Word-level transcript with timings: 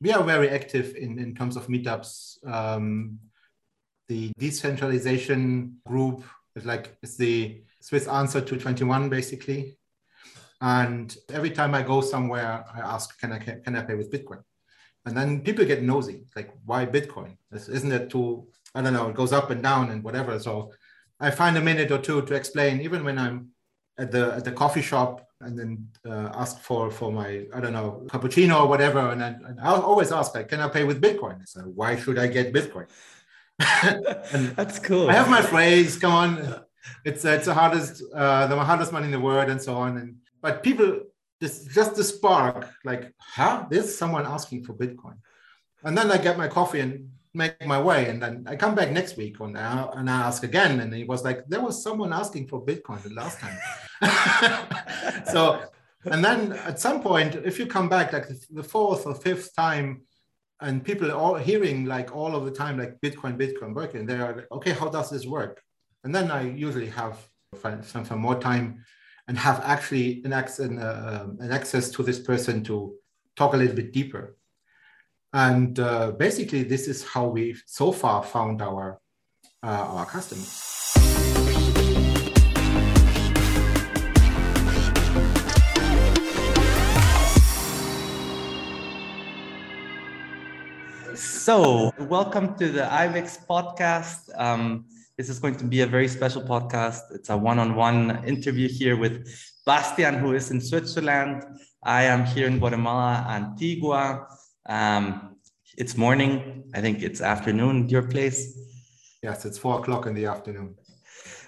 we 0.00 0.12
are 0.12 0.22
very 0.22 0.50
active 0.50 0.94
in, 0.94 1.18
in 1.18 1.34
terms 1.34 1.56
of 1.56 1.68
meetups. 1.68 2.44
Um, 2.46 3.18
the 4.08 4.32
decentralization 4.38 5.78
group 5.86 6.22
is 6.54 6.64
like 6.64 6.96
it's 7.02 7.16
the 7.16 7.62
Swiss 7.80 8.06
answer 8.06 8.40
to 8.40 8.56
21 8.56 9.08
basically. 9.08 9.78
And 10.60 11.14
every 11.30 11.50
time 11.50 11.74
I 11.74 11.82
go 11.82 12.00
somewhere, 12.00 12.64
I 12.74 12.80
ask, 12.80 13.18
can 13.20 13.32
I 13.32 13.38
can 13.38 13.76
I 13.76 13.82
pay 13.82 13.94
with 13.94 14.10
Bitcoin? 14.10 14.42
And 15.04 15.16
then 15.16 15.40
people 15.40 15.64
get 15.64 15.82
nosy, 15.82 16.24
like 16.34 16.52
why 16.64 16.86
Bitcoin? 16.86 17.36
Isn't 17.52 17.92
it 17.92 18.10
too? 18.10 18.48
I 18.74 18.82
don't 18.82 18.92
know. 18.92 19.08
It 19.08 19.16
goes 19.16 19.32
up 19.32 19.50
and 19.50 19.62
down 19.62 19.90
and 19.90 20.02
whatever. 20.02 20.38
So 20.38 20.72
I 21.20 21.30
find 21.30 21.56
a 21.56 21.60
minute 21.60 21.90
or 21.90 21.98
two 21.98 22.22
to 22.22 22.34
explain, 22.34 22.80
even 22.80 23.04
when 23.04 23.18
I'm 23.18 23.50
at 23.98 24.10
the 24.10 24.34
at 24.34 24.44
the 24.44 24.52
coffee 24.52 24.82
shop 24.82 25.25
and 25.40 25.58
then 25.58 25.88
uh, 26.06 26.30
ask 26.34 26.60
for 26.60 26.90
for 26.90 27.12
my 27.12 27.46
I 27.54 27.60
don't 27.60 27.72
know 27.72 28.02
cappuccino 28.06 28.62
or 28.62 28.66
whatever, 28.66 29.10
and, 29.10 29.20
then, 29.20 29.42
and 29.46 29.60
I'll 29.60 29.82
always 29.82 30.12
ask 30.12 30.34
like, 30.34 30.48
can 30.48 30.60
I 30.60 30.68
pay 30.68 30.84
with 30.84 31.02
Bitcoin? 31.02 31.46
So 31.46 31.60
why 31.60 31.96
should 31.96 32.18
I 32.18 32.26
get 32.26 32.52
Bitcoin? 32.52 32.86
That's 34.56 34.78
cool. 34.78 35.08
I 35.08 35.14
have 35.14 35.30
my 35.30 35.42
phrase. 35.42 35.96
Come 35.98 36.12
on, 36.12 36.60
it's 37.04 37.24
it's 37.24 37.46
the 37.46 37.54
hardest 37.54 38.02
uh, 38.14 38.46
the 38.46 38.58
hardest 38.58 38.92
money 38.92 39.06
in 39.06 39.12
the 39.12 39.20
world, 39.20 39.50
and 39.50 39.60
so 39.60 39.74
on. 39.74 39.98
And 39.98 40.16
but 40.40 40.62
people 40.62 41.00
just 41.40 41.70
just 41.70 41.96
the 41.96 42.04
spark, 42.04 42.70
like, 42.84 43.12
huh? 43.18 43.66
There's 43.70 43.96
someone 43.96 44.26
asking 44.26 44.64
for 44.64 44.72
Bitcoin, 44.74 45.16
and 45.84 45.96
then 45.96 46.10
I 46.10 46.18
get 46.18 46.38
my 46.38 46.48
coffee 46.48 46.80
and 46.80 47.10
make 47.36 47.64
my 47.66 47.80
way. 47.80 48.08
And 48.08 48.20
then 48.22 48.44
I 48.48 48.56
come 48.56 48.74
back 48.74 48.90
next 48.90 49.16
week 49.16 49.38
and 49.40 49.56
I, 49.56 49.88
and 49.94 50.10
I 50.10 50.22
ask 50.22 50.42
again. 50.42 50.80
And 50.80 50.92
he 50.92 51.04
was 51.04 51.22
like, 51.22 51.46
there 51.46 51.60
was 51.60 51.82
someone 51.82 52.12
asking 52.12 52.48
for 52.48 52.64
Bitcoin 52.64 53.02
the 53.02 53.10
last 53.10 53.38
time. 53.38 53.56
so, 55.32 55.62
and 56.04 56.24
then 56.24 56.52
at 56.52 56.78
some 56.78 57.02
point, 57.02 57.34
if 57.34 57.58
you 57.58 57.66
come 57.66 57.88
back 57.88 58.12
like 58.12 58.26
the 58.50 58.62
fourth 58.62 59.06
or 59.06 59.14
fifth 59.14 59.54
time, 59.54 60.02
and 60.60 60.84
people 60.84 61.10
are 61.10 61.16
all 61.16 61.34
hearing 61.34 61.84
like 61.84 62.14
all 62.14 62.34
of 62.34 62.44
the 62.44 62.50
time, 62.50 62.78
like 62.78 63.00
Bitcoin, 63.00 63.36
Bitcoin 63.36 63.74
working, 63.74 64.06
they 64.06 64.14
are 64.14 64.36
like, 64.36 64.50
okay, 64.52 64.72
how 64.72 64.88
does 64.88 65.10
this 65.10 65.26
work? 65.26 65.62
And 66.04 66.14
then 66.14 66.30
I 66.30 66.48
usually 66.48 66.88
have 66.88 67.18
some, 67.82 68.04
some 68.04 68.18
more 68.18 68.38
time 68.38 68.84
and 69.28 69.36
have 69.36 69.60
actually 69.64 70.22
an 70.24 70.32
access, 70.32 70.66
an, 70.66 70.78
uh, 70.78 71.26
an 71.40 71.52
access 71.52 71.90
to 71.90 72.02
this 72.02 72.20
person 72.20 72.62
to 72.64 72.94
talk 73.34 73.54
a 73.54 73.56
little 73.56 73.76
bit 73.76 73.92
deeper. 73.92 74.36
And 75.32 75.78
uh, 75.78 76.12
basically, 76.12 76.62
this 76.62 76.88
is 76.88 77.04
how 77.04 77.26
we've 77.26 77.62
so 77.66 77.92
far 77.92 78.22
found 78.22 78.62
our, 78.62 79.00
uh, 79.62 79.66
our 79.66 80.06
customers. 80.06 80.75
So, 91.16 91.94
welcome 91.98 92.56
to 92.58 92.68
the 92.68 92.82
IBEX 92.82 93.46
podcast. 93.46 94.28
Um, 94.38 94.84
this 95.16 95.30
is 95.30 95.38
going 95.38 95.56
to 95.56 95.64
be 95.64 95.80
a 95.80 95.86
very 95.86 96.08
special 96.08 96.42
podcast. 96.42 97.00
It's 97.10 97.30
a 97.30 97.36
one 97.38 97.58
on 97.58 97.74
one 97.74 98.22
interview 98.26 98.68
here 98.68 98.98
with 98.98 99.26
Bastian, 99.64 100.18
who 100.18 100.34
is 100.34 100.50
in 100.50 100.60
Switzerland. 100.60 101.42
I 101.82 102.02
am 102.02 102.26
here 102.26 102.46
in 102.46 102.58
Guatemala, 102.58 103.24
Antigua. 103.30 104.26
Um, 104.68 105.36
it's 105.78 105.96
morning. 105.96 106.64
I 106.74 106.82
think 106.82 107.02
it's 107.02 107.22
afternoon. 107.22 107.88
Your 107.88 108.02
place. 108.02 108.54
Yes, 109.22 109.46
it's 109.46 109.56
four 109.56 109.80
o'clock 109.80 110.04
in 110.04 110.12
the 110.12 110.26
afternoon. 110.26 110.74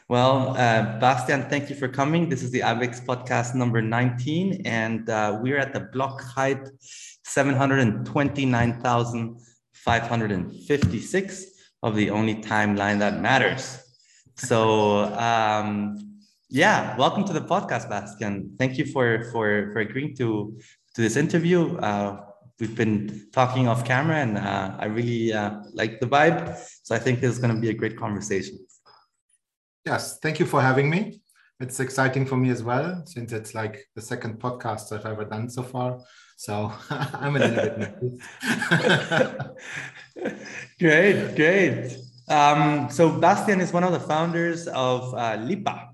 Well, 0.08 0.56
uh, 0.56 0.98
Bastian, 0.98 1.42
thank 1.50 1.68
you 1.68 1.76
for 1.76 1.88
coming. 1.88 2.30
This 2.30 2.42
is 2.42 2.50
the 2.50 2.60
IBEX 2.60 3.04
podcast 3.04 3.54
number 3.54 3.82
19, 3.82 4.62
and 4.64 5.10
uh, 5.10 5.38
we're 5.42 5.58
at 5.58 5.74
the 5.74 5.80
block 5.80 6.22
height 6.22 6.70
729,556 9.84 11.46
of 11.82 11.94
the 11.94 12.10
only 12.10 12.36
timeline 12.36 12.98
that 12.98 13.20
matters. 13.20 13.82
So, 14.36 15.04
um, 15.14 16.18
yeah, 16.48 16.96
welcome 16.96 17.24
to 17.24 17.32
the 17.32 17.40
podcast, 17.40 17.88
Bastian. 17.88 18.54
Thank 18.58 18.78
you 18.78 18.86
for 18.86 19.24
for 19.32 19.70
for 19.72 19.80
agreeing 19.80 20.16
to 20.16 20.56
to 20.94 21.00
this 21.00 21.16
interview. 21.16 21.76
Uh, 21.78 22.24
we've 22.58 22.74
been 22.74 23.28
talking 23.32 23.68
off 23.68 23.84
camera 23.84 24.16
and 24.16 24.38
uh, 24.38 24.76
I 24.78 24.86
really 24.86 25.32
uh, 25.32 25.60
like 25.72 26.00
the 26.00 26.06
vibe. 26.06 26.56
So 26.82 26.94
I 26.94 26.98
think 26.98 27.22
is 27.22 27.38
going 27.38 27.54
to 27.54 27.60
be 27.60 27.70
a 27.70 27.74
great 27.74 27.96
conversation. 27.96 28.58
Yes, 29.84 30.18
thank 30.18 30.38
you 30.40 30.46
for 30.46 30.60
having 30.60 30.90
me. 30.90 31.20
It's 31.60 31.80
exciting 31.80 32.24
for 32.24 32.36
me 32.36 32.50
as 32.50 32.62
well, 32.62 33.02
since 33.04 33.32
it's 33.32 33.54
like 33.54 33.84
the 33.94 34.02
second 34.02 34.38
podcast 34.38 34.92
I've 34.92 35.06
ever 35.06 35.24
done 35.24 35.48
so 35.48 35.62
far. 35.62 35.98
So 36.38 36.72
I'm 36.90 37.34
a 37.34 37.40
little 37.40 37.56
bit 37.56 37.78
nervous. 37.82 38.14
great, 40.78 41.34
great. 41.34 41.98
Um, 42.28 42.88
so 42.90 43.10
Bastian 43.10 43.60
is 43.60 43.72
one 43.72 43.82
of 43.82 43.90
the 43.90 43.98
founders 43.98 44.68
of 44.68 45.12
uh, 45.14 45.34
Lipa. 45.42 45.90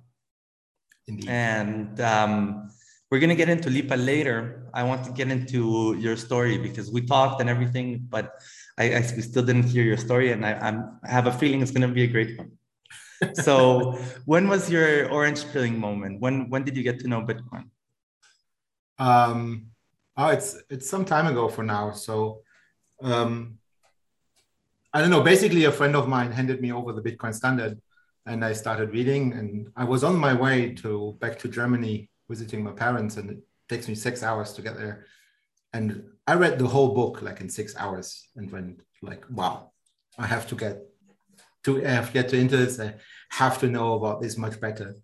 Indeed. 1.09 1.31
And 1.31 1.99
um, 2.01 2.71
we're 3.11 3.21
going 3.21 3.31
to 3.31 3.41
get 3.41 3.49
into 3.49 3.71
Lipa 3.71 3.95
later. 3.95 4.69
I 4.75 4.83
want 4.83 5.07
to 5.07 5.13
get 5.13 5.31
into 5.31 5.97
your 5.99 6.15
story 6.15 6.59
because 6.59 6.93
we 6.93 7.01
talked 7.01 7.41
and 7.41 7.49
everything, 7.49 8.05
but 8.11 8.35
I, 8.77 8.97
I 8.97 9.01
we 9.17 9.23
still 9.23 9.45
didn't 9.45 9.65
hear 9.65 9.83
your 9.83 9.97
story, 9.97 10.33
and 10.33 10.45
I, 10.45 10.53
I'm, 10.61 11.01
I 11.03 11.11
have 11.11 11.27
a 11.27 11.33
feeling 11.33 11.63
it's 11.63 11.71
going 11.71 11.89
to 11.89 11.95
be 11.95 12.05
a 12.05 12.07
great 12.07 12.37
one. 12.37 12.53
so, 13.35 13.99
when 14.27 14.49
was 14.49 14.69
your 14.69 15.09
orange 15.09 15.51
peeling 15.53 15.79
moment? 15.79 16.21
When 16.21 16.51
when 16.51 16.65
did 16.65 16.77
you 16.77 16.83
get 16.83 17.01
to 17.01 17.09
know 17.09 17.23
Bitcoin? 17.23 17.71
Um, 18.99 19.74
oh, 20.17 20.29
it's 20.29 20.57
it's 20.71 20.89
some 20.89 21.05
time 21.05 21.27
ago 21.27 21.49
for 21.49 21.63
now. 21.63 21.93
So, 21.93 22.41
um, 23.03 23.59
I 24.93 25.01
don't 25.01 25.11
know. 25.11 25.23
Basically, 25.23 25.65
a 25.65 25.73
friend 25.73 25.97
of 25.97 26.09
mine 26.09 26.33
handed 26.33 26.61
me 26.61 26.73
over 26.73 26.93
the 26.93 27.03
Bitcoin 27.03 27.35
Standard, 27.35 27.81
and 28.27 28.45
I 28.45 28.53
started 28.53 28.93
reading. 28.93 29.33
And 29.33 29.69
I 29.77 29.85
was 29.85 30.05
on 30.05 30.17
my 30.17 30.35
way 30.35 30.73
to 30.77 31.17
back 31.21 31.39
to 31.41 31.49
Germany 31.49 32.11
visiting 32.29 32.63
my 32.63 32.73
parents, 32.73 33.17
and 33.17 33.31
it 33.31 33.39
takes 33.69 33.89
me 33.89 33.95
six 33.95 34.23
hours 34.23 34.53
to 34.55 34.63
get 34.63 34.77
there. 34.77 35.07
And 35.73 36.05
I 36.27 36.35
read 36.35 36.59
the 36.59 36.69
whole 36.69 36.95
book 36.95 37.23
like 37.23 37.41
in 37.41 37.49
six 37.49 37.77
hours, 37.77 38.29
and 38.37 38.51
went 38.51 38.81
like, 39.03 39.25
"Wow, 39.31 39.73
I 40.19 40.27
have 40.27 40.47
to 40.49 40.55
get 40.55 40.83
to 41.65 41.85
I 41.85 41.91
have 41.91 42.09
to 42.09 42.13
get 42.13 42.29
to 42.31 42.37
into 42.37 42.57
this. 42.57 42.79
I 42.79 42.95
have 43.31 43.59
to 43.61 43.67
know 43.67 43.95
about 43.95 44.23
this 44.23 44.39
much 44.39 44.61
better." 44.61 44.95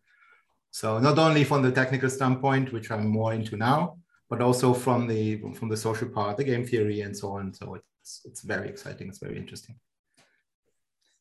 So 0.72 1.00
not 1.00 1.18
only 1.18 1.42
from 1.42 1.62
the 1.62 1.72
technical 1.72 2.08
standpoint, 2.08 2.72
which 2.72 2.92
I'm 2.92 3.08
more 3.08 3.34
into 3.34 3.56
now, 3.56 3.98
but 4.30 4.40
also 4.40 4.72
from 4.72 5.08
the 5.08 5.42
from 5.54 5.68
the 5.68 5.76
social 5.76 6.08
part, 6.08 6.36
the 6.36 6.44
game 6.44 6.64
theory, 6.64 7.00
and 7.02 7.14
so 7.14 7.32
on. 7.32 7.52
So 7.52 7.74
it's 7.74 8.22
it's 8.24 8.42
very 8.42 8.68
exciting. 8.68 9.08
It's 9.08 9.18
very 9.18 9.36
interesting. 9.36 9.74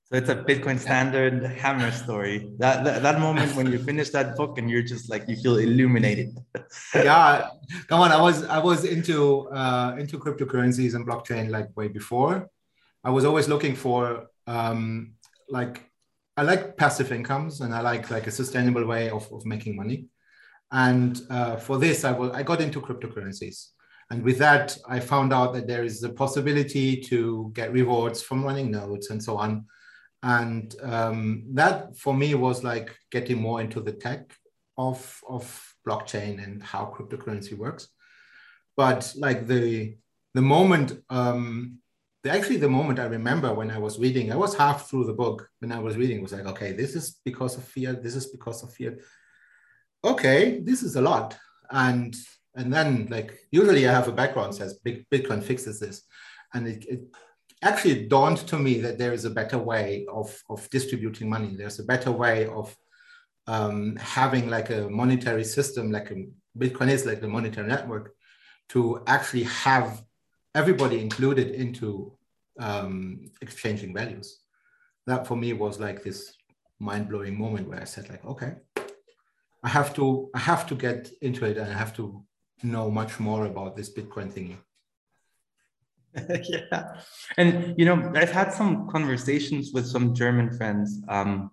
So 0.05 0.17
it's 0.17 0.29
a 0.29 0.35
Bitcoin 0.35 0.79
standard 0.79 1.43
hammer 1.43 1.91
story. 1.91 2.51
That, 2.57 2.83
that, 2.83 3.03
that 3.03 3.19
moment 3.19 3.55
when 3.55 3.71
you 3.71 3.77
finish 3.89 4.09
that 4.09 4.35
book 4.35 4.57
and 4.57 4.67
you're 4.67 4.81
just 4.81 5.07
like 5.07 5.27
you 5.27 5.35
feel 5.35 5.57
illuminated. 5.57 6.35
yeah, 6.95 7.49
come 7.87 8.01
on. 8.01 8.11
I 8.11 8.19
was 8.19 8.43
I 8.45 8.59
was 8.59 8.85
into 8.85 9.49
uh, 9.49 9.95
into 9.99 10.17
cryptocurrencies 10.17 10.95
and 10.95 11.05
blockchain 11.05 11.49
like 11.49 11.75
way 11.75 11.87
before. 11.89 12.49
I 13.03 13.09
was 13.09 13.25
always 13.25 13.47
looking 13.47 13.75
for 13.75 14.27
um, 14.47 15.13
like 15.49 15.89
I 16.37 16.43
like 16.43 16.77
passive 16.77 17.11
incomes 17.11 17.61
and 17.61 17.73
I 17.73 17.81
like 17.81 18.09
like 18.09 18.27
a 18.27 18.31
sustainable 18.31 18.85
way 18.85 19.09
of, 19.09 19.31
of 19.31 19.45
making 19.45 19.75
money. 19.75 20.05
And 20.71 21.19
uh, 21.29 21.57
for 21.57 21.77
this, 21.77 22.03
I 22.03 22.15
I 22.17 22.43
got 22.43 22.61
into 22.61 22.81
cryptocurrencies. 22.81 23.69
And 24.11 24.23
with 24.23 24.39
that, 24.39 24.75
I 24.87 24.99
found 24.99 25.33
out 25.33 25.53
that 25.53 25.67
there 25.67 25.83
is 25.83 26.03
a 26.03 26.09
possibility 26.09 26.99
to 27.01 27.51
get 27.53 27.71
rewards 27.71 28.21
from 28.21 28.43
running 28.43 28.71
nodes 28.71 29.11
and 29.11 29.23
so 29.23 29.37
on. 29.37 29.65
And 30.23 30.75
um, 30.81 31.43
that 31.53 31.95
for 31.97 32.13
me 32.13 32.33
was 32.33 32.63
like 32.63 32.95
getting 33.11 33.39
more 33.39 33.61
into 33.61 33.81
the 33.81 33.93
tech 33.93 34.33
of 34.77 35.21
of 35.27 35.75
blockchain 35.87 36.43
and 36.43 36.61
how 36.63 36.93
cryptocurrency 36.95 37.57
works. 37.57 37.87
But 38.75 39.13
like 39.15 39.47
the 39.47 39.95
the 40.33 40.41
moment 40.41 40.93
um 41.09 41.77
the, 42.23 42.29
actually 42.29 42.57
the 42.57 42.69
moment 42.69 42.99
i 42.99 43.05
remember 43.05 43.53
when 43.53 43.71
i 43.71 43.77
was 43.77 43.99
reading 43.99 44.31
i 44.31 44.35
was 44.35 44.55
half 44.55 44.89
through 44.89 45.05
the 45.05 45.13
book 45.13 45.49
when 45.59 45.71
i 45.71 45.79
was 45.79 45.97
reading 45.97 46.21
was 46.21 46.33
like 46.33 46.45
okay 46.45 46.71
this 46.71 46.95
is 46.95 47.19
because 47.25 47.57
of 47.57 47.63
fear 47.63 47.93
this 47.93 48.15
is 48.15 48.27
because 48.27 48.63
of 48.63 48.73
fear 48.73 48.99
okay 50.03 50.59
this 50.61 50.83
is 50.83 50.95
a 50.95 51.01
lot 51.01 51.37
and 51.71 52.15
and 52.55 52.73
then 52.73 53.07
like 53.09 53.39
usually 53.51 53.87
i 53.87 53.91
have 53.91 54.07
a 54.07 54.11
background 54.11 54.53
says 54.53 54.79
bitcoin 54.85 55.43
fixes 55.43 55.79
this 55.79 56.03
and 56.53 56.67
it, 56.67 56.85
it 56.87 57.01
actually 57.61 58.07
dawned 58.07 58.37
to 58.37 58.57
me 58.57 58.79
that 58.79 58.97
there 58.97 59.13
is 59.13 59.25
a 59.25 59.29
better 59.29 59.57
way 59.57 60.05
of, 60.11 60.41
of 60.49 60.69
distributing 60.69 61.29
money. 61.29 61.55
There's 61.55 61.79
a 61.79 61.83
better 61.83 62.11
way 62.11 62.47
of 62.47 62.75
um, 63.47 63.95
having 63.97 64.49
like 64.49 64.69
a 64.69 64.89
monetary 64.89 65.43
system, 65.43 65.91
like 65.91 66.11
a 66.11 66.25
Bitcoin 66.57 66.89
is 66.89 67.05
like 67.05 67.21
a 67.21 67.27
monetary 67.27 67.67
network, 67.67 68.13
to 68.69 69.01
actually 69.07 69.43
have 69.43 70.01
everybody 70.55 70.99
included 70.99 71.51
into 71.51 72.13
um, 72.59 73.29
exchanging 73.41 73.93
values. 73.93 74.39
That 75.07 75.27
for 75.27 75.35
me 75.35 75.53
was 75.53 75.79
like 75.79 76.03
this 76.03 76.33
mind-blowing 76.79 77.37
moment 77.37 77.67
where 77.67 77.81
I 77.81 77.85
said 77.85 78.09
like, 78.09 78.23
okay, 78.25 78.53
I 79.63 79.69
have 79.69 79.93
to 79.95 80.29
I 80.33 80.39
have 80.39 80.67
to 80.67 80.75
get 80.75 81.09
into 81.21 81.45
it 81.45 81.57
and 81.57 81.69
I 81.69 81.77
have 81.77 81.95
to 81.97 82.23
know 82.63 82.89
much 82.89 83.19
more 83.19 83.45
about 83.45 83.75
this 83.75 83.93
Bitcoin 83.93 84.31
thingy. 84.31 84.57
yeah, 86.49 87.01
and 87.37 87.75
you 87.77 87.85
know, 87.85 88.11
I've 88.15 88.31
had 88.31 88.51
some 88.51 88.89
conversations 88.89 89.71
with 89.73 89.85
some 89.85 90.15
German 90.15 90.57
friends. 90.57 91.01
Um, 91.07 91.51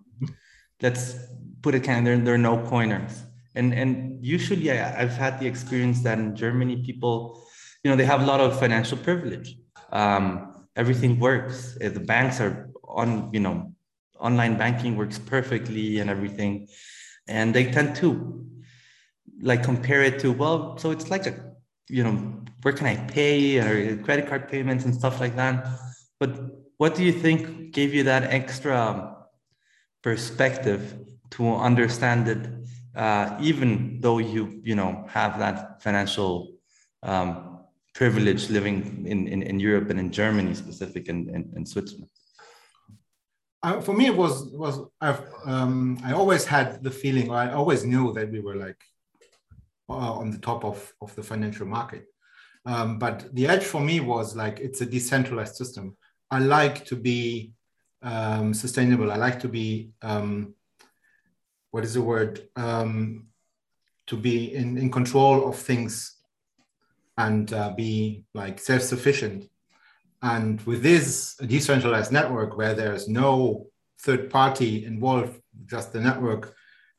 let's 0.81 1.17
put 1.62 1.75
it 1.75 1.85
kind 1.85 2.06
they're, 2.06 2.19
they're 2.19 2.38
no 2.38 2.64
coiners, 2.67 3.23
and 3.55 3.75
and 3.75 4.25
usually 4.25 4.70
I, 4.70 5.02
I've 5.02 5.17
had 5.17 5.38
the 5.41 5.47
experience 5.47 6.02
that 6.05 6.19
in 6.19 6.35
Germany 6.35 6.82
people, 6.82 7.44
you 7.85 7.91
know, 7.91 7.97
they 7.97 8.06
have 8.06 8.23
a 8.23 8.26
lot 8.26 8.41
of 8.41 8.59
financial 8.59 8.97
privilege. 8.97 9.59
Um, 9.93 10.67
everything 10.75 11.19
works. 11.19 11.76
The 11.81 12.00
banks 12.00 12.41
are 12.41 12.70
on, 12.85 13.31
you 13.32 13.41
know, 13.41 13.73
online 14.19 14.56
banking 14.56 14.97
works 14.97 15.19
perfectly 15.19 15.99
and 15.99 16.11
everything, 16.11 16.69
and 17.28 17.55
they 17.55 17.70
tend 17.70 17.96
to 17.96 18.44
like 19.43 19.62
compare 19.62 20.02
it 20.02 20.19
to 20.20 20.32
well, 20.32 20.78
so 20.78 20.90
it's 20.90 21.11
like 21.11 21.26
a 21.26 21.46
you 21.88 22.02
know, 22.02 22.43
where 22.62 22.75
can 22.75 22.87
I 22.87 22.96
pay 22.96 23.58
or 23.58 23.96
credit 24.02 24.28
card 24.28 24.49
payments 24.49 24.84
and 24.84 24.94
stuff 24.94 25.20
like 25.20 25.37
that. 25.37 25.67
But 26.19 26.31
what 26.78 26.94
do 26.94 27.05
you 27.05 27.12
think 27.12 27.73
gave 27.73 27.94
you 27.94 28.05
that 28.05 28.25
extra 28.25 29.17
perspective 30.02 30.99
to 31.31 31.55
understand 31.55 32.28
it, 32.28 32.49
uh, 32.96 33.37
even 33.40 34.00
though 34.00 34.19
you, 34.19 34.61
you 34.62 34.75
know, 34.75 35.05
have 35.08 35.38
that 35.38 35.82
financial 35.82 36.55
um, 37.02 37.61
privilege 37.94 38.50
living 38.50 39.05
in, 39.06 39.26
in, 39.28 39.43
in 39.43 39.61
Europe 39.61 39.90
and 39.90 40.00
in 40.00 40.11
Germany 40.11 40.55
specific 40.55 41.08
and 41.08 41.28
in, 41.28 41.52
in, 41.56 41.67
Switzerland? 41.67 42.11
For 43.83 43.95
me, 43.95 44.07
it 44.07 44.17
was 44.17 44.47
was 44.53 44.81
I've 45.01 45.23
um, 45.45 45.99
I 46.05 46.13
always 46.13 46.45
had 46.45 46.83
the 46.83 46.91
feeling, 46.91 47.31
I 47.31 47.53
always 47.53 47.85
knew 47.85 48.13
that 48.13 48.31
we 48.31 48.41
were 48.41 48.55
like 48.55 48.81
uh, 49.89 50.13
on 50.21 50.31
the 50.31 50.39
top 50.39 50.65
of, 50.65 50.95
of 51.01 51.15
the 51.17 51.23
financial 51.23 51.67
market. 51.67 52.07
Um, 52.65 52.99
but 52.99 53.33
the 53.35 53.47
edge 53.47 53.65
for 53.65 53.81
me 53.81 54.01
was 54.01 54.37
like 54.37 54.61
it's 54.61 54.81
a 54.81 54.87
decentralized 54.87 55.57
system. 55.57 55.97
I 56.31 56.39
like 56.41 56.85
to 56.87 56.97
be 56.97 57.53
um, 58.03 58.55
sustainable. 58.55 59.11
I 59.11 59.17
like 59.17 59.41
to 59.41 59.49
be 59.49 59.91
um, 60.03 60.55
what 61.71 61.85
is 61.85 61.95
the 61.95 62.03
word? 62.03 62.49
Um, 62.57 63.27
to 64.07 64.17
be 64.17 64.55
in, 64.55 64.79
in 64.79 64.91
control 64.91 65.49
of 65.49 65.57
things 65.57 66.17
and 67.19 67.53
uh, 67.53 67.71
be 67.71 68.25
like 68.35 68.61
self-sufficient. 68.61 69.49
And 70.32 70.61
with 70.62 70.82
this 70.82 71.37
decentralized 71.37 72.11
network 72.11 72.56
where 72.56 72.75
there's 72.75 73.06
no 73.08 73.67
third 74.00 74.28
party 74.28 74.84
involved, 74.84 75.40
just 75.67 75.93
the 75.93 76.00
network, 76.00 76.55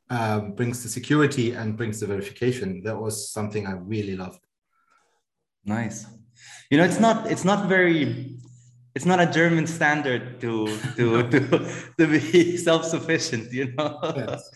um, 0.09 0.53
brings 0.53 0.81
the 0.83 0.89
security 0.89 1.51
and 1.51 1.75
brings 1.75 2.00
the 2.00 2.07
verification. 2.07 2.81
That 2.83 2.97
was 2.97 3.29
something 3.29 3.68
I 3.68 3.74
really 3.74 4.15
loved. 4.15 4.39
Nice. 5.65 6.06
You 6.69 6.77
know, 6.77 6.85
it's 6.85 7.01
not 7.01 7.29
it's 7.29 7.44
not 7.44 7.68
very 7.68 8.38
it's 8.95 9.06
not 9.06 9.19
a 9.19 9.29
German 9.39 9.68
standard 9.68 10.39
to 10.41 10.51
to 10.95 11.06
to, 11.31 11.39
to 11.97 12.07
be 12.07 12.56
self-sufficient. 12.56 13.51
You 13.51 13.74
know, 13.75 14.00
yes. 14.15 14.50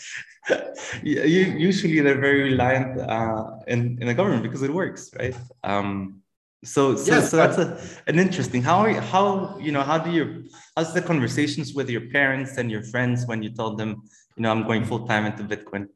you, 1.03 1.21
usually 1.69 1.99
they're 1.99 2.21
very 2.29 2.43
reliant 2.51 2.99
uh, 3.01 3.43
in 3.67 3.97
in 3.99 4.07
the 4.07 4.13
government 4.13 4.43
because 4.43 4.63
it 4.63 4.73
works, 4.73 5.11
right? 5.19 5.35
Um, 5.63 6.20
so 6.63 6.95
so, 6.95 7.11
yes, 7.11 7.31
so 7.31 7.37
that's 7.37 7.57
a, 7.57 7.79
an 8.07 8.19
interesting 8.19 8.61
how 8.61 8.77
are 8.79 8.91
you, 8.91 8.99
how 8.99 9.57
you 9.59 9.71
know 9.71 9.81
how 9.81 9.97
do 9.97 10.11
you 10.11 10.45
how's 10.75 10.93
the 10.93 11.01
conversations 11.01 11.73
with 11.73 11.89
your 11.89 12.09
parents 12.09 12.57
and 12.57 12.69
your 12.69 12.83
friends 12.83 13.25
when 13.25 13.41
you 13.41 13.49
told 13.49 13.77
them 13.77 14.03
you 14.35 14.43
know, 14.43 14.51
I'm 14.51 14.63
going 14.63 14.85
full 14.85 15.07
time 15.07 15.25
into 15.25 15.43
Bitcoin? 15.43 15.87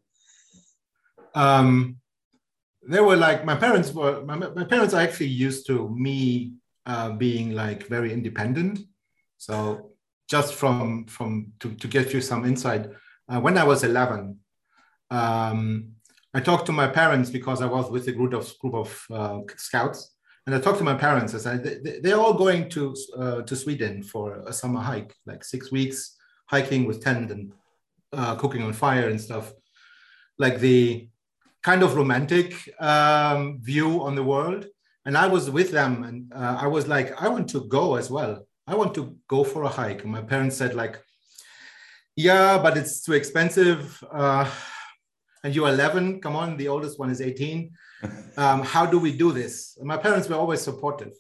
Um, 1.34 1.98
they 2.88 3.02
were 3.02 3.16
like 3.16 3.46
my 3.46 3.56
parents 3.56 3.92
were 3.92 4.24
my, 4.24 4.36
my 4.36 4.64
parents 4.64 4.94
are 4.94 5.02
actually 5.02 5.28
used 5.28 5.68
to 5.68 5.90
me 5.90 6.54
uh, 6.86 7.12
being 7.12 7.54
like 7.54 7.88
very 7.88 8.14
independent. 8.14 8.80
So 9.38 9.92
just 10.30 10.54
from 10.54 11.06
from 11.06 11.54
to, 11.60 11.74
to 11.76 11.88
get 11.88 12.14
you 12.14 12.22
some 12.22 12.46
insight, 12.46 12.90
uh, 13.28 13.40
when 13.40 13.58
I 13.58 13.64
was 13.64 13.84
11, 13.84 14.40
um, 15.12 15.92
I 16.34 16.40
talked 16.40 16.66
to 16.68 16.72
my 16.72 16.88
parents 16.88 17.30
because 17.30 17.62
I 17.62 17.66
was 17.66 17.90
with 17.90 18.08
a 18.08 18.12
group 18.12 18.34
of 18.34 18.58
group 18.60 18.76
of 18.76 19.06
uh, 19.12 19.40
scouts, 19.58 20.15
and 20.46 20.54
I 20.54 20.60
talked 20.60 20.78
to 20.78 20.84
my 20.84 20.94
parents. 20.94 21.34
I 21.34 21.40
said 21.40 22.02
they, 22.04 22.12
are 22.12 22.20
all 22.20 22.34
going 22.34 22.70
to 22.70 22.96
uh, 23.18 23.42
to 23.42 23.56
Sweden 23.56 24.04
for 24.04 24.44
a 24.46 24.54
summer 24.54 24.80
hike, 24.80 25.16
like 25.26 25.44
six 25.44 25.72
weeks 25.72 26.16
hiking 26.48 26.86
with 26.86 27.04
tent 27.04 27.32
and 27.32 27.52
uh, 28.14 28.36
cooking 28.36 28.62
on 28.62 28.74
fire 28.74 29.10
and 29.10 29.20
stuff, 29.20 29.54
like 30.38 30.60
the 30.60 31.10
kind 31.64 31.82
of 31.82 31.96
romantic 31.96 32.54
um, 32.80 33.60
view 33.62 34.04
on 34.04 34.16
the 34.16 34.24
world. 34.24 34.68
And 35.08 35.18
I 35.18 35.28
was 35.28 35.50
with 35.50 35.72
them, 35.72 36.04
and 36.04 36.34
uh, 36.34 36.58
I 36.62 36.68
was 36.68 36.88
like, 36.88 37.20
I 37.22 37.28
want 37.28 37.48
to 37.50 37.66
go 37.68 37.96
as 37.96 38.10
well. 38.10 38.48
I 38.68 38.76
want 38.76 38.96
to 38.96 39.16
go 39.28 39.44
for 39.44 39.64
a 39.64 39.70
hike. 39.70 40.04
And 40.04 40.12
my 40.12 40.22
parents 40.22 40.58
said, 40.58 40.74
like, 40.74 41.00
yeah, 42.16 42.58
but 42.58 42.76
it's 42.78 43.02
too 43.02 43.14
expensive. 43.14 44.04
Uh, 44.12 44.50
and 45.44 45.54
you're 45.54 45.70
11. 45.70 46.22
Come 46.22 46.36
on, 46.36 46.58
the 46.58 46.68
oldest 46.68 46.98
one 46.98 47.12
is 47.12 47.22
18. 47.22 47.72
Um, 48.38 48.63
how 48.63 48.86
do 48.86 49.00
we 49.00 49.13
do 49.13 49.31
this? 49.31 49.78
My 49.81 49.96
parents 49.96 50.28
were 50.28 50.36
always 50.36 50.62
supportive, 50.62 51.13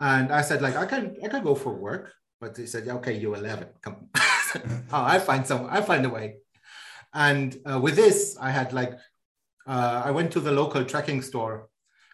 and 0.00 0.32
I 0.32 0.40
said, 0.40 0.62
like, 0.62 0.74
I 0.74 0.86
can, 0.86 1.14
I 1.22 1.28
can 1.28 1.44
go 1.44 1.54
for 1.54 1.74
work. 1.74 2.14
But 2.40 2.54
they 2.54 2.66
said, 2.66 2.86
okay, 2.86 3.14
you're 3.14 3.34
11. 3.34 3.68
Come. 3.82 4.08
oh, 4.14 4.80
I 4.92 5.18
find 5.18 5.46
some, 5.46 5.66
I 5.70 5.80
find 5.80 6.04
a 6.04 6.10
way. 6.10 6.36
And 7.14 7.56
uh, 7.64 7.80
with 7.80 7.96
this, 7.96 8.36
I 8.40 8.50
had 8.50 8.72
like, 8.72 8.92
uh, 9.66 10.02
I 10.04 10.10
went 10.10 10.32
to 10.32 10.40
the 10.40 10.52
local 10.52 10.84
tracking 10.84 11.22
store, 11.22 11.68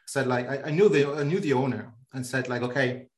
said 0.07 0.27
like, 0.27 0.49
I, 0.49 0.69
I, 0.69 0.71
knew 0.71 0.89
the, 0.89 1.13
I 1.13 1.25
knew 1.25 1.41
the 1.41 1.55
owner 1.55 1.93
and 2.13 2.25
said 2.25 2.49
like, 2.49 2.63
okay, 2.63 3.09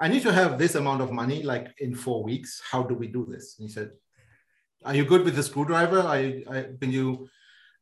I 0.00 0.08
need 0.08 0.22
to 0.22 0.32
have 0.32 0.58
this 0.58 0.74
amount 0.74 1.00
of 1.00 1.12
money 1.12 1.42
like 1.42 1.68
in 1.78 1.94
four 1.94 2.24
weeks. 2.24 2.60
How 2.68 2.82
do 2.82 2.94
we 2.94 3.06
do 3.06 3.26
this? 3.28 3.56
And 3.58 3.68
he 3.68 3.72
said, 3.72 3.92
are 4.84 4.94
you 4.94 5.04
good 5.04 5.24
with 5.24 5.36
the 5.36 5.42
screwdriver? 5.42 6.00
I, 6.00 6.42
I 6.50 6.66
can 6.80 6.90
you, 6.90 7.28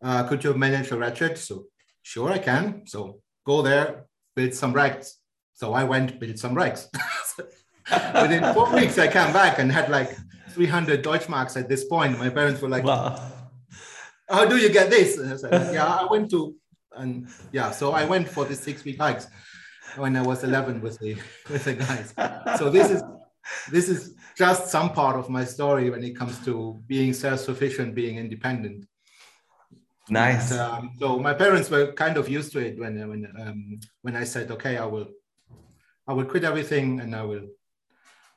uh, 0.02 0.24
could 0.24 0.44
you 0.44 0.54
manage 0.54 0.90
a 0.90 0.96
ratchet? 0.96 1.38
So 1.38 1.64
sure 2.06 2.30
I 2.30 2.38
can. 2.38 2.86
So 2.86 3.20
go 3.44 3.62
there, 3.62 4.06
build 4.36 4.54
some 4.54 4.72
racks. 4.72 5.18
So 5.54 5.74
I 5.74 5.82
went, 5.82 6.20
built 6.20 6.38
some 6.38 6.54
racks. 6.54 6.88
Within 8.22 8.54
four 8.54 8.72
weeks, 8.72 8.96
I 8.98 9.08
came 9.08 9.32
back 9.32 9.58
and 9.58 9.72
had 9.72 9.90
like 9.90 10.10
300 10.50 11.02
Deutschmarks 11.02 11.56
at 11.60 11.68
this 11.68 11.84
point. 11.84 12.16
My 12.18 12.30
parents 12.30 12.60
were 12.62 12.68
like, 12.68 12.84
wow. 12.84 13.32
How 14.28 14.44
do 14.44 14.56
you 14.56 14.70
get 14.70 14.88
this? 14.88 15.18
And 15.18 15.32
I 15.32 15.36
said, 15.36 15.74
yeah, 15.74 15.86
I 15.86 16.04
went 16.04 16.30
to, 16.30 16.54
and 16.92 17.28
yeah, 17.52 17.70
so 17.72 17.92
I 17.92 18.04
went 18.04 18.28
for 18.28 18.44
the 18.44 18.54
six 18.54 18.84
week 18.84 18.98
hikes 19.00 19.26
when 19.96 20.16
I 20.16 20.22
was 20.22 20.44
11 20.44 20.80
with 20.80 20.98
the, 21.00 21.16
with 21.50 21.64
the 21.64 21.74
guys. 21.74 22.14
So 22.58 22.70
this 22.70 22.90
is, 22.90 23.02
this 23.70 23.88
is 23.88 24.14
just 24.36 24.68
some 24.68 24.92
part 24.92 25.16
of 25.16 25.28
my 25.28 25.44
story 25.44 25.90
when 25.90 26.02
it 26.04 26.16
comes 26.16 26.44
to 26.44 26.80
being 26.86 27.12
self-sufficient, 27.12 27.94
being 27.94 28.18
independent. 28.18 28.86
Nice. 30.08 30.52
And, 30.52 30.60
um, 30.60 30.90
so 30.98 31.18
my 31.18 31.34
parents 31.34 31.68
were 31.68 31.92
kind 31.92 32.16
of 32.16 32.28
used 32.28 32.52
to 32.52 32.60
it 32.60 32.78
when 32.78 32.94
when 33.08 33.26
um, 33.40 33.80
when 34.02 34.16
I 34.16 34.24
said, 34.24 34.50
okay, 34.52 34.76
I 34.76 34.86
will 34.86 35.08
I 36.06 36.12
will 36.12 36.24
quit 36.24 36.44
everything 36.44 37.00
and 37.00 37.14
I 37.14 37.22
will 37.22 37.48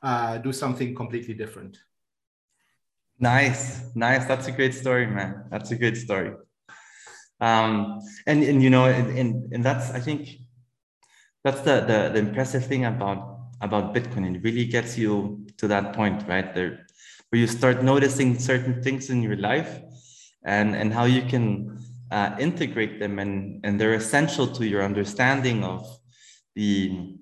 uh, 0.02 0.38
do 0.38 0.52
something 0.52 0.94
completely 0.94 1.34
different. 1.34 1.78
Nice, 3.18 3.82
nice. 3.94 4.24
That's 4.24 4.48
a 4.48 4.52
great 4.52 4.74
story, 4.74 5.06
man. 5.06 5.44
That's 5.50 5.70
a 5.70 5.76
great 5.76 5.96
story. 5.96 6.32
Um, 7.40 8.00
and 8.26 8.42
and 8.42 8.62
you 8.62 8.70
know, 8.70 8.86
and, 8.86 9.52
and 9.52 9.64
that's 9.64 9.90
I 9.90 10.00
think 10.00 10.28
that's 11.44 11.60
the, 11.60 11.80
the 11.80 12.10
the 12.12 12.18
impressive 12.18 12.66
thing 12.66 12.84
about 12.84 13.38
about 13.60 13.94
Bitcoin. 13.94 14.34
It 14.34 14.42
really 14.42 14.64
gets 14.64 14.98
you 14.98 15.46
to 15.58 15.68
that 15.68 15.92
point, 15.92 16.26
right 16.26 16.54
there, 16.54 16.86
where 17.28 17.40
you 17.40 17.46
start 17.46 17.82
noticing 17.82 18.38
certain 18.38 18.82
things 18.82 19.10
in 19.10 19.22
your 19.22 19.36
life, 19.36 19.80
and 20.44 20.74
and 20.74 20.92
how 20.92 21.04
you 21.04 21.22
can 21.22 21.78
uh, 22.10 22.36
integrate 22.38 22.98
them, 22.98 23.18
and 23.18 23.60
and 23.64 23.80
they're 23.80 23.94
essential 23.94 24.46
to 24.46 24.66
your 24.66 24.82
understanding 24.82 25.64
of 25.64 25.86
the 26.54 27.16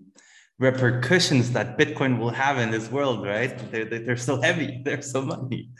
repercussions 0.59 1.53
that 1.53 1.79
Bitcoin 1.79 2.19
will 2.19 2.31
have 2.31 2.59
in 2.59 2.71
this 2.71 2.91
world, 2.91 3.25
right? 3.25 3.57
They're, 3.71 3.85
they're 3.85 4.17
so 4.17 4.41
heavy, 4.41 4.83
they're 4.85 5.03
so 5.03 5.23
money. 5.23 5.71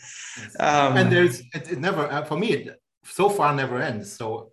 Um, 0.61 0.97
and 0.97 1.13
there's, 1.13 1.41
it, 1.53 1.73
it 1.73 1.79
never, 1.79 2.11
uh, 2.11 2.25
for 2.25 2.39
me, 2.39 2.53
it 2.53 2.81
so 3.05 3.29
far 3.29 3.55
never 3.55 3.81
ends. 3.81 4.13
So 4.13 4.53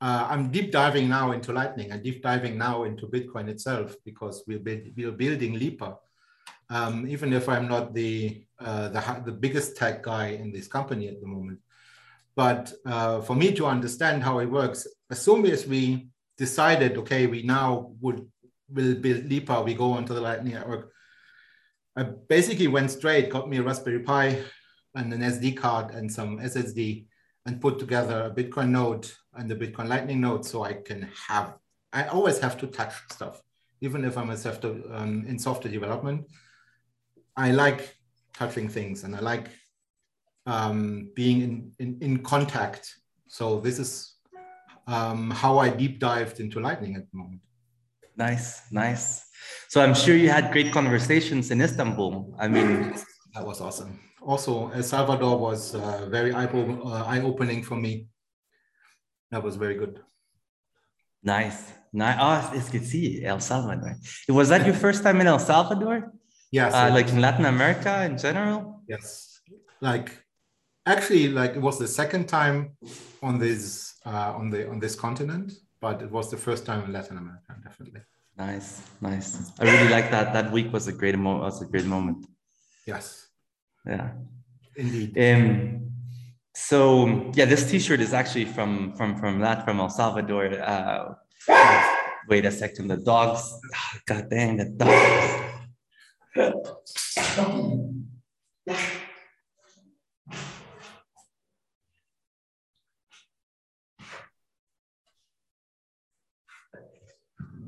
uh, 0.00 0.26
I'm 0.28 0.50
deep 0.50 0.72
diving 0.72 1.08
now 1.08 1.32
into 1.32 1.52
Lightning. 1.52 1.92
I'm 1.92 2.02
deep 2.02 2.22
diving 2.22 2.58
now 2.58 2.84
into 2.84 3.06
Bitcoin 3.06 3.48
itself 3.48 3.94
because 4.04 4.42
we're, 4.46 4.58
build, 4.58 4.82
we're 4.96 5.12
building 5.12 5.58
Lipa. 5.58 5.98
Um, 6.68 7.06
even 7.06 7.32
if 7.32 7.48
I'm 7.48 7.68
not 7.68 7.94
the, 7.94 8.44
uh, 8.58 8.88
the, 8.88 9.22
the 9.26 9.32
biggest 9.32 9.76
tech 9.76 10.02
guy 10.02 10.28
in 10.28 10.52
this 10.52 10.68
company 10.68 11.08
at 11.08 11.20
the 11.20 11.26
moment. 11.26 11.60
But 12.40 12.72
uh, 12.86 13.20
for 13.20 13.36
me 13.36 13.52
to 13.52 13.66
understand 13.66 14.22
how 14.22 14.38
it 14.38 14.46
works, 14.46 14.86
as 15.10 15.20
soon 15.20 15.44
as 15.44 15.66
we 15.66 16.08
decided, 16.38 16.96
okay, 16.96 17.26
we 17.26 17.42
now 17.42 17.92
would 18.00 18.26
will 18.76 18.94
build 18.94 19.26
Lipa, 19.26 19.60
we 19.60 19.74
go 19.74 19.92
onto 19.92 20.14
the 20.14 20.22
Lightning 20.22 20.54
Network. 20.54 20.90
I 21.94 22.04
basically 22.04 22.68
went 22.68 22.90
straight, 22.92 23.28
got 23.28 23.50
me 23.50 23.58
a 23.58 23.62
Raspberry 23.62 23.98
Pi 23.98 24.38
and 24.94 25.12
an 25.12 25.20
SD 25.20 25.54
card 25.54 25.90
and 25.90 26.10
some 26.10 26.38
SSD 26.38 27.04
and 27.44 27.60
put 27.60 27.78
together 27.78 28.18
a 28.22 28.34
Bitcoin 28.34 28.70
node 28.70 29.06
and 29.34 29.46
the 29.50 29.60
Bitcoin 29.62 29.88
Lightning 29.88 30.22
node 30.22 30.46
so 30.46 30.64
I 30.64 30.72
can 30.72 31.10
have, 31.28 31.58
I 31.92 32.04
always 32.04 32.38
have 32.38 32.56
to 32.60 32.66
touch 32.68 32.94
stuff. 33.12 33.42
even 33.82 34.02
if 34.02 34.16
I'm 34.16 34.30
a 34.30 34.36
software 34.38 34.76
um, 34.92 35.26
in 35.28 35.38
software 35.38 35.72
development, 35.78 36.20
I 37.36 37.52
like 37.52 37.94
touching 38.32 38.70
things 38.70 39.04
and 39.04 39.14
I 39.14 39.20
like 39.20 39.48
um, 40.54 41.10
being 41.14 41.38
in, 41.46 41.52
in, 41.82 41.90
in 42.06 42.12
contact. 42.32 42.82
So 43.28 43.60
this 43.66 43.78
is 43.78 43.90
um, 44.86 45.30
how 45.30 45.52
I 45.58 45.68
deep 45.70 45.94
dived 46.08 46.40
into 46.40 46.58
Lightning 46.60 46.96
at 46.96 47.04
the 47.10 47.16
moment. 47.22 47.42
Nice, 48.16 48.46
nice. 48.84 49.04
So 49.68 49.80
I'm 49.84 49.94
sure 49.94 50.16
you 50.24 50.30
had 50.38 50.52
great 50.52 50.70
conversations 50.72 51.50
in 51.52 51.58
Istanbul. 51.68 52.12
I 52.44 52.46
mean, 52.48 52.94
that 53.34 53.44
was 53.50 53.60
awesome. 53.60 53.92
Also, 54.20 54.52
El 54.78 54.82
Salvador 54.82 55.38
was 55.38 55.74
uh, 55.74 56.06
very 56.10 56.32
uh, 56.34 57.04
eye-opening 57.12 57.62
for 57.62 57.76
me. 57.76 57.92
That 59.30 59.42
was 59.42 59.54
very 59.56 59.76
good. 59.82 60.00
Nice. 61.22 61.58
Nice. 61.92 62.18
Oh, 62.20 62.56
it's 62.56 62.68
good 62.68 62.82
to 62.82 62.86
see 62.86 63.24
El 63.24 63.40
Salvador. 63.40 63.96
Was 64.28 64.48
that 64.50 64.66
your 64.66 64.74
first 64.74 65.02
time 65.02 65.20
in 65.22 65.26
El 65.26 65.38
Salvador? 65.38 66.12
Yes. 66.50 66.74
Uh, 66.74 66.90
like 66.92 67.08
in 67.08 67.20
Latin 67.20 67.46
America 67.46 68.04
in 68.04 68.18
general? 68.18 68.82
Yes. 68.88 69.40
Like 69.80 70.08
actually, 70.90 71.28
like 71.28 71.52
it 71.56 71.62
was 71.62 71.78
the 71.78 71.88
second 71.88 72.28
time 72.28 72.76
on 73.22 73.38
this 73.38 73.94
uh, 74.04 74.32
on 74.36 74.50
the 74.50 74.68
on 74.68 74.78
this 74.78 74.94
continent, 74.94 75.52
but 75.80 76.02
it 76.02 76.10
was 76.10 76.30
the 76.30 76.36
first 76.36 76.66
time 76.66 76.84
in 76.84 76.92
Latin 76.92 77.16
America, 77.18 77.56
definitely. 77.62 78.02
Nice, 78.36 78.82
nice. 79.00 79.52
I 79.60 79.64
really 79.64 79.90
like 79.90 80.10
that. 80.10 80.32
That 80.32 80.50
week 80.50 80.72
was 80.72 80.88
a 80.88 80.92
great 80.92 81.16
moment. 81.18 81.44
Was 81.44 81.62
a 81.62 81.66
great 81.66 81.84
moment. 81.84 82.26
Yes. 82.86 83.28
Yeah. 83.86 84.12
Indeed. 84.76 85.18
Um, 85.18 85.90
so 86.54 87.30
yeah, 87.34 87.44
this 87.44 87.70
T-shirt 87.70 88.00
is 88.00 88.12
actually 88.14 88.46
from 88.46 88.94
from 88.96 89.16
from 89.16 89.40
that 89.40 89.64
from 89.64 89.80
El 89.80 89.90
Salvador. 89.90 90.46
Uh, 90.60 91.14
wait 92.28 92.44
a 92.46 92.50
second, 92.50 92.88
the 92.88 92.96
dogs. 92.96 93.42
God 94.06 94.30
dang, 94.30 94.56
the 94.56 94.66
dogs. 94.80 95.36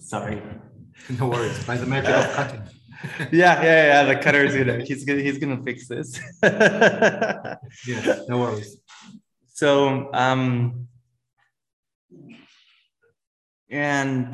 Sorry. 0.02 0.42
No 1.18 1.26
worries. 1.26 1.64
By 1.64 1.78
the 1.78 1.86
magic 1.86 2.10
of 2.10 2.32
cutting. 2.34 2.62
yeah, 3.32 3.60
yeah, 3.62 3.86
yeah. 3.90 4.04
The 4.04 4.16
cutter 4.16 4.44
is 4.44 4.54
gonna 4.54 4.84
he's 4.84 5.04
gonna 5.04 5.22
he's 5.22 5.38
gonna 5.38 5.60
fix 5.62 5.88
this. 5.88 6.20
yeah, 6.42 7.56
no 8.28 8.38
worries. 8.38 8.76
So 9.48 10.10
um 10.12 10.86
and 13.70 14.28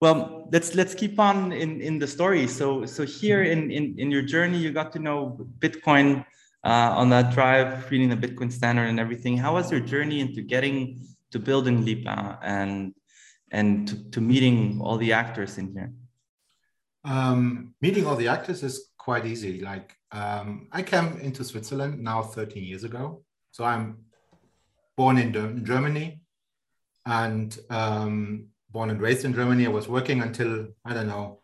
well 0.00 0.48
let's 0.52 0.74
let's 0.74 0.94
keep 0.94 1.18
on 1.18 1.52
in 1.52 1.80
in 1.80 1.98
the 1.98 2.06
story 2.06 2.46
so 2.46 2.84
so 2.84 3.04
here 3.04 3.42
in 3.42 3.70
in, 3.70 3.98
in 3.98 4.10
your 4.10 4.22
journey 4.22 4.58
you 4.58 4.70
got 4.70 4.92
to 4.92 4.98
know 4.98 5.38
bitcoin 5.58 6.24
uh, 6.64 6.92
on 7.00 7.08
that 7.08 7.32
drive 7.32 7.90
reading 7.90 8.10
the 8.10 8.16
bitcoin 8.16 8.52
standard 8.52 8.88
and 8.88 9.00
everything 9.00 9.38
how 9.38 9.54
was 9.54 9.70
your 9.70 9.80
journey 9.80 10.20
into 10.20 10.42
getting 10.42 11.00
to 11.30 11.38
building 11.38 11.82
lipa 11.84 12.38
and 12.42 12.94
and 13.58 13.88
to, 13.88 13.94
to 14.14 14.20
meeting 14.20 14.80
all 14.84 14.98
the 14.98 15.12
actors 15.12 15.58
in 15.58 15.66
here 15.76 15.92
um, 17.04 17.74
meeting 17.80 18.06
all 18.06 18.16
the 18.16 18.28
actors 18.28 18.62
is 18.62 18.74
quite 18.98 19.24
easy 19.26 19.60
like 19.60 19.88
um, 20.12 20.48
i 20.72 20.82
came 20.82 21.08
into 21.28 21.44
switzerland 21.44 21.94
now 22.10 22.22
13 22.22 22.62
years 22.70 22.84
ago 22.84 23.22
so 23.50 23.64
i'm 23.64 23.84
born 24.96 25.18
in 25.18 25.64
germany 25.64 26.20
and 27.06 27.58
um, 27.70 28.48
born 28.76 28.90
and 28.90 29.00
raised 29.00 29.24
in 29.24 29.32
Germany. 29.32 29.64
I 29.66 29.70
was 29.70 29.88
working 29.88 30.20
until 30.20 30.68
I 30.84 30.92
don't 30.92 31.06
know 31.06 31.40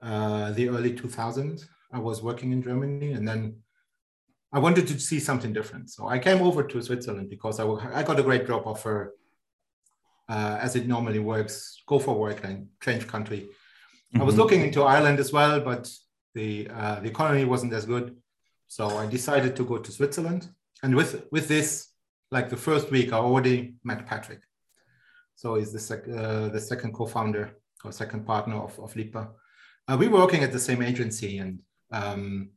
uh, 0.00 0.52
the 0.52 0.68
early 0.68 0.92
2000s. 0.94 1.66
I 1.92 1.98
was 1.98 2.22
working 2.22 2.52
in 2.52 2.62
Germany, 2.62 3.12
and 3.12 3.26
then 3.28 3.40
I 4.52 4.58
wanted 4.60 4.86
to 4.88 4.98
see 4.98 5.20
something 5.20 5.52
different. 5.52 5.90
So 5.90 6.08
I 6.08 6.18
came 6.18 6.40
over 6.42 6.62
to 6.62 6.82
Switzerland 6.82 7.28
because 7.28 7.60
I, 7.60 7.66
I 7.98 8.02
got 8.02 8.20
a 8.20 8.22
great 8.22 8.46
job 8.46 8.62
offer, 8.66 9.14
uh, 10.28 10.58
as 10.60 10.76
it 10.76 10.86
normally 10.86 11.18
works. 11.18 11.82
Go 11.86 11.98
for 11.98 12.14
work 12.14 12.44
and 12.44 12.68
change 12.82 13.06
country. 13.06 13.40
Mm-hmm. 13.40 14.20
I 14.20 14.24
was 14.24 14.34
mm-hmm. 14.34 14.42
looking 14.42 14.62
into 14.62 14.82
Ireland 14.82 15.18
as 15.18 15.32
well, 15.32 15.60
but 15.60 15.90
the 16.34 16.68
uh, 16.68 17.00
the 17.00 17.08
economy 17.08 17.44
wasn't 17.44 17.72
as 17.72 17.84
good. 17.84 18.16
So 18.66 18.88
I 18.88 19.06
decided 19.06 19.54
to 19.56 19.64
go 19.64 19.78
to 19.78 19.92
Switzerland. 19.92 20.48
And 20.82 20.94
with 20.94 21.26
with 21.30 21.48
this, 21.48 21.88
like 22.30 22.48
the 22.48 22.56
first 22.56 22.90
week, 22.90 23.12
I 23.12 23.18
already 23.18 23.74
met 23.84 24.06
Patrick. 24.06 24.40
So 25.36 25.56
he's 25.56 25.72
the, 25.72 25.78
sec- 25.78 26.08
uh, 26.08 26.48
the 26.48 26.60
second 26.60 26.94
co-founder 26.94 27.56
or 27.84 27.92
second 27.92 28.24
partner 28.24 28.56
of, 28.56 28.78
of 28.78 28.94
Lipa. 28.96 29.30
Uh, 29.86 29.96
we 29.98 30.08
were 30.08 30.20
working 30.20 30.42
at 30.44 30.52
the 30.52 30.58
same 30.58 30.80
agency 30.80 31.38
and 31.38 31.60
um, 31.92 32.50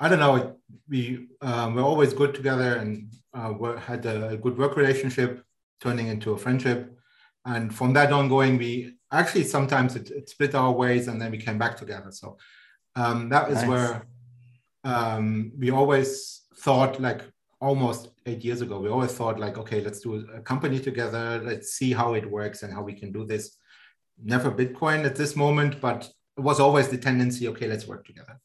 I 0.00 0.08
don't 0.08 0.18
know, 0.18 0.56
we 0.88 1.28
um, 1.40 1.74
were 1.74 1.82
always 1.82 2.12
good 2.12 2.34
together 2.34 2.74
and 2.74 3.12
uh, 3.32 3.76
had 3.76 4.04
a 4.06 4.36
good 4.36 4.58
work 4.58 4.76
relationship 4.76 5.42
turning 5.80 6.08
into 6.08 6.32
a 6.32 6.38
friendship. 6.38 6.92
And 7.44 7.74
from 7.74 7.92
that 7.92 8.12
ongoing, 8.12 8.58
we 8.58 8.96
actually 9.12 9.44
sometimes 9.44 9.94
it, 9.96 10.10
it 10.10 10.28
split 10.28 10.54
our 10.54 10.72
ways 10.72 11.08
and 11.08 11.20
then 11.20 11.30
we 11.30 11.38
came 11.38 11.58
back 11.58 11.76
together. 11.76 12.10
So 12.10 12.38
um, 12.96 13.28
that 13.28 13.50
is 13.50 13.58
nice. 13.58 13.68
where 13.68 14.06
um, 14.84 15.52
we 15.58 15.70
always 15.70 16.42
thought 16.56 17.00
like 17.00 17.22
almost 17.60 18.10
eight 18.26 18.44
years 18.44 18.60
ago 18.60 18.78
we 18.78 18.88
always 18.88 19.12
thought 19.12 19.40
like 19.40 19.56
okay 19.56 19.80
let's 19.80 20.00
do 20.00 20.26
a 20.34 20.40
company 20.40 20.78
together 20.78 21.40
let's 21.42 21.72
see 21.72 21.92
how 21.92 22.14
it 22.14 22.30
works 22.30 22.62
and 22.62 22.72
how 22.72 22.82
we 22.82 22.92
can 22.92 23.10
do 23.12 23.24
this 23.24 23.56
never 24.22 24.50
bitcoin 24.50 25.04
at 25.04 25.16
this 25.16 25.34
moment 25.36 25.80
but 25.80 26.08
it 26.36 26.40
was 26.40 26.60
always 26.60 26.88
the 26.88 26.98
tendency 26.98 27.48
okay 27.48 27.66
let's 27.66 27.86
work 27.86 28.04
together 28.04 28.38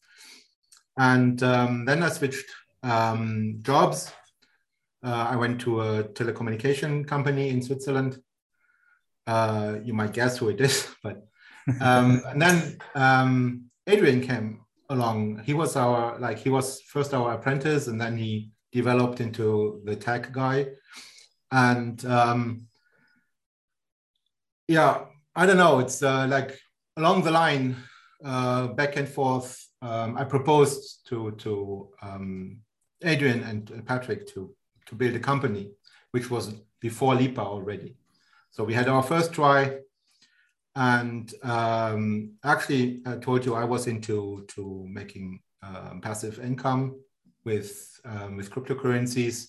and 0.97 1.43
um, 1.43 1.83
then 1.83 2.01
i 2.01 2.09
switched 2.09 2.45
um, 2.83 3.55
jobs 3.61 4.11
uh, 5.03 5.27
i 5.29 5.35
went 5.35 5.59
to 5.59 5.81
a 5.81 6.03
telecommunication 6.03 7.07
company 7.07 7.49
in 7.49 7.61
switzerland 7.61 8.21
uh, 9.27 9.75
you 9.83 9.93
might 9.93 10.13
guess 10.13 10.37
who 10.37 10.49
it 10.49 10.59
is 10.59 10.87
but 11.03 11.25
um, 11.79 12.21
and 12.27 12.41
then 12.41 12.77
um, 12.95 13.65
adrian 13.87 14.21
came 14.21 14.61
along 14.89 15.41
he 15.45 15.53
was 15.53 15.75
our 15.75 16.19
like 16.19 16.37
he 16.37 16.49
was 16.49 16.81
first 16.81 17.13
our 17.13 17.33
apprentice 17.33 17.87
and 17.87 17.99
then 17.99 18.17
he 18.17 18.51
developed 18.71 19.19
into 19.19 19.81
the 19.85 19.95
tech 19.95 20.31
guy. 20.31 20.67
And 21.51 22.03
um, 22.05 22.67
yeah, 24.67 25.05
I 25.35 25.45
don't 25.45 25.57
know. 25.57 25.79
It's 25.79 26.01
uh, 26.01 26.27
like 26.27 26.57
along 26.97 27.23
the 27.23 27.31
line, 27.31 27.75
uh, 28.23 28.67
back 28.67 28.95
and 28.95 29.07
forth. 29.07 29.57
Um, 29.81 30.17
I 30.17 30.23
proposed 30.23 31.07
to 31.09 31.31
to 31.31 31.89
um, 32.01 32.59
Adrian 33.03 33.43
and 33.43 33.85
Patrick 33.85 34.27
to 34.33 34.53
to 34.91 34.95
build 34.95 35.15
a 35.15 35.19
company, 35.19 35.71
which 36.11 36.29
was 36.29 36.53
before 36.81 37.15
Lipa 37.15 37.41
already. 37.41 37.95
So 38.51 38.63
we 38.63 38.73
had 38.73 38.89
our 38.89 39.01
first 39.01 39.33
try, 39.33 39.79
and 40.75 41.33
um, 41.43 42.33
actually, 42.43 43.01
I 43.05 43.15
told 43.15 43.45
you 43.45 43.55
I 43.55 43.63
was 43.63 43.87
into 43.87 44.45
to 44.49 44.85
making 44.89 45.39
uh, 45.63 45.93
passive 46.01 46.39
income 46.39 46.99
with 47.45 47.71
um, 48.03 48.35
with 48.35 48.51
cryptocurrencies, 48.51 49.47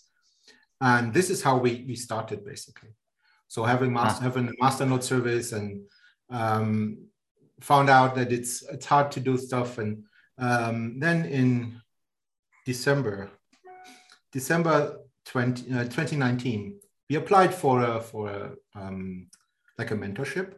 and 0.80 1.12
this 1.12 1.28
is 1.28 1.42
how 1.42 1.58
we 1.58 1.84
we 1.88 1.96
started 1.96 2.44
basically. 2.44 2.94
So 3.48 3.64
having 3.64 3.92
master 3.92 4.20
ah. 4.20 4.28
having 4.28 4.48
a 4.48 4.62
master 4.62 5.02
service 5.02 5.52
and 5.52 5.82
um, 6.30 6.98
found 7.60 7.90
out 7.90 8.14
that 8.14 8.32
it's 8.32 8.62
it's 8.74 8.86
hard 8.86 9.10
to 9.12 9.20
do 9.20 9.36
stuff, 9.36 9.78
and 9.78 10.04
um, 10.38 11.00
then 11.00 11.24
in 11.24 11.80
December 12.64 13.30
December 14.30 15.01
20, 15.26 15.72
uh, 15.72 15.84
2019, 15.84 16.78
we 17.08 17.16
applied 17.16 17.54
for 17.54 17.82
a 17.82 18.00
for 18.00 18.30
a 18.30 18.52
um, 18.74 19.28
like 19.78 19.90
a 19.90 19.96
mentorship, 19.96 20.54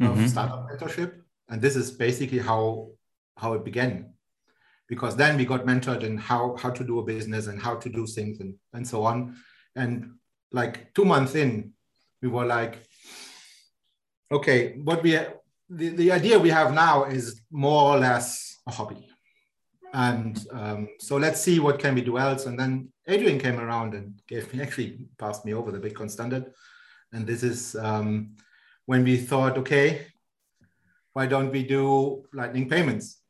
mm-hmm. 0.00 0.26
startup 0.26 0.68
mentorship, 0.68 1.20
and 1.48 1.60
this 1.60 1.76
is 1.76 1.90
basically 1.90 2.38
how 2.38 2.90
how 3.36 3.54
it 3.54 3.64
began. 3.64 4.14
Because 4.88 5.14
then 5.16 5.36
we 5.36 5.44
got 5.44 5.66
mentored 5.66 6.02
in 6.02 6.16
how 6.16 6.56
how 6.56 6.70
to 6.70 6.84
do 6.84 6.98
a 6.98 7.04
business 7.04 7.46
and 7.46 7.60
how 7.60 7.76
to 7.76 7.88
do 7.88 8.06
things 8.06 8.40
and 8.40 8.54
and 8.72 8.86
so 8.86 9.04
on. 9.04 9.36
And 9.76 10.12
like 10.52 10.92
two 10.94 11.04
months 11.04 11.34
in 11.34 11.72
we 12.22 12.28
were 12.28 12.44
like 12.44 12.78
okay 14.30 14.76
what 14.84 15.02
we 15.02 15.18
the, 15.68 15.88
the 15.90 16.12
idea 16.12 16.38
we 16.38 16.50
have 16.50 16.72
now 16.72 17.04
is 17.04 17.40
more 17.50 17.94
or 17.94 17.98
less 17.98 18.58
a 18.66 18.70
hobby 18.70 19.09
and 19.92 20.46
um, 20.52 20.88
so 20.98 21.16
let's 21.16 21.40
see 21.40 21.58
what 21.58 21.78
can 21.78 21.94
we 21.94 22.00
do 22.00 22.18
else 22.18 22.46
and 22.46 22.58
then 22.58 22.88
adrian 23.08 23.38
came 23.38 23.58
around 23.58 23.94
and 23.94 24.20
gave 24.28 24.52
me 24.52 24.62
actually 24.66 25.06
passed 25.18 25.44
me 25.44 25.52
over 25.52 25.70
the 25.70 25.78
bitcoin 25.78 26.10
standard 26.10 26.52
and 27.12 27.26
this 27.26 27.42
is 27.42 27.74
um, 27.76 28.36
when 28.86 29.02
we 29.04 29.16
thought 29.16 29.58
okay 29.58 30.06
why 31.12 31.26
don't 31.26 31.50
we 31.50 31.62
do 31.62 32.24
lightning 32.32 32.68
payments 32.68 33.20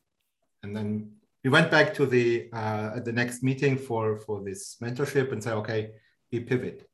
and 0.63 0.77
then 0.77 1.11
we 1.43 1.51
went 1.51 1.71
back 1.71 1.95
to 1.95 2.07
the 2.07 2.49
uh, 2.53 3.01
the 3.01 3.13
next 3.13 3.43
meeting 3.43 3.77
for 3.77 4.19
for 4.19 4.43
this 4.43 4.77
mentorship 4.83 5.33
and 5.33 5.43
say, 5.43 5.53
okay, 5.53 5.91
we 6.33 6.41
pivot. 6.41 6.87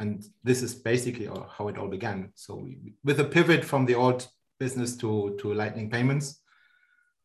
and 0.00 0.24
this 0.42 0.62
is 0.62 0.74
basically 0.74 1.26
how 1.26 1.68
it 1.68 1.76
all 1.76 1.88
began. 1.88 2.32
So 2.34 2.54
we, 2.54 2.94
with 3.04 3.20
a 3.20 3.24
pivot 3.36 3.62
from 3.64 3.84
the 3.84 3.96
old 3.96 4.26
business 4.58 4.96
to 4.98 5.36
to 5.40 5.54
Lightning 5.54 5.90
payments, 5.90 6.40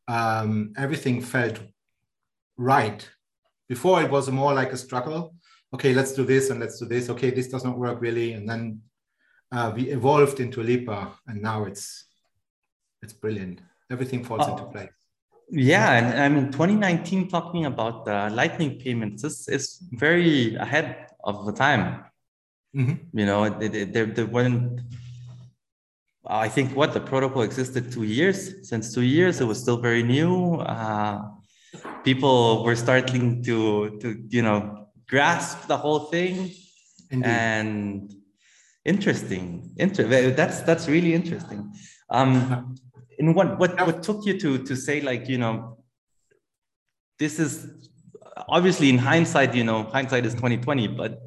um, 0.08 0.74
everything 0.78 1.22
felt 1.22 1.60
right. 2.58 3.08
Before 3.68 4.02
it 4.02 4.12
was 4.12 4.30
more 4.30 4.54
like 4.54 4.72
a 4.72 4.78
struggle. 4.78 5.36
Okay, 5.74 5.94
let's 5.94 6.14
do 6.14 6.24
this 6.24 6.50
and 6.50 6.60
let's 6.60 6.80
do 6.80 6.86
this. 6.86 7.10
Okay, 7.10 7.32
this 7.32 7.48
does 7.48 7.66
not 7.66 7.78
work 7.78 8.00
really, 8.00 8.34
and 8.34 8.48
then 8.48 8.82
uh, 9.52 9.72
we 9.76 9.90
evolved 9.90 10.40
into 10.40 10.62
Lipa, 10.62 11.12
and 11.28 11.42
now 11.42 11.66
it's 11.66 12.06
it's 13.02 13.14
brilliant. 13.14 13.62
Everything 13.92 14.24
falls 14.24 14.44
oh. 14.48 14.52
into 14.52 14.66
place. 14.66 14.90
Yeah, 15.50 15.92
and 15.94 16.20
I 16.20 16.30
mean, 16.30 16.52
2019 16.52 17.28
talking 17.30 17.66
about 17.66 18.08
uh, 18.08 18.30
Lightning 18.32 18.80
payments 18.80 19.24
is 19.24 19.48
is 19.48 19.80
very 19.92 20.56
ahead 20.56 21.08
of 21.24 21.46
the 21.46 21.52
time. 21.52 22.06
Mm-hmm. 22.76 23.18
You 23.18 23.26
know, 23.26 23.44
it, 23.46 23.76
it, 23.76 23.94
there, 23.94 24.06
there 24.06 24.26
weren't. 24.26 24.82
I 26.28 26.50
think 26.50 26.76
what 26.76 26.94
the 26.94 27.00
protocol 27.00 27.44
existed 27.44 27.92
two 27.92 28.04
years. 28.04 28.68
Since 28.68 28.94
two 28.94 29.04
years, 29.04 29.42
it 29.42 29.46
was 29.46 29.60
still 29.60 29.78
very 29.78 30.04
new. 30.04 30.56
Uh, 30.56 31.22
people 32.04 32.64
were 32.64 32.76
starting 32.76 33.44
to 33.44 34.00
to 34.00 34.24
you 34.30 34.42
know 34.42 34.88
grasp 35.08 35.68
the 35.68 35.78
whole 35.78 36.00
thing, 36.12 36.52
Indeed. 37.12 37.26
and 37.28 38.14
interesting. 38.86 39.74
Inter- 39.78 40.32
that's 40.32 40.62
that's 40.62 40.88
really 40.88 41.14
interesting. 41.14 41.74
Um, 42.10 42.76
and 43.20 43.36
what 43.36 43.60
what 43.60 43.80
what 43.86 44.04
took 44.04 44.26
you 44.26 44.40
to 44.40 44.58
to 44.64 44.76
say 44.76 45.02
like 45.02 45.28
you 45.28 45.38
know 45.38 45.78
this 47.20 47.40
is 47.40 47.68
obviously 48.48 48.90
in 48.90 48.98
hindsight 48.98 49.56
you 49.56 49.64
know 49.64 49.84
hindsight 49.84 50.26
is 50.26 50.34
2020 50.34 50.88
but 50.90 51.22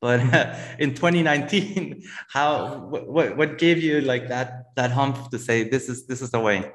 but 0.00 0.20
in 0.78 0.94
2019 0.94 2.02
how 2.28 2.78
what 2.78 3.36
what 3.36 3.58
gave 3.58 3.82
you 3.82 4.00
like 4.00 4.28
that 4.28 4.64
that 4.76 4.90
hump 4.90 5.30
to 5.30 5.38
say 5.38 5.68
this 5.68 5.88
is 5.88 6.06
this 6.06 6.22
is 6.22 6.30
the 6.30 6.40
way 6.40 6.70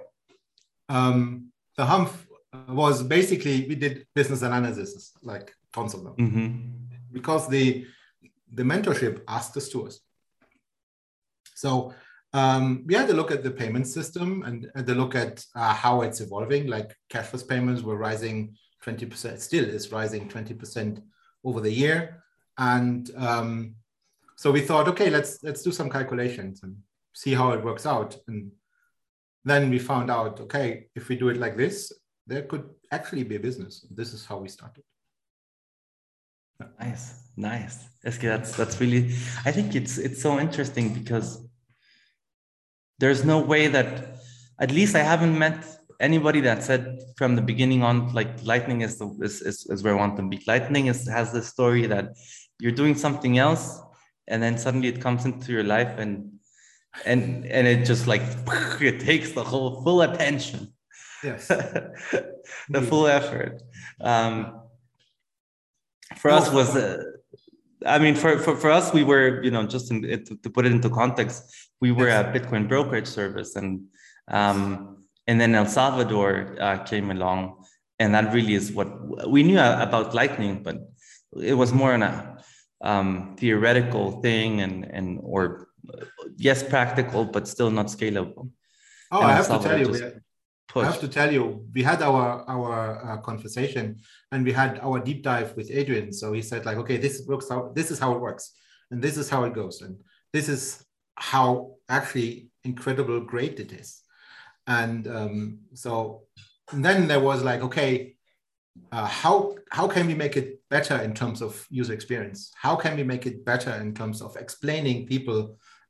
um 0.89 1.47
the 1.77 1.85
hump 1.85 2.11
was 2.69 3.01
basically 3.03 3.65
we 3.67 3.75
did 3.75 4.05
business 4.13 4.41
analysis 4.41 5.13
like 5.21 5.53
tons 5.71 5.93
of 5.93 6.03
them 6.03 6.15
mm-hmm. 6.15 6.55
because 7.11 7.47
the 7.47 7.85
the 8.53 8.63
mentorship 8.63 9.21
asked 9.27 9.57
us 9.57 9.69
to 9.69 9.87
us 9.87 9.99
so 11.55 11.93
um, 12.33 12.83
we 12.87 12.95
had 12.95 13.09
a 13.09 13.13
look 13.13 13.31
at 13.31 13.43
the 13.43 13.51
payment 13.51 13.87
system 13.87 14.43
and 14.43 14.69
had 14.75 14.89
a 14.89 14.95
look 14.95 15.15
at 15.15 15.45
uh, 15.55 15.73
how 15.73 16.01
it's 16.01 16.19
evolving. 16.19 16.67
Like 16.67 16.95
cashless 17.09 17.47
payments 17.47 17.83
were 17.83 17.95
rising 17.95 18.55
20%, 18.83 19.39
still 19.39 19.63
is 19.63 19.91
rising 19.91 20.27
20% 20.27 21.01
over 21.43 21.61
the 21.61 21.71
year. 21.71 22.22
And 22.57 23.09
um, 23.17 23.75
so 24.35 24.51
we 24.51 24.61
thought, 24.61 24.87
okay, 24.89 25.09
let's 25.09 25.41
let's 25.43 25.63
do 25.63 25.71
some 25.71 25.89
calculations 25.89 26.63
and 26.63 26.75
see 27.13 27.33
how 27.33 27.51
it 27.51 27.63
works 27.63 27.85
out. 27.85 28.17
And 28.27 28.51
then 29.45 29.69
we 29.69 29.79
found 29.79 30.09
out, 30.09 30.39
okay, 30.41 30.87
if 30.95 31.09
we 31.09 31.15
do 31.15 31.29
it 31.29 31.37
like 31.37 31.57
this, 31.57 31.91
there 32.27 32.43
could 32.43 32.69
actually 32.91 33.23
be 33.23 33.35
a 33.35 33.39
business. 33.39 33.85
This 33.91 34.13
is 34.13 34.25
how 34.25 34.37
we 34.37 34.49
started. 34.49 34.83
Nice, 36.79 37.29
nice. 37.35 37.89
That's 38.03 38.55
that's 38.55 38.79
really. 38.79 39.13
I 39.45 39.51
think 39.51 39.75
it's 39.75 39.97
it's 39.97 40.21
so 40.21 40.39
interesting 40.39 40.93
because 40.93 41.45
there's 42.99 43.25
no 43.25 43.39
way 43.39 43.67
that 43.67 44.17
at 44.59 44.71
least 44.71 44.95
I 44.95 45.03
haven't 45.03 45.37
met 45.37 45.65
anybody 45.99 46.41
that 46.41 46.63
said 46.63 46.99
from 47.17 47.35
the 47.35 47.41
beginning 47.41 47.81
on 47.83 48.13
like 48.13 48.43
lightning 48.43 48.81
is 48.81 48.97
the 48.97 49.07
is, 49.21 49.41
is, 49.41 49.65
is 49.69 49.83
where 49.83 49.93
I 49.95 49.97
want 49.97 50.17
to 50.17 50.23
be. 50.23 50.41
Lightning 50.47 50.87
is 50.87 51.07
has 51.07 51.31
this 51.31 51.47
story 51.47 51.85
that 51.87 52.15
you're 52.59 52.71
doing 52.71 52.95
something 52.95 53.37
else 53.37 53.79
and 54.27 54.41
then 54.41 54.57
suddenly 54.57 54.87
it 54.87 55.01
comes 55.01 55.25
into 55.25 55.51
your 55.51 55.63
life 55.63 55.97
and 55.97 56.31
and 57.05 57.45
and 57.45 57.67
it 57.67 57.85
just 57.85 58.07
like 58.07 58.21
it 58.81 58.99
takes 58.99 59.31
the 59.31 59.43
whole 59.43 59.83
full 59.83 60.01
attention. 60.01 60.73
Yes. 61.23 61.51
The 62.69 62.81
full 62.81 63.07
effort. 63.07 63.61
Um 64.01 64.61
for 66.17 66.29
us 66.29 66.51
was 66.51 66.75
uh, 66.75 67.03
I 67.85 67.99
mean, 67.99 68.15
for, 68.15 68.37
for, 68.39 68.55
for 68.55 68.71
us, 68.71 68.93
we 68.93 69.03
were, 69.03 69.43
you 69.43 69.51
know, 69.51 69.65
just 69.65 69.91
in, 69.91 70.03
to, 70.03 70.37
to 70.37 70.49
put 70.49 70.65
it 70.65 70.71
into 70.71 70.89
context, 70.89 71.43
we 71.81 71.91
were 71.91 72.07
a 72.07 72.23
Bitcoin 72.23 72.67
brokerage 72.67 73.07
service, 73.07 73.55
and 73.55 73.85
um, 74.29 75.03
and 75.27 75.39
then 75.39 75.53
El 75.55 75.65
Salvador 75.65 76.55
uh, 76.59 76.77
came 76.83 77.11
along, 77.11 77.65
and 77.99 78.13
that 78.15 78.33
really 78.33 78.53
is 78.53 78.71
what 78.71 79.29
we 79.29 79.43
knew 79.43 79.59
about 79.59 80.13
Lightning, 80.13 80.63
but 80.63 80.77
it 81.41 81.55
was 81.55 81.73
more 81.73 81.93
on 81.93 82.03
a 82.03 82.32
um, 82.83 83.35
theoretical 83.37 84.21
thing, 84.21 84.61
and 84.61 84.85
and 84.85 85.19
or 85.23 85.67
yes, 86.37 86.61
practical, 86.61 87.25
but 87.25 87.47
still 87.47 87.71
not 87.71 87.87
scalable. 87.87 88.49
Oh, 89.11 89.21
and 89.21 89.31
I 89.31 89.33
have 89.33 89.47
to 89.47 89.59
tell 89.59 89.79
you, 89.79 90.21
Push. 90.73 90.85
I 90.85 90.91
have 90.91 90.99
to 91.01 91.07
tell 91.07 91.31
you, 91.31 91.67
we 91.73 91.83
had 91.83 92.01
our 92.01 92.43
our 92.47 92.73
uh, 93.05 93.17
conversation 93.17 94.01
and 94.31 94.43
we 94.43 94.51
had 94.51 94.79
our 94.79 94.99
deep 94.99 95.21
dive 95.21 95.55
with 95.55 95.69
Adrian. 95.69 96.11
So 96.11 96.33
he 96.33 96.41
said 96.41 96.65
like, 96.65 96.77
okay, 96.77 96.97
this 96.97 97.23
works 97.27 97.47
how 97.49 97.71
This 97.75 97.91
is 97.91 97.99
how 97.99 98.13
it 98.13 98.19
works, 98.19 98.53
and 98.89 98.99
this 98.99 99.15
is 99.17 99.29
how 99.29 99.43
it 99.43 99.53
goes, 99.53 99.81
and 99.81 99.99
this 100.31 100.49
is 100.49 100.83
how 101.15 101.75
actually 101.89 102.47
incredible 102.63 103.19
great 103.19 103.59
it 103.59 103.71
is. 103.71 104.01
And 104.65 105.07
um, 105.07 105.59
so 105.75 106.23
and 106.71 106.83
then 106.83 107.07
there 107.07 107.19
was 107.19 107.43
like, 107.43 107.61
okay, 107.61 108.15
uh, 108.91 109.05
how 109.05 109.55
how 109.69 109.87
can 109.87 110.07
we 110.07 110.15
make 110.15 110.37
it 110.37 110.59
better 110.75 110.97
in 111.07 111.13
terms 111.13 111.39
of 111.41 111.51
user 111.69 111.93
experience? 111.93 112.39
How 112.65 112.75
can 112.83 112.93
we 112.97 113.03
make 113.03 113.25
it 113.31 113.45
better 113.51 113.73
in 113.83 113.93
terms 113.93 114.21
of 114.21 114.35
explaining 114.43 115.07
people 115.13 115.39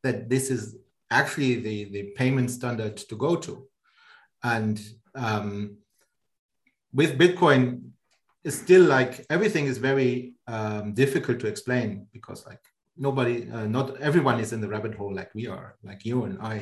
that 0.05 0.17
this 0.33 0.45
is 0.55 0.63
actually 1.19 1.53
the 1.67 1.77
the 1.95 2.03
payment 2.21 2.49
standard 2.57 2.95
to 3.09 3.15
go 3.25 3.31
to? 3.45 3.53
And 4.55 4.75
um, 5.25 5.47
with 6.99 7.17
Bitcoin, 7.23 7.63
it's 8.45 8.59
still 8.65 8.85
like 8.97 9.13
everything 9.35 9.65
is 9.71 9.77
very 9.91 10.33
um, 10.55 10.93
difficult 11.03 11.37
to 11.41 11.47
explain 11.47 11.89
because 12.11 12.45
like 12.45 12.63
nobody, 12.97 13.35
uh, 13.55 13.67
not 13.77 13.87
everyone 14.09 14.39
is 14.39 14.51
in 14.53 14.61
the 14.61 14.71
rabbit 14.75 14.95
hole 14.95 15.13
like 15.19 15.31
we 15.39 15.45
are, 15.47 15.69
like 15.89 16.01
you 16.09 16.25
and 16.27 16.35
I, 16.53 16.55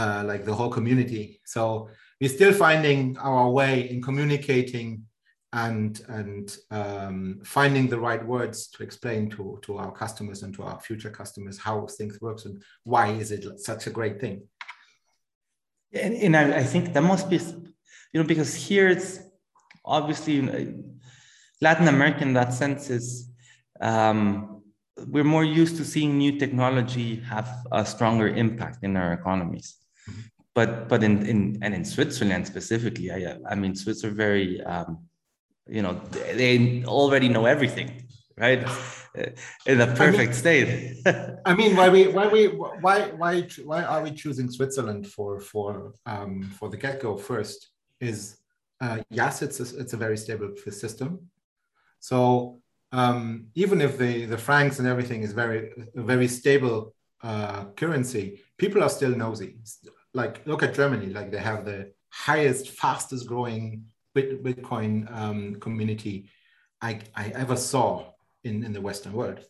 uh, 0.00 0.22
like 0.30 0.44
the 0.44 0.56
whole 0.58 0.72
community. 0.78 1.40
So 1.44 1.88
we're 2.20 2.36
still 2.38 2.52
finding 2.52 3.16
our 3.18 3.50
way 3.50 3.72
in 3.90 4.02
communicating 4.02 4.88
and 5.56 6.02
and 6.08 6.58
um, 6.70 7.40
finding 7.42 7.88
the 7.88 7.98
right 7.98 8.24
words 8.24 8.68
to 8.68 8.82
explain 8.82 9.30
to 9.30 9.58
to 9.62 9.78
our 9.78 9.90
customers 9.90 10.42
and 10.42 10.54
to 10.54 10.62
our 10.62 10.78
future 10.80 11.10
customers 11.10 11.58
how 11.58 11.86
things 11.86 12.20
works 12.20 12.44
and 12.44 12.62
why 12.84 13.06
is 13.22 13.30
it 13.32 13.42
such 13.58 13.86
a 13.86 13.90
great 13.90 14.20
thing. 14.20 14.42
And, 15.92 16.14
and 16.14 16.36
I, 16.36 16.58
I, 16.58 16.64
think 16.64 16.92
that 16.92 17.02
must 17.02 17.30
be, 17.30 17.38
you 18.12 18.20
know, 18.20 18.24
because 18.24 18.54
here 18.54 18.88
it's 18.88 19.20
obviously 19.82 20.36
Latin 21.62 21.88
America 21.88 22.22
in 22.22 22.34
that 22.34 22.52
sense 22.52 22.90
is 22.90 23.30
um, 23.80 24.62
we're 25.08 25.32
more 25.36 25.44
used 25.44 25.76
to 25.78 25.84
seeing 25.84 26.18
new 26.18 26.38
technology 26.38 27.16
have 27.34 27.48
a 27.72 27.86
stronger 27.86 28.28
impact 28.28 28.78
in 28.82 28.94
our 28.96 29.14
economies. 29.14 29.76
Mm-hmm. 30.10 30.20
But 30.54 30.88
but 30.90 31.02
in, 31.02 31.24
in 31.24 31.58
and 31.62 31.72
in 31.74 31.84
Switzerland 31.84 32.46
specifically, 32.46 33.10
I 33.10 33.38
I 33.50 33.54
mean 33.54 33.74
Swiss 33.74 34.04
are 34.04 34.16
very 34.26 34.62
um, 34.64 34.98
you 35.68 35.82
know 35.82 35.94
they 36.12 36.84
already 36.84 37.28
know 37.28 37.46
everything 37.46 38.06
right? 38.38 38.66
In 39.66 39.80
a 39.80 39.86
perfect 39.86 40.16
I 40.18 40.24
mean, 40.26 40.32
state. 40.32 40.96
I 41.46 41.54
mean 41.54 41.74
why 41.74 41.88
we 41.88 42.08
why 42.08 42.28
we 42.28 42.48
why 42.48 43.10
why 43.10 43.48
why 43.64 43.82
are 43.82 44.02
we 44.02 44.10
choosing 44.10 44.50
switzerland 44.50 45.06
for 45.06 45.40
for 45.40 45.94
um 46.04 46.42
for 46.58 46.68
the 46.68 46.76
get-go 46.76 47.16
first 47.16 47.70
is 48.00 48.36
uh 48.80 48.98
yes 49.08 49.40
it's 49.42 49.58
a, 49.60 49.78
it's 49.80 49.94
a 49.94 49.96
very 49.96 50.18
stable 50.18 50.50
system. 50.70 51.30
So 52.00 52.60
um 52.92 53.46
even 53.54 53.80
if 53.80 53.96
the 53.98 54.26
the 54.26 54.38
francs 54.38 54.78
and 54.78 54.86
everything 54.86 55.22
is 55.22 55.32
very 55.32 55.72
very 55.94 56.28
stable 56.28 56.94
uh 57.22 57.64
currency 57.76 58.42
people 58.58 58.82
are 58.82 58.90
still 58.90 59.16
nosy. 59.16 59.56
Like 60.12 60.46
look 60.46 60.62
at 60.62 60.74
germany 60.74 61.06
like 61.06 61.30
they 61.30 61.38
have 61.50 61.64
the 61.64 61.92
highest 62.10 62.70
fastest 62.70 63.26
growing 63.26 63.84
bitcoin 64.16 65.10
um, 65.14 65.56
community 65.56 66.30
I, 66.80 67.00
I 67.14 67.28
ever 67.34 67.56
saw 67.56 68.12
in, 68.44 68.64
in 68.64 68.72
the 68.72 68.80
Western 68.80 69.12
world. 69.12 69.40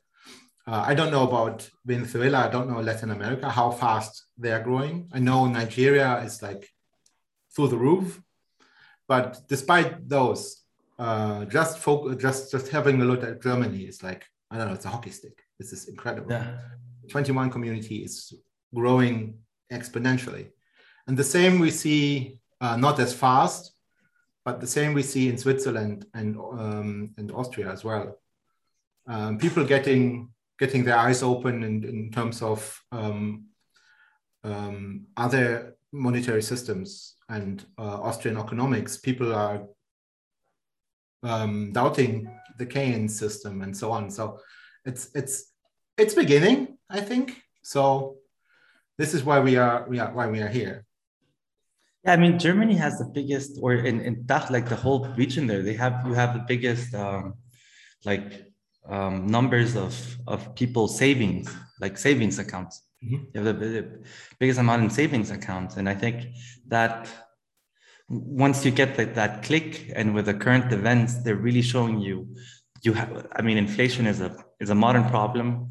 Uh, 0.67 0.83
I 0.87 0.95
don't 0.95 1.13
know 1.13 1.27
about 1.29 1.69
Venezuela. 1.85 2.39
I 2.39 2.49
don't 2.49 2.69
know 2.69 2.81
Latin 2.81 3.11
America, 3.11 3.49
how 3.49 3.71
fast 3.71 4.25
they 4.37 4.51
are 4.51 4.63
growing. 4.63 5.09
I 5.13 5.21
know 5.21 5.47
Nigeria 5.47 6.19
is 6.25 6.43
like 6.43 6.69
through 7.55 7.69
the 7.69 7.77
roof. 7.77 8.21
But 9.09 9.43
despite 9.49 10.09
those, 10.09 10.63
uh, 10.99 11.45
just 11.45 11.79
folk, 11.79 12.19
just 12.19 12.51
just 12.51 12.69
having 12.69 13.01
a 13.01 13.05
look 13.05 13.23
at 13.23 13.43
Germany 13.43 13.83
is 13.83 14.03
like 14.03 14.27
I 14.51 14.59
don't 14.59 14.69
know, 14.69 14.75
it's 14.75 14.85
a 14.85 14.89
hockey 14.89 15.11
stick. 15.11 15.43
This 15.59 15.73
is 15.73 15.89
incredible. 15.89 16.33
Yeah. 16.33 16.59
21 17.11 17.51
community 17.51 17.99
is 17.99 18.33
growing 18.75 19.39
exponentially, 19.73 20.49
and 21.07 21.17
the 21.17 21.25
same 21.25 21.61
we 21.61 21.71
see 21.71 22.41
uh, 22.61 22.77
not 22.77 22.99
as 22.99 23.13
fast, 23.15 23.76
but 24.47 24.61
the 24.61 24.73
same 24.77 24.95
we 24.95 25.03
see 25.03 25.29
in 25.29 25.37
Switzerland 25.37 26.07
and 26.15 26.37
um, 26.37 27.11
and 27.19 27.31
Austria 27.33 27.71
as 27.71 27.85
well 27.85 28.07
um, 29.07 29.39
people 29.39 29.65
getting 29.65 30.31
getting 30.59 30.85
their 30.85 30.97
eyes 30.97 31.23
open 31.23 31.63
in, 31.63 31.85
in 31.85 32.11
terms 32.11 32.43
of 32.43 32.83
um, 32.91 33.45
um, 34.45 35.07
other 35.17 35.77
monetary 35.93 36.43
systems 36.43 37.17
and 37.29 37.65
uh, 37.79 38.01
Austrian 38.01 38.39
economics. 38.39 38.97
People 38.97 39.35
are 39.35 39.65
um, 41.23 41.73
doubting 41.73 42.29
the 42.59 42.67
Keynes 42.67 43.19
system 43.19 43.63
and 43.63 43.77
so 43.77 43.93
on. 43.93 44.11
So 44.11 44.41
it's 44.85 45.11
it's 45.15 45.53
it's 45.99 46.15
beginning, 46.15 46.79
I 46.89 47.01
think. 47.01 47.43
So 47.63 48.17
this 48.99 49.13
is 49.15 49.25
why 49.25 49.41
we 49.41 49.57
are 49.57 49.87
we 49.89 49.99
are 49.99 50.13
why 50.13 50.27
we 50.29 50.41
are 50.41 50.49
here. 50.49 50.86
Yeah, 52.07 52.13
I 52.13 52.17
mean 52.17 52.39
Germany 52.39 52.75
has 52.75 52.99
the 52.99 53.05
biggest, 53.05 53.59
or 53.61 53.75
in 53.75 54.01
in 54.01 54.25
that 54.27 54.51
like 54.51 54.69
the 54.69 54.77
whole 54.77 55.09
region 55.17 55.47
there, 55.49 55.63
they 55.63 55.75
have 55.75 56.07
you 56.07 56.15
have 56.15 56.35
the 56.35 56.45
biggest 56.47 56.95
um, 56.95 57.35
like 58.05 58.47
um, 58.89 59.27
numbers 59.27 59.75
of 59.77 59.93
of 60.29 60.55
people 60.55 60.87
savings, 60.87 61.53
like 61.81 61.99
savings 61.99 62.39
accounts. 62.39 62.83
Mm-hmm. 63.05 63.25
You 63.35 63.43
have 63.43 63.59
the, 63.59 63.67
the 63.67 64.05
biggest 64.39 64.61
amount 64.61 64.85
in 64.85 64.91
savings 64.91 65.31
accounts, 65.33 65.77
and 65.79 65.89
I 65.89 65.95
think 65.95 66.29
that 66.69 67.09
once 68.09 68.65
you 68.65 68.71
get 68.71 68.97
that, 68.97 69.17
that 69.17 69.43
click 69.43 69.91
and 69.97 70.15
with 70.15 70.27
the 70.27 70.35
current 70.35 70.73
events 70.73 71.15
they're 71.25 71.35
really 71.35 71.63
showing 71.63 71.99
you 71.99 72.29
you 72.83 72.93
have 72.93 73.27
i 73.35 73.43
mean 73.43 73.59
inflation 73.59 74.07
is 74.07 74.21
a 74.21 74.31
is 74.61 74.71
a 74.71 74.75
modern 74.75 75.05
problem 75.11 75.69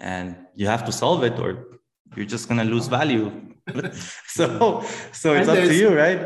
and 0.00 0.34
you 0.56 0.66
have 0.66 0.84
to 0.84 0.90
solve 0.90 1.22
it 1.22 1.38
or 1.38 1.78
you're 2.16 2.26
just 2.26 2.48
going 2.48 2.58
to 2.58 2.64
lose 2.64 2.88
value 2.88 3.30
so 4.26 4.84
so 5.12 5.34
it's 5.34 5.48
up 5.48 5.58
to 5.58 5.74
you 5.74 5.94
right? 5.94 6.20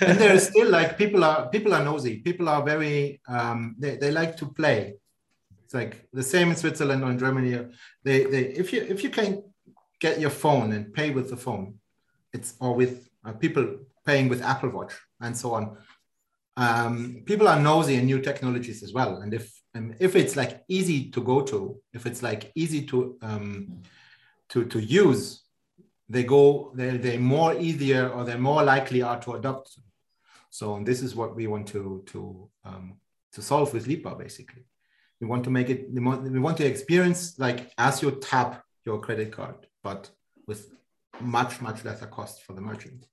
and 0.00 0.18
there's 0.18 0.48
still 0.50 0.68
like 0.68 0.98
people 0.98 1.22
are 1.24 1.48
people 1.48 1.74
are 1.74 1.84
nosy. 1.84 2.18
People 2.18 2.48
are 2.48 2.62
very 2.62 3.20
um 3.28 3.76
they, 3.78 3.96
they 3.96 4.10
like 4.10 4.36
to 4.38 4.46
play. 4.46 4.94
It's 5.64 5.74
like 5.74 6.08
the 6.12 6.22
same 6.22 6.50
in 6.50 6.56
switzerland 6.56 7.04
or 7.04 7.10
in 7.10 7.18
germany. 7.18 7.66
They 8.04 8.24
they 8.24 8.42
if 8.62 8.72
you 8.72 8.82
if 8.82 9.04
you 9.04 9.10
can 9.10 9.44
get 10.00 10.20
your 10.20 10.30
phone 10.30 10.72
and 10.72 10.92
pay 10.92 11.10
with 11.10 11.30
the 11.30 11.36
phone 11.36 11.78
it's 12.32 12.54
or 12.60 12.74
with 12.74 13.08
uh, 13.24 13.32
people 13.32 13.64
paying 14.04 14.28
with 14.28 14.42
apple 14.42 14.70
watch 14.70 14.92
and 15.20 15.36
so 15.36 15.54
on 15.54 15.76
um, 16.56 17.22
people 17.24 17.48
are 17.48 17.58
nosy 17.58 17.94
in 17.94 18.06
new 18.06 18.20
technologies 18.20 18.82
as 18.82 18.92
well. 18.92 19.18
And 19.18 19.32
if 19.32 19.52
um, 19.74 19.94
if 19.98 20.16
it's 20.16 20.36
like 20.36 20.62
easy 20.68 21.10
to 21.10 21.22
go 21.22 21.40
to 21.42 21.80
if 21.92 22.06
it's 22.06 22.22
like 22.22 22.52
easy 22.54 22.84
to 22.86 23.16
um, 23.22 23.82
to 24.50 24.64
to 24.66 24.80
use 24.80 25.41
they 26.08 26.24
go 26.24 26.72
they 26.74 26.96
they're 26.96 27.18
more 27.18 27.54
easier 27.54 28.08
or 28.08 28.24
they're 28.24 28.38
more 28.38 28.62
likely 28.62 29.02
are 29.02 29.20
to 29.20 29.32
adopt. 29.32 29.78
So 30.50 30.80
this 30.84 31.02
is 31.02 31.14
what 31.14 31.34
we 31.34 31.46
want 31.46 31.66
to 31.68 32.02
to 32.06 32.48
um, 32.64 32.94
to 33.32 33.42
solve 33.42 33.72
with 33.72 33.86
lipa 33.86 34.14
basically. 34.14 34.64
We 35.20 35.26
want 35.26 35.44
to 35.44 35.50
make 35.50 35.70
it 35.70 35.90
we 35.90 36.00
want, 36.00 36.22
we 36.30 36.38
want 36.38 36.56
to 36.58 36.66
experience 36.66 37.38
like 37.38 37.70
as 37.78 38.02
you 38.02 38.10
tap 38.10 38.64
your 38.84 39.00
credit 39.00 39.32
card 39.32 39.66
but 39.82 40.10
with 40.46 40.70
much 41.20 41.60
much 41.60 41.84
lesser 41.84 42.06
cost 42.06 42.42
for 42.42 42.52
the 42.52 42.60
merchant. 42.60 43.06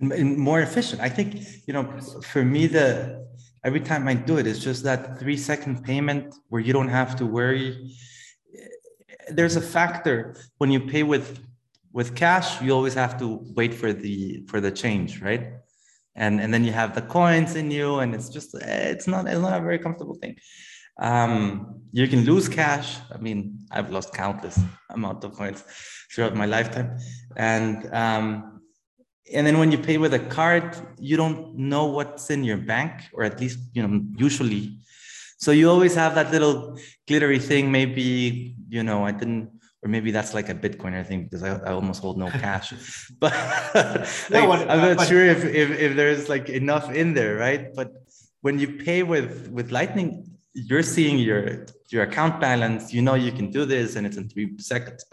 And 0.00 0.36
more 0.36 0.60
efficient. 0.60 1.00
I 1.00 1.08
think 1.08 1.36
you 1.66 1.74
know 1.74 1.84
for 2.22 2.44
me 2.44 2.66
the 2.66 3.26
every 3.66 3.80
time 3.80 4.06
i 4.06 4.14
do 4.14 4.38
it 4.38 4.46
it's 4.46 4.60
just 4.60 4.84
that 4.84 5.18
three 5.18 5.36
second 5.36 5.82
payment 5.82 6.34
where 6.50 6.62
you 6.62 6.72
don't 6.72 6.94
have 7.00 7.16
to 7.16 7.26
worry 7.26 7.92
there's 9.28 9.56
a 9.56 9.60
factor. 9.60 10.36
When 10.58 10.70
you 10.70 10.80
pay 10.80 11.02
with 11.02 11.40
with 11.92 12.14
cash 12.14 12.60
you 12.60 12.72
always 12.72 12.92
have 12.92 13.18
to 13.18 13.40
wait 13.54 13.72
for 13.72 13.90
the 13.92 14.44
for 14.48 14.60
the 14.60 14.70
change 14.70 15.22
right? 15.22 15.52
And 16.14 16.40
and 16.40 16.52
then 16.52 16.64
you 16.64 16.72
have 16.72 16.94
the 16.94 17.02
coins 17.02 17.56
in 17.56 17.70
you 17.70 17.98
and 18.00 18.14
it's 18.14 18.28
just 18.28 18.54
it's 18.54 19.06
not 19.06 19.26
it's 19.26 19.40
not 19.40 19.58
a 19.58 19.62
very 19.62 19.78
comfortable 19.78 20.14
thing. 20.14 20.36
Um 20.98 21.82
you 21.92 22.06
can 22.08 22.24
lose 22.24 22.48
cash. 22.48 22.98
I 23.14 23.18
mean 23.18 23.58
i've 23.70 23.90
lost 23.90 24.12
countless 24.12 24.58
amount 24.90 25.24
of 25.24 25.32
coins 25.32 25.64
throughout 26.12 26.34
my 26.34 26.46
lifetime. 26.46 26.98
And 27.36 27.92
um 27.94 28.60
and 29.34 29.46
then 29.46 29.58
when 29.58 29.72
you 29.72 29.78
pay 29.78 29.98
with 29.98 30.14
a 30.14 30.20
card 30.38 30.76
you 30.98 31.16
don't 31.16 31.56
know 31.56 31.86
what's 31.86 32.30
in 32.30 32.44
your 32.44 32.58
bank 32.58 32.92
or 33.14 33.24
at 33.24 33.40
least 33.40 33.58
you 33.72 33.82
know 33.82 34.02
usually 34.16 34.78
so 35.36 35.50
you 35.52 35.70
always 35.70 35.94
have 35.94 36.14
that 36.14 36.30
little 36.30 36.78
glittery 37.06 37.38
thing. 37.38 37.70
Maybe, 37.70 38.56
you 38.68 38.82
know, 38.82 39.04
I 39.04 39.12
didn't, 39.12 39.50
or 39.82 39.88
maybe 39.88 40.10
that's 40.10 40.34
like 40.34 40.48
a 40.48 40.54
Bitcoiner 40.54 41.06
thing 41.06 41.24
because 41.24 41.42
I, 41.42 41.56
I 41.56 41.72
almost 41.72 42.00
hold 42.00 42.18
no 42.18 42.30
cash. 42.30 42.72
but 43.20 43.32
like, 44.30 44.30
no, 44.30 44.52
I'm 44.52 44.80
not 44.80 44.96
but, 44.98 45.08
sure 45.08 45.24
if, 45.24 45.44
if, 45.44 45.70
if 45.70 45.96
there's 45.96 46.28
like 46.28 46.48
enough 46.48 46.90
in 46.92 47.14
there, 47.14 47.36
right? 47.36 47.74
But 47.74 47.92
when 48.40 48.58
you 48.58 48.78
pay 48.78 49.02
with, 49.02 49.48
with 49.50 49.70
Lightning, 49.70 50.36
you're 50.56 50.82
seeing 50.82 51.18
your 51.18 51.66
your 51.90 52.02
account 52.04 52.40
balance. 52.40 52.92
You 52.92 53.02
know 53.02 53.14
you 53.14 53.30
can 53.30 53.50
do 53.50 53.66
this, 53.66 53.96
and 53.96 54.06
it's 54.06 54.16
in 54.16 54.28
three 54.28 54.56
seconds. 54.58 55.04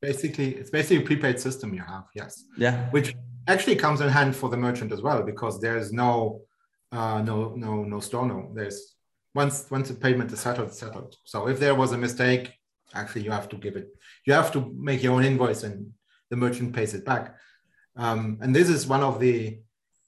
Basically, 0.00 0.54
it's 0.54 0.70
basically 0.70 0.98
a 0.98 1.06
prepaid 1.06 1.40
system 1.40 1.74
you 1.74 1.82
have. 1.82 2.04
Yes. 2.14 2.44
Yeah. 2.56 2.88
Which 2.90 3.14
actually 3.48 3.76
comes 3.76 4.00
in 4.00 4.08
hand 4.08 4.36
for 4.36 4.48
the 4.48 4.56
merchant 4.56 4.92
as 4.92 5.02
well 5.02 5.22
because 5.24 5.60
there's 5.60 5.92
no 5.92 6.42
uh, 6.92 7.20
no 7.22 7.54
no 7.56 7.82
no 7.82 8.00
store 8.00 8.26
no. 8.26 8.52
There's 8.54 8.91
once 9.34 9.70
once 9.70 9.88
the 9.88 9.94
payment 9.94 10.32
is 10.32 10.40
settled, 10.40 10.72
settled. 10.72 11.16
So 11.24 11.48
if 11.48 11.58
there 11.58 11.74
was 11.74 11.92
a 11.92 11.98
mistake, 11.98 12.52
actually 12.94 13.22
you 13.22 13.30
have 13.30 13.48
to 13.50 13.56
give 13.56 13.76
it. 13.76 13.88
You 14.26 14.34
have 14.34 14.52
to 14.52 14.72
make 14.76 15.02
your 15.02 15.14
own 15.14 15.24
invoice, 15.24 15.62
and 15.62 15.92
the 16.30 16.36
merchant 16.36 16.74
pays 16.74 16.94
it 16.94 17.04
back. 17.04 17.36
Um, 17.96 18.38
and 18.40 18.54
this 18.54 18.68
is 18.68 18.86
one 18.86 19.02
of 19.02 19.20
the 19.20 19.58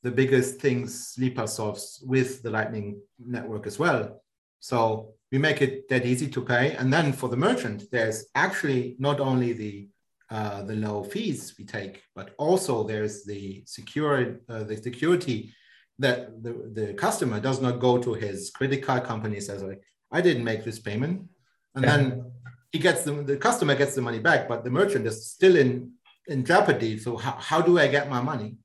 the 0.02 0.10
biggest 0.10 0.60
things 0.60 1.14
Lipa 1.18 1.48
solves 1.48 2.02
with 2.06 2.42
the 2.42 2.50
Lightning 2.50 3.00
network 3.18 3.66
as 3.66 3.78
well. 3.78 4.22
So 4.60 5.14
we 5.32 5.38
make 5.38 5.62
it 5.62 5.88
that 5.88 6.04
easy 6.04 6.28
to 6.28 6.42
pay, 6.42 6.76
and 6.76 6.92
then 6.92 7.12
for 7.12 7.28
the 7.28 7.36
merchant, 7.36 7.84
there's 7.90 8.26
actually 8.34 8.96
not 8.98 9.20
only 9.20 9.52
the 9.52 9.88
uh, 10.30 10.62
the 10.62 10.76
low 10.76 11.02
fees 11.02 11.54
we 11.58 11.64
take, 11.64 12.02
but 12.14 12.34
also 12.38 12.82
there's 12.82 13.24
the 13.24 13.62
secure 13.66 14.40
uh, 14.48 14.64
the 14.64 14.76
security 14.76 15.52
that 15.98 16.42
the, 16.42 16.52
the 16.72 16.94
customer 16.94 17.40
does 17.40 17.60
not 17.60 17.78
go 17.78 17.98
to 17.98 18.14
his 18.14 18.50
credit 18.50 18.82
card 18.82 19.04
company 19.04 19.36
and 19.36 19.44
says 19.44 19.62
like 19.62 19.82
i 20.10 20.20
didn't 20.20 20.44
make 20.44 20.64
this 20.64 20.78
payment. 20.78 21.28
And 21.74 21.84
yeah. 21.84 21.96
then 21.96 22.32
he 22.72 22.78
gets 22.78 23.02
the, 23.02 23.12
the 23.12 23.36
customer 23.36 23.74
gets 23.74 23.94
the 23.94 24.02
money 24.02 24.18
back 24.18 24.48
but 24.48 24.64
the 24.64 24.70
merchant 24.70 25.06
is 25.06 25.16
still 25.26 25.56
in 25.56 25.92
in 26.26 26.44
jeopardy. 26.44 26.98
So 26.98 27.16
how, 27.16 27.32
how 27.32 27.60
do 27.60 27.78
i 27.78 27.86
get 27.86 28.08
my 28.08 28.20
money? 28.20 28.56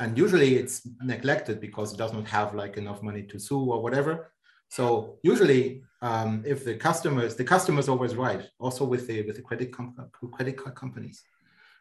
And 0.00 0.18
usually 0.18 0.56
it's 0.56 0.86
neglected 1.02 1.60
because 1.60 1.92
it 1.92 1.98
does 1.98 2.12
not 2.12 2.26
have 2.28 2.54
like 2.54 2.76
enough 2.76 3.02
money 3.02 3.22
to 3.22 3.38
sue 3.38 3.64
or 3.72 3.80
whatever. 3.80 4.32
So 4.68 5.18
usually 5.22 5.82
um, 6.02 6.42
if 6.44 6.64
the 6.64 6.74
customers 6.74 7.36
the 7.36 7.44
customer's 7.44 7.88
always 7.88 8.14
right 8.14 8.42
also 8.58 8.84
with 8.84 9.06
the 9.06 9.22
with 9.22 9.36
the 9.36 9.42
credit 9.42 9.72
com- 9.72 9.94
credit 10.32 10.56
card 10.56 10.74
companies. 10.74 11.22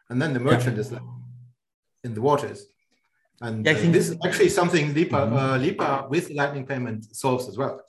And 0.09 0.21
then 0.21 0.33
the 0.33 0.39
merchant 0.39 0.75
yeah. 0.75 0.81
is 0.81 0.91
like 0.91 1.07
in 2.03 2.13
the 2.13 2.21
waters 2.21 2.67
and 3.41 3.65
yeah, 3.65 3.73
uh, 3.73 3.91
this 3.91 4.09
is 4.09 4.17
actually 4.25 4.49
something 4.49 4.93
Lipa, 4.93 5.15
mm-hmm. 5.15 5.35
uh, 5.35 5.57
Lipa 5.57 6.07
with 6.09 6.29
Lightning 6.31 6.65
payment 6.65 7.15
solves 7.15 7.47
as 7.47 7.57
well. 7.57 7.81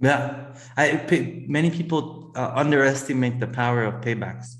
Yeah, 0.00 0.54
I, 0.76 1.04
many 1.46 1.70
people 1.70 2.32
uh, 2.34 2.52
underestimate 2.54 3.38
the 3.38 3.46
power 3.46 3.84
of 3.84 4.00
paybacks. 4.00 4.56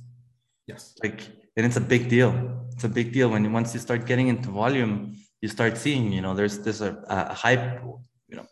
Yes, 0.67 0.95
like, 1.03 1.21
and 1.57 1.67
it's 1.67 1.77
a 1.77 1.81
big 1.81 2.09
deal. 2.09 2.33
It's 2.73 2.85
a 2.85 2.89
big 2.89 3.13
deal 3.13 3.31
when 3.31 3.53
once 3.53 3.75
you 3.75 3.81
start 3.81 4.07
getting 4.07 4.29
into 4.29 4.51
volume, 4.51 5.17
you 5.41 5.49
start 5.49 5.77
seeing, 5.77 6.13
you 6.13 6.21
know, 6.21 6.35
there's 6.35 6.59
there's 6.61 6.81
a, 6.81 7.03
a 7.09 7.35
hype, 7.35 7.83
you 8.29 8.37
know, 8.37 8.47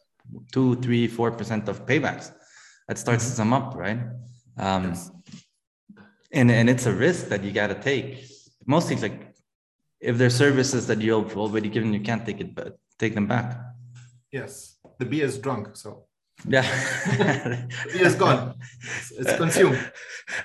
two, 0.52 0.76
three, 0.76 1.06
four 1.06 1.30
percent 1.30 1.68
of 1.68 1.86
paybacks 1.86 2.32
that 2.88 2.98
starts 2.98 3.24
mm-hmm. 3.24 3.30
to 3.30 3.36
sum 3.36 3.52
up, 3.52 3.76
right? 3.76 4.00
Um, 4.58 4.88
yes. 4.88 5.10
And 6.32 6.50
and 6.50 6.68
it's 6.68 6.86
a 6.86 6.92
risk 6.92 7.28
that 7.28 7.44
you 7.44 7.52
got 7.52 7.68
to 7.68 7.74
take. 7.74 8.24
Mostly, 8.66 8.96
like 8.96 9.29
if 10.00 10.16
there's 10.18 10.34
services 10.34 10.86
that 10.86 11.00
you've 11.00 11.36
already 11.36 11.68
given, 11.68 11.92
you 11.92 12.00
can't 12.00 12.24
take 12.24 12.40
it, 12.40 12.54
but 12.54 12.78
take 12.98 13.14
them 13.14 13.26
back. 13.26 13.58
Yes, 14.32 14.78
the 14.98 15.04
beer 15.04 15.26
is 15.26 15.38
drunk, 15.38 15.76
so. 15.76 16.06
Yeah, 16.48 16.62
the 17.06 17.68
beer 17.92 18.06
is 18.06 18.14
gone. 18.14 18.54
It's, 18.80 19.12
it's 19.12 19.36
consumed. 19.36 19.92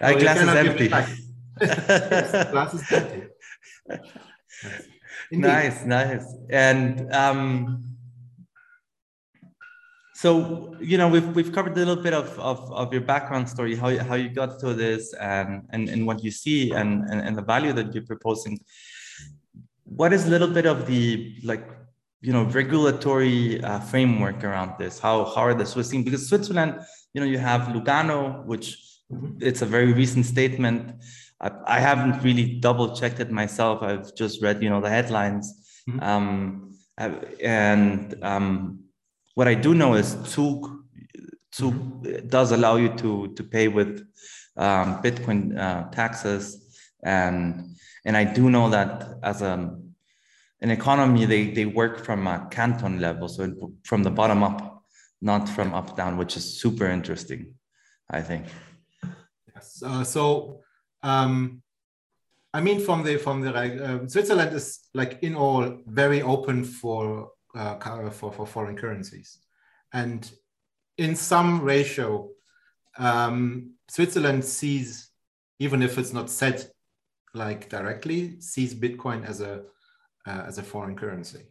So 0.01 0.19
glass 0.19 0.41
is 0.41 0.49
empty. 0.49 0.87
yes, 1.61 2.51
glass 2.51 2.73
is 2.73 2.91
empty. 2.91 3.27
Nice, 5.31 5.83
nice, 5.85 6.23
and 6.51 7.11
um, 7.11 7.83
so 10.13 10.75
you 10.79 10.99
know 10.99 11.07
we've 11.07 11.27
we've 11.35 11.51
covered 11.51 11.73
a 11.73 11.75
little 11.75 11.95
bit 11.95 12.13
of, 12.13 12.37
of, 12.39 12.71
of 12.71 12.93
your 12.93 13.01
background 13.01 13.49
story, 13.49 13.75
how 13.75 13.87
you, 13.87 13.99
how 13.99 14.13
you 14.15 14.29
got 14.29 14.59
to 14.59 14.73
this, 14.75 15.13
and 15.13 15.63
and, 15.71 15.89
and 15.89 16.05
what 16.05 16.23
you 16.23 16.29
see, 16.29 16.71
and, 16.73 17.03
and 17.09 17.21
and 17.21 17.35
the 17.35 17.41
value 17.41 17.73
that 17.73 17.93
you're 17.93 18.05
proposing 18.05 18.59
what 19.85 20.11
is 20.11 20.25
a 20.25 20.29
little 20.29 20.47
bit 20.47 20.65
of 20.65 20.87
the 20.87 21.35
like 21.43 21.69
you 22.21 22.33
know 22.33 22.43
regulatory 22.43 23.63
uh, 23.63 23.79
framework 23.79 24.43
around 24.43 24.73
this 24.79 24.99
how 24.99 25.25
how 25.25 25.41
are 25.41 25.53
the 25.53 25.65
swiss 25.65 25.89
team 25.89 26.03
because 26.03 26.27
switzerland 26.27 26.79
you 27.13 27.21
know 27.21 27.27
you 27.27 27.37
have 27.37 27.61
lugano 27.73 28.43
which 28.45 28.77
mm-hmm. 29.11 29.37
it's 29.39 29.61
a 29.61 29.65
very 29.65 29.93
recent 29.93 30.25
statement 30.25 30.93
I, 31.39 31.51
I, 31.67 31.79
haven't 31.79 32.23
really 32.23 32.59
double 32.59 32.95
checked 32.95 33.19
it 33.19 33.29
myself 33.29 33.83
i've 33.83 34.15
just 34.15 34.41
read 34.41 34.63
you 34.63 34.69
know 34.69 34.81
the 34.81 34.89
headlines 34.89 35.81
mm-hmm. 35.87 35.99
um, 36.01 36.71
and 36.97 38.15
um, 38.23 38.79
what 39.35 39.47
i 39.47 39.53
do 39.53 39.73
know 39.75 39.93
is 39.93 40.07
zug 40.07 40.71
Souq 41.53 41.73
mm-hmm. 41.73 42.27
does 42.27 42.51
allow 42.51 42.75
you 42.77 42.89
to 42.97 43.33
to 43.35 43.43
pay 43.43 43.67
with 43.67 44.05
um, 44.57 45.01
Bitcoin 45.01 45.57
uh, 45.57 45.89
taxes, 45.89 46.64
and 47.05 47.77
and 48.03 48.17
I 48.17 48.23
do 48.25 48.49
know 48.49 48.69
that 48.71 49.19
as 49.23 49.41
a 49.41 49.77
an 50.61 50.71
economy, 50.71 51.25
they 51.25 51.51
they 51.51 51.65
work 51.65 52.03
from 52.03 52.27
a 52.27 52.47
canton 52.51 52.99
level, 52.99 53.29
so 53.29 53.71
from 53.83 54.03
the 54.03 54.09
bottom 54.09 54.43
up, 54.43 54.83
not 55.21 55.47
from 55.47 55.73
up 55.73 55.95
down, 55.95 56.17
which 56.17 56.35
is 56.35 56.59
super 56.59 56.87
interesting, 56.87 57.53
I 58.09 58.21
think. 58.21 58.45
Yes. 59.53 59.83
Uh, 59.85 60.03
so, 60.03 60.61
um, 61.03 61.61
I 62.53 62.61
mean, 62.61 62.79
from 62.79 63.03
the 63.03 63.17
from 63.17 63.41
the 63.41 63.53
uh, 63.53 64.07
Switzerland 64.07 64.55
is 64.55 64.79
like 64.93 65.19
in 65.21 65.35
all 65.35 65.81
very 65.85 66.21
open 66.21 66.63
for 66.63 67.31
uh, 67.55 68.09
for 68.09 68.31
for 68.31 68.47
foreign 68.47 68.75
currencies, 68.75 69.37
and 69.93 70.29
in 70.97 71.15
some 71.15 71.61
ratio, 71.61 72.29
um, 72.97 73.73
Switzerland 73.87 74.43
sees, 74.43 75.11
even 75.59 75.83
if 75.83 75.97
it's 75.99 76.13
not 76.13 76.29
set 76.29 76.71
like 77.35 77.69
directly, 77.69 78.39
sees 78.39 78.73
Bitcoin 78.73 79.25
as 79.25 79.41
a 79.41 79.63
uh, 80.27 80.43
as 80.47 80.57
a 80.57 80.63
foreign 80.63 80.95
currency. 80.95 81.43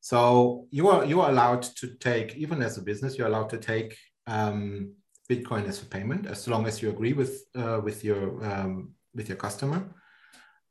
So 0.00 0.66
you 0.70 0.88
are 0.88 1.04
you 1.04 1.20
are 1.20 1.30
allowed 1.30 1.62
to 1.62 1.94
take, 1.96 2.36
even 2.36 2.62
as 2.62 2.78
a 2.78 2.82
business, 2.82 3.16
you're 3.16 3.26
allowed 3.26 3.50
to 3.50 3.58
take 3.58 3.96
um, 4.26 4.94
Bitcoin 5.30 5.66
as 5.68 5.82
a 5.82 5.86
payment 5.86 6.26
as 6.26 6.48
long 6.48 6.66
as 6.66 6.82
you 6.82 6.90
agree 6.90 7.12
with 7.12 7.44
uh, 7.54 7.80
with 7.82 8.04
your 8.04 8.44
um, 8.44 8.92
with 9.14 9.28
your 9.28 9.36
customer. 9.36 9.94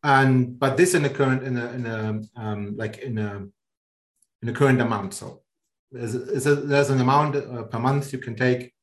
And 0.03 0.57
but 0.57 0.77
this 0.77 0.93
in 0.93 1.05
a 1.05 1.09
current 1.09 1.43
in 1.43 1.57
a 1.57 1.71
in 1.71 1.85
a 1.85 2.21
um, 2.35 2.75
like 2.77 2.99
in 2.99 3.17
a 3.17 3.47
in 4.41 4.49
a 4.49 4.53
current 4.53 4.81
amount. 4.81 5.13
So 5.13 5.41
there's, 5.91 6.45
a, 6.45 6.55
there's 6.55 6.89
an 6.89 7.01
amount 7.01 7.35
uh, 7.35 7.63
per 7.63 7.79
month 7.79 8.13
you 8.13 8.19
can 8.19 8.35
take. 8.35 8.73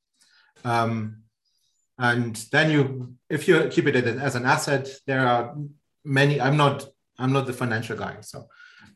Um, 0.65 1.23
and 1.99 2.37
then 2.53 2.71
you, 2.71 3.15
if 3.31 3.49
you 3.49 3.69
keep 3.69 3.87
it 3.87 3.97
as 3.97 4.35
an 4.35 4.45
asset, 4.45 4.89
there 5.07 5.27
are 5.27 5.57
many, 6.05 6.41
I'm 6.41 6.57
not, 6.57 6.87
I'm 7.19 7.33
not 7.33 7.47
the 7.47 7.53
financial 7.53 7.97
guy. 7.97 8.19
So, 8.21 8.49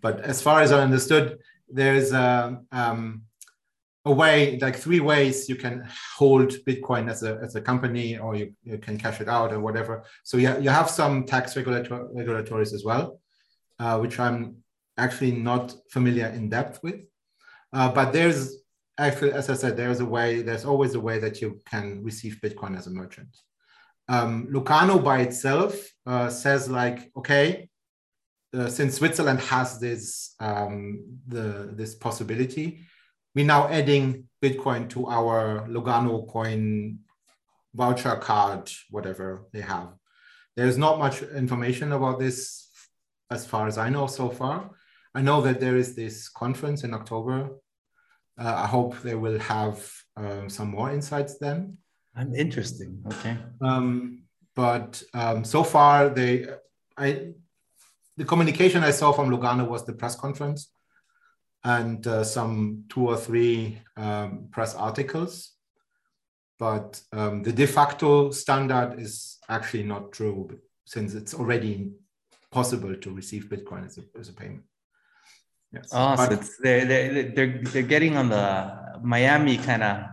but 0.02 0.20
as 0.20 0.42
far 0.42 0.60
as 0.60 0.72
I 0.72 0.80
understood, 0.80 1.38
there's 1.68 2.12
a, 2.12 2.60
um, 2.72 3.22
a 4.04 4.12
way, 4.12 4.58
like 4.58 4.76
three 4.76 5.00
ways 5.00 5.48
you 5.48 5.56
can 5.56 5.86
hold 6.16 6.52
Bitcoin 6.66 7.10
as 7.10 7.22
a, 7.22 7.38
as 7.42 7.54
a 7.54 7.60
company, 7.60 8.18
or 8.18 8.34
you, 8.34 8.52
you 8.64 8.78
can 8.78 8.98
cash 8.98 9.20
it 9.20 9.28
out 9.28 9.52
or 9.52 9.60
whatever. 9.60 10.04
So 10.22 10.36
you, 10.36 10.58
you 10.60 10.70
have 10.70 10.90
some 10.90 11.24
tax 11.24 11.56
regulator, 11.56 12.08
regulatories 12.14 12.74
as 12.74 12.84
well, 12.84 13.20
uh, 13.78 13.98
which 13.98 14.18
I'm 14.18 14.56
actually 14.98 15.32
not 15.32 15.74
familiar 15.90 16.26
in 16.28 16.48
depth 16.48 16.82
with. 16.82 17.06
Uh, 17.72 17.92
but 17.92 18.12
there's 18.12 18.56
actually, 19.00 19.32
as 19.32 19.48
I 19.48 19.54
said, 19.54 19.76
there's 19.76 20.00
a 20.00 20.04
way, 20.04 20.42
there's 20.42 20.64
always 20.64 20.94
a 20.94 21.00
way 21.00 21.18
that 21.18 21.40
you 21.40 21.60
can 21.66 22.02
receive 22.02 22.38
Bitcoin 22.44 22.76
as 22.76 22.86
a 22.86 22.90
merchant. 22.90 23.36
Um, 24.08 24.48
Lugano 24.52 25.02
by 25.02 25.20
itself 25.20 25.74
uh, 26.06 26.28
says 26.28 26.68
like, 26.68 27.10
okay, 27.16 27.68
uh, 28.52 28.68
since 28.68 28.96
Switzerland 28.96 29.40
has 29.40 29.78
this 29.78 30.34
um, 30.40 31.04
the 31.28 31.70
this 31.72 31.94
possibility, 31.94 32.80
we're 33.34 33.46
now 33.46 33.68
adding 33.68 34.28
Bitcoin 34.42 34.88
to 34.90 35.06
our 35.06 35.66
Lugano 35.68 36.28
coin 36.28 36.98
voucher 37.74 38.16
card, 38.16 38.68
whatever 38.90 39.46
they 39.52 39.60
have. 39.60 39.90
There's 40.56 40.76
not 40.76 40.98
much 40.98 41.22
information 41.22 41.92
about 41.92 42.18
this 42.18 42.68
as 43.30 43.46
far 43.46 43.68
as 43.68 43.78
I 43.78 43.88
know 43.88 44.08
so 44.08 44.28
far. 44.30 44.70
I 45.14 45.22
know 45.22 45.40
that 45.42 45.60
there 45.60 45.76
is 45.76 45.94
this 45.94 46.28
conference 46.28 46.82
in 46.82 46.92
October. 46.94 47.50
Uh, 48.38 48.62
I 48.64 48.66
hope 48.66 49.00
they 49.02 49.14
will 49.14 49.38
have 49.38 49.90
um, 50.16 50.48
some 50.48 50.70
more 50.70 50.90
insights 50.90 51.38
then. 51.38 51.78
I'm 52.14 52.34
interesting. 52.34 53.02
Okay. 53.06 53.36
Um, 53.60 54.22
but 54.56 55.02
um, 55.14 55.44
so 55.44 55.62
far, 55.62 56.08
they, 56.08 56.46
I, 56.96 57.32
the 58.16 58.24
communication 58.24 58.82
I 58.82 58.90
saw 58.90 59.12
from 59.12 59.30
Lugano 59.30 59.68
was 59.68 59.84
the 59.84 59.92
press 59.92 60.16
conference 60.16 60.70
and 61.64 62.06
uh, 62.06 62.24
some 62.24 62.84
two 62.88 63.08
or 63.08 63.16
three 63.16 63.80
um, 63.96 64.48
press 64.50 64.74
articles. 64.74 65.52
But 66.58 67.00
um, 67.12 67.42
the 67.42 67.52
de 67.52 67.66
facto 67.66 68.30
standard 68.30 69.00
is 69.00 69.38
actually 69.48 69.84
not 69.84 70.12
true 70.12 70.60
since 70.84 71.14
it's 71.14 71.32
already 71.34 71.92
possible 72.50 72.94
to 72.94 73.14
receive 73.14 73.44
Bitcoin 73.44 73.86
as 73.86 73.98
a, 73.98 74.02
as 74.18 74.28
a 74.28 74.32
payment. 74.32 74.64
Yes. 75.72 75.90
Oh, 75.92 76.16
but, 76.16 76.26
so 76.26 76.32
it's, 76.32 76.56
they're, 76.58 76.84
they're, 76.84 77.30
they're, 77.30 77.60
they're 77.62 77.82
getting 77.82 78.16
on 78.16 78.28
the 78.28 78.98
Miami 79.02 79.56
kind 79.56 79.82
of 79.82 80.04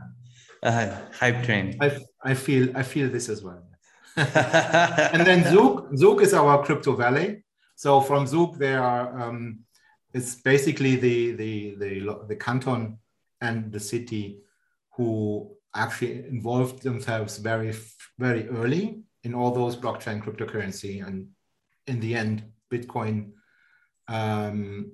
uh, 0.64 0.96
hype 1.12 1.44
train. 1.44 1.78
I, 1.82 2.00
I 2.24 2.34
feel 2.34 2.76
I 2.78 2.84
feel 2.84 3.10
this 3.10 3.30
as 3.30 3.44
well. 3.44 3.64
and 4.16 5.26
then 5.26 5.44
Zug, 5.54 5.96
Zug 5.96 6.22
is 6.22 6.34
our 6.34 6.64
crypto 6.64 6.96
valley. 6.96 7.44
So 7.76 8.02
from 8.02 8.26
Zug, 8.26 8.58
there 8.58 8.84
are 8.84 9.20
um, 9.22 9.60
it's 10.14 10.36
basically 10.36 10.96
the, 10.96 11.32
the 11.34 11.76
the 11.76 12.20
the 12.28 12.36
canton 12.36 12.98
and 13.42 13.72
the 13.72 13.80
city 13.80 14.40
who 14.94 15.56
actually 15.76 16.26
involved 16.28 16.82
themselves 16.82 17.38
very 17.38 17.74
very 18.18 18.48
early 18.50 19.04
in 19.24 19.36
all 19.36 19.52
those 19.52 19.76
blockchain 19.76 20.24
cryptocurrency 20.24 21.06
and 21.06 21.28
in 21.86 22.00
the 22.00 22.16
end 22.16 22.44
Bitcoin 22.72 23.32
um, 24.08 24.92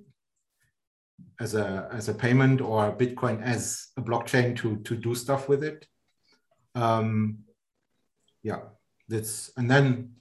as 1.40 1.56
a 1.56 1.90
as 1.92 2.10
a 2.10 2.14
payment 2.14 2.62
or 2.62 2.96
Bitcoin 2.96 3.42
as 3.42 3.88
a 3.98 4.02
blockchain 4.02 4.56
to 4.58 4.78
to 4.78 4.96
do 4.96 5.16
stuff 5.16 5.50
with 5.50 5.64
it. 5.64 5.88
Um, 6.76 7.40
yeah, 8.44 8.62
that's 9.08 9.52
and 9.58 9.70
then 9.70 10.16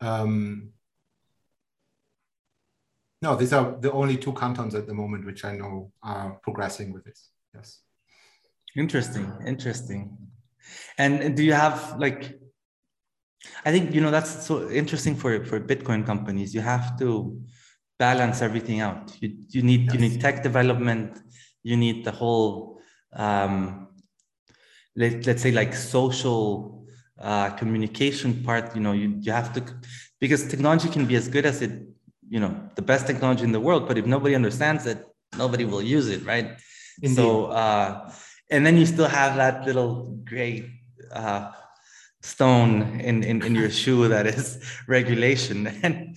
um, 0.00 0.70
no, 3.22 3.36
these 3.36 3.52
are 3.52 3.76
the 3.80 3.90
only 3.92 4.16
two 4.18 4.34
cantons 4.34 4.74
at 4.74 4.86
the 4.86 4.94
moment 4.94 5.24
which 5.24 5.44
I 5.44 5.56
know 5.56 5.90
are 6.02 6.38
progressing 6.42 6.92
with 6.92 7.04
this. 7.04 7.30
Yes. 7.54 7.80
Interesting, 8.76 9.32
interesting. 9.46 10.16
And 10.98 11.36
do 11.36 11.42
you 11.42 11.52
have 11.54 11.98
like? 11.98 12.38
I 13.64 13.70
think 13.72 13.94
you 13.94 14.00
know 14.00 14.10
that's 14.10 14.46
so 14.46 14.68
interesting 14.70 15.14
for 15.14 15.44
for 15.44 15.60
Bitcoin 15.60 16.04
companies. 16.04 16.54
You 16.54 16.60
have 16.60 16.98
to 16.98 17.40
balance 17.98 18.42
everything 18.42 18.80
out. 18.80 19.16
You, 19.20 19.36
you 19.48 19.62
need 19.62 19.84
yes. 19.84 19.94
you 19.94 20.00
need 20.00 20.20
tech 20.20 20.42
development. 20.42 21.18
You 21.62 21.76
need 21.76 22.04
the 22.04 22.10
whole 22.10 22.80
um, 23.12 23.88
let, 24.96 25.26
let's 25.26 25.42
say 25.42 25.52
like 25.52 25.74
social 25.74 26.86
uh, 27.20 27.50
communication 27.50 28.42
part. 28.42 28.74
You 28.74 28.82
know, 28.82 28.92
you, 28.92 29.16
you 29.20 29.32
have 29.32 29.52
to 29.54 29.62
because 30.20 30.46
technology 30.48 30.88
can 30.88 31.06
be 31.06 31.16
as 31.16 31.28
good 31.28 31.46
as 31.46 31.62
it, 31.62 31.72
you 32.28 32.40
know, 32.40 32.68
the 32.74 32.82
best 32.82 33.06
technology 33.06 33.44
in 33.44 33.52
the 33.52 33.60
world, 33.60 33.86
but 33.86 33.98
if 33.98 34.06
nobody 34.06 34.34
understands 34.34 34.86
it, 34.86 35.04
nobody 35.36 35.64
will 35.64 35.82
use 35.82 36.08
it, 36.08 36.24
right? 36.24 36.58
Indeed. 37.02 37.16
So 37.16 37.46
uh, 37.46 38.12
and 38.50 38.64
then 38.66 38.76
you 38.76 38.86
still 38.86 39.08
have 39.08 39.36
that 39.36 39.64
little 39.64 40.18
gray 40.24 40.70
uh, 41.12 41.52
stone 42.22 43.00
in, 43.00 43.22
in, 43.22 43.42
in 43.42 43.54
your 43.54 43.70
shoe 43.70 44.08
that 44.08 44.26
is 44.26 44.58
regulation 44.88 45.66
and 45.82 46.16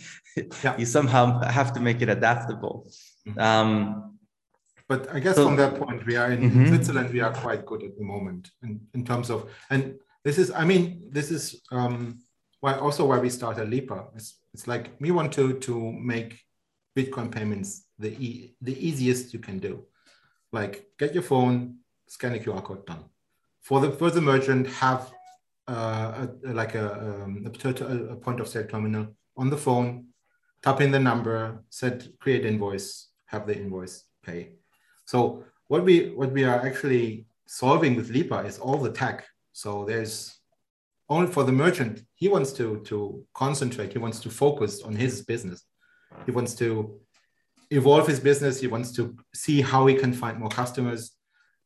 yeah. 0.63 0.78
you 0.78 0.86
somehow 0.86 1.39
have 1.41 1.73
to 1.73 1.80
make 1.80 2.02
it 2.02 2.10
adaptable. 2.10 2.89
Mm-hmm. 3.28 3.39
Um, 3.39 4.17
but 4.88 5.13
I 5.13 5.19
guess 5.19 5.36
so, 5.36 5.45
from 5.45 5.58
that 5.58 5.76
point, 5.76 6.06
we 6.06 6.15
are 6.15 6.32
in, 6.32 6.41
mm-hmm. 6.41 6.67
Switzerland. 6.67 7.12
We 7.12 7.19
are 7.19 7.34
quite 7.34 7.65
good 7.65 7.84
at 7.84 7.97
the 7.97 8.04
moment 8.04 8.52
in, 8.63 8.80
in 8.93 9.04
terms 9.04 9.30
of, 9.30 9.50
and 9.69 9.95
this 10.23 10.38
is, 10.38 10.50
I 10.52 10.63
mean, 10.63 11.04
this 11.12 11.30
is 11.30 11.62
um, 11.71 12.19
why 12.62 12.76
also 12.76 13.06
why 13.06 13.19
we 13.19 13.30
started 13.30 13.69
Lipa. 13.69 14.08
It's, 14.15 14.39
it's 14.54 14.67
like 14.67 14.91
we 15.00 15.12
want 15.12 15.34
to 15.34 15.60
to 15.60 15.91
make 15.91 16.39
Bitcoin 16.97 17.32
payments 17.32 17.86
the 18.00 18.12
e- 18.12 18.56
the 18.62 18.76
easiest 18.88 19.34
you 19.34 19.39
can 19.39 19.60
do. 19.60 19.86
Like 20.54 20.88
get 20.97 21.13
your 21.13 21.23
phone, 21.23 21.80
scan 22.08 22.36
a 22.36 22.39
QR 22.39 22.63
code, 22.63 22.86
done. 22.86 23.04
For 23.62 23.82
the 23.82 23.91
for 23.91 24.10
the 24.10 24.21
merchant, 24.21 24.67
have 24.67 25.12
uh, 25.67 26.28
a, 26.45 26.54
like 26.54 26.76
a, 26.76 26.93
um, 26.93 27.45
a, 27.45 28.13
a 28.13 28.15
point 28.15 28.39
of 28.39 28.47
sale 28.47 28.65
terminal 28.65 29.08
on 29.36 29.50
the 29.50 29.58
phone 29.58 30.08
type 30.62 30.82
in 30.82 30.91
the 30.91 31.00
number, 31.00 31.63
set 31.70 32.08
create 32.20 32.46
invoice, 32.46 33.10
have 33.26 33.48
the 33.48 33.58
invoice 33.58 34.06
pay. 34.24 34.52
So 35.06 35.43
what 35.67 35.84
we 35.84 36.10
what 36.10 36.32
we 36.32 36.43
are 36.43 36.65
actually 36.65 37.28
solving 37.46 37.96
with 37.96 38.10
Lipa 38.10 38.39
is 38.39 38.60
all 38.60 38.78
the 38.78 38.91
tech. 38.91 39.26
So 39.54 39.86
there's 39.86 40.38
only 41.10 41.32
for 41.32 41.43
the 41.43 41.52
merchant, 41.52 42.02
he 42.15 42.28
wants 42.28 42.52
to 42.54 42.82
to 42.86 43.24
concentrate, 43.34 43.93
he 43.93 44.00
wants 44.00 44.20
to 44.22 44.30
focus 44.30 44.82
on 44.82 44.96
his 44.96 45.24
business. 45.24 45.63
He 46.26 46.32
wants 46.32 46.56
to 46.56 47.00
evolve 47.70 48.08
his 48.08 48.20
business, 48.20 48.60
he 48.60 48.67
wants 48.67 48.91
to 48.93 49.15
see 49.34 49.62
how 49.62 49.88
he 49.88 49.96
can 49.96 50.13
find 50.13 50.39
more 50.39 50.50
customers. 50.50 51.12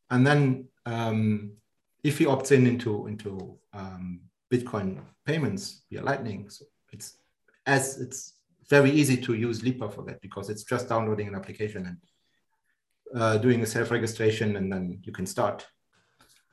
And 0.09 0.25
then 0.25 0.67
um, 0.85 1.51
if 2.03 2.17
he 2.17 2.25
opts 2.25 2.51
in 2.51 2.67
into 2.67 3.07
into 3.07 3.57
um, 3.73 4.21
Bitcoin 4.51 4.99
payments 5.25 5.83
via 5.89 6.03
Lightning, 6.03 6.49
so 6.49 6.65
it's 6.91 7.17
as 7.65 7.99
it's 7.99 8.33
very 8.71 8.91
easy 9.01 9.17
to 9.17 9.33
use 9.33 9.63
Lipa 9.63 9.87
for 9.89 10.03
that 10.07 10.19
because 10.21 10.49
it's 10.49 10.63
just 10.63 10.87
downloading 10.87 11.27
an 11.27 11.35
application 11.35 11.81
and 11.89 11.97
uh, 13.21 13.37
doing 13.37 13.61
a 13.61 13.65
self-registration 13.65 14.55
and 14.55 14.71
then 14.71 14.83
you 15.03 15.11
can 15.11 15.27
start. 15.35 15.67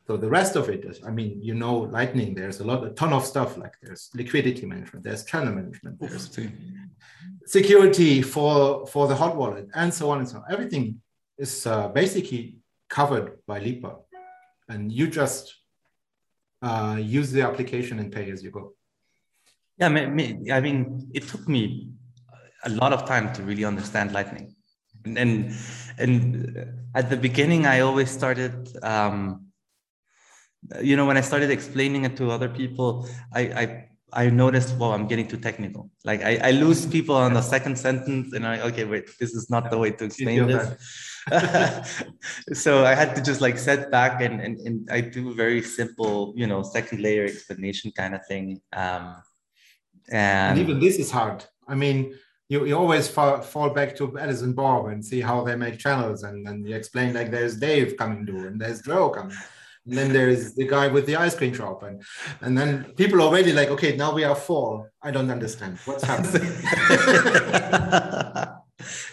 So 0.06 0.16
the 0.16 0.28
rest 0.28 0.56
of 0.56 0.68
it 0.68 0.82
is, 0.90 0.96
I 1.08 1.10
mean, 1.18 1.32
you 1.48 1.54
know, 1.54 1.76
Lightning, 1.96 2.34
there's 2.34 2.58
a 2.60 2.64
lot, 2.64 2.84
a 2.84 2.90
ton 2.90 3.12
of 3.12 3.24
stuff 3.24 3.56
like 3.56 3.74
there's 3.82 4.10
liquidity 4.14 4.66
management, 4.66 5.04
there's 5.04 5.24
channel 5.24 5.54
management, 5.54 6.00
there's 6.00 6.26
security 7.46 8.22
for, 8.22 8.86
for 8.92 9.06
the 9.06 9.14
hot 9.14 9.36
wallet 9.36 9.68
and 9.74 9.94
so 9.94 10.10
on 10.10 10.18
and 10.18 10.28
so 10.28 10.38
on. 10.38 10.44
Everything 10.50 11.00
is 11.38 11.66
uh, 11.66 11.86
basically 11.88 12.56
covered 12.88 13.38
by 13.46 13.60
Lipa 13.60 13.92
and 14.68 14.90
you 14.90 15.06
just 15.06 15.54
uh, 16.62 16.98
use 17.00 17.30
the 17.30 17.42
application 17.42 18.00
and 18.00 18.10
pay 18.10 18.28
as 18.32 18.42
you 18.42 18.50
go. 18.50 18.72
Yeah, 19.78 19.86
I 19.86 20.60
mean, 20.60 21.08
it 21.14 21.28
took 21.28 21.46
me 21.48 21.92
a 22.64 22.70
lot 22.70 22.92
of 22.92 23.04
time 23.06 23.32
to 23.34 23.42
really 23.42 23.64
understand 23.64 24.12
Lightning. 24.12 24.54
And, 25.04 25.18
and, 25.18 25.52
and 25.98 26.66
at 26.94 27.08
the 27.10 27.16
beginning, 27.16 27.66
I 27.66 27.80
always 27.80 28.10
started, 28.10 28.68
um, 28.82 29.46
you 30.82 30.96
know, 30.96 31.06
when 31.06 31.16
I 31.16 31.20
started 31.20 31.50
explaining 31.50 32.04
it 32.04 32.16
to 32.16 32.30
other 32.30 32.48
people, 32.48 33.08
I, 33.32 33.40
I 33.40 33.88
I 34.12 34.30
noticed, 34.30 34.76
well, 34.78 34.92
I'm 34.92 35.06
getting 35.06 35.28
too 35.28 35.36
technical. 35.36 35.90
Like 36.04 36.22
I, 36.22 36.38
I 36.42 36.50
lose 36.52 36.86
people 36.86 37.14
on 37.14 37.34
the 37.34 37.42
second 37.42 37.78
sentence, 37.78 38.32
and 38.32 38.46
I 38.46 38.60
okay, 38.60 38.84
wait, 38.84 39.10
this 39.20 39.34
is 39.34 39.50
not 39.50 39.70
the 39.70 39.76
way 39.76 39.90
to 39.90 40.04
explain 40.04 40.46
this. 40.46 40.76
so 42.54 42.86
I 42.86 42.94
had 42.94 43.14
to 43.16 43.22
just 43.22 43.42
like 43.42 43.58
set 43.58 43.90
back 43.90 44.22
and, 44.22 44.40
and 44.40 44.58
and 44.60 44.88
I 44.90 45.02
do 45.02 45.34
very 45.34 45.60
simple, 45.60 46.32
you 46.36 46.46
know, 46.46 46.62
second 46.62 47.02
layer 47.02 47.24
explanation 47.24 47.92
kind 47.92 48.14
of 48.14 48.24
thing. 48.26 48.60
Um, 48.72 49.16
and, 50.10 50.58
and 50.58 50.58
even 50.58 50.80
this 50.80 50.98
is 50.98 51.10
hard. 51.10 51.44
I 51.66 51.74
mean, 51.74 52.14
you, 52.48 52.64
you 52.64 52.76
always 52.76 53.08
fall, 53.08 53.40
fall 53.42 53.70
back 53.70 53.94
to 53.96 54.16
and 54.16 54.56
Bob 54.56 54.86
and 54.86 55.04
see 55.04 55.20
how 55.20 55.44
they 55.44 55.54
make 55.54 55.78
channels, 55.78 56.22
and 56.22 56.46
then 56.46 56.64
you 56.64 56.74
explain 56.74 57.14
like 57.14 57.30
there's 57.30 57.56
Dave 57.56 57.96
coming 57.96 58.24
to, 58.26 58.46
and 58.46 58.60
there's 58.60 58.82
Joe 58.82 59.10
coming. 59.10 59.36
And 59.86 59.96
then 59.96 60.12
there's 60.12 60.54
the 60.54 60.66
guy 60.66 60.88
with 60.88 61.06
the 61.06 61.16
ice 61.16 61.34
cream 61.34 61.54
shop, 61.54 61.82
and 61.82 62.02
and 62.42 62.58
then 62.58 62.84
people 62.96 63.20
are 63.20 63.28
already 63.28 63.52
like, 63.52 63.68
okay, 63.68 63.96
now 63.96 64.14
we 64.14 64.24
are 64.24 64.34
four. 64.34 64.92
I 65.02 65.10
don't 65.10 65.30
understand 65.30 65.78
what's 65.86 66.04
happening. 66.04 66.42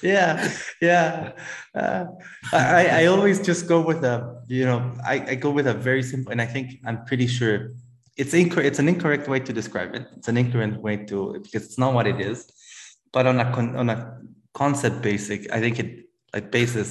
yeah, 0.01 0.51
yeah. 0.81 1.31
Uh, 1.73 2.05
I 2.51 3.03
I 3.03 3.05
always 3.05 3.39
just 3.39 3.67
go 3.67 3.79
with 3.79 4.03
a 4.03 4.43
you 4.47 4.65
know 4.65 4.93
I, 5.05 5.31
I 5.31 5.35
go 5.35 5.49
with 5.49 5.67
a 5.67 5.73
very 5.73 6.03
simple, 6.03 6.33
and 6.33 6.41
I 6.41 6.45
think 6.45 6.81
I'm 6.85 7.05
pretty 7.05 7.27
sure 7.27 7.71
it's 8.17 8.33
incorrect. 8.33 8.67
It's 8.67 8.79
an 8.79 8.89
incorrect 8.89 9.29
way 9.29 9.39
to 9.39 9.53
describe 9.53 9.95
it. 9.95 10.07
It's 10.17 10.27
an 10.27 10.37
incorrect 10.37 10.77
way 10.77 10.97
to 11.05 11.39
because 11.41 11.65
it's 11.65 11.77
not 11.77 11.93
what 11.93 12.05
it 12.05 12.19
is. 12.19 12.51
But 13.15 13.25
on 13.28 13.39
a 13.39 13.47
con, 13.56 13.75
on 13.78 13.89
a 13.89 14.19
concept 14.54 15.01
basic, 15.01 15.49
I 15.51 15.62
think 15.62 15.80
it 15.80 15.89
like 16.34 16.51
basis, 16.51 16.89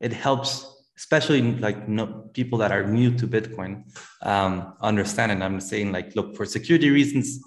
it 0.00 0.12
helps 0.12 0.50
especially 0.96 1.42
like 1.66 1.88
no, 1.88 2.06
people 2.32 2.56
that 2.58 2.70
are 2.72 2.86
new 2.86 3.10
to 3.18 3.26
Bitcoin 3.26 3.82
um, 4.22 4.74
understand. 4.80 5.32
And 5.32 5.42
I'm 5.44 5.60
saying 5.60 5.90
like, 5.90 6.14
look, 6.16 6.36
for 6.36 6.46
security 6.46 6.90
reasons, 6.90 7.40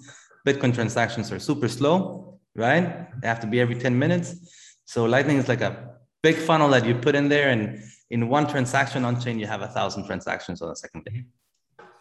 Bitcoin 0.46 0.74
transactions 0.74 1.32
are 1.32 1.38
super 1.38 1.66
slow, 1.66 2.38
right? 2.54 3.08
They 3.20 3.26
have 3.26 3.40
to 3.40 3.46
be 3.46 3.58
every 3.58 3.74
10 3.74 3.98
minutes. 3.98 4.36
So 4.84 5.06
Lightning 5.06 5.38
is 5.38 5.48
like 5.48 5.62
a 5.62 5.94
big 6.22 6.36
funnel 6.36 6.68
that 6.68 6.84
you 6.84 6.94
put 6.94 7.14
in 7.14 7.28
there, 7.28 7.48
and 7.48 7.82
in 8.10 8.28
one 8.28 8.46
transaction 8.46 9.04
on 9.04 9.20
chain, 9.20 9.38
you 9.38 9.46
have 9.46 9.62
a 9.62 9.68
thousand 9.68 10.04
transactions 10.06 10.60
on 10.62 10.68
the 10.68 10.76
second 10.76 11.04
day. 11.04 11.24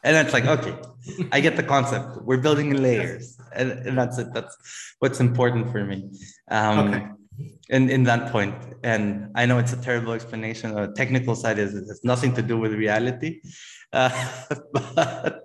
And 0.04 0.16
it's 0.16 0.34
like, 0.34 0.46
okay, 0.46 0.76
I 1.32 1.42
get 1.42 1.56
the 1.56 1.64
concept. 1.64 2.24
We're 2.24 2.38
building 2.38 2.72
in 2.72 2.82
layers, 2.82 3.38
and, 3.54 3.72
and 3.72 3.98
that's 3.98 4.18
it. 4.18 4.34
That's 4.34 4.56
what's 5.00 5.20
important 5.20 5.72
for 5.72 5.84
me. 5.84 6.10
Um, 6.50 6.80
okay 6.80 7.08
in, 7.70 7.90
in 7.90 8.04
that 8.04 8.32
point. 8.32 8.56
And 8.84 9.32
I 9.36 9.46
know 9.46 9.58
it's 9.58 9.74
a 9.74 9.82
terrible 9.82 10.14
explanation. 10.14 10.74
The 10.74 10.94
technical 10.96 11.36
side 11.36 11.60
is 11.60 11.74
it 11.76 11.88
has 11.88 12.02
nothing 12.04 12.34
to 12.36 12.42
do 12.42 12.58
with 12.58 12.74
reality, 12.74 13.42
uh, 13.94 14.10
but 14.72 15.44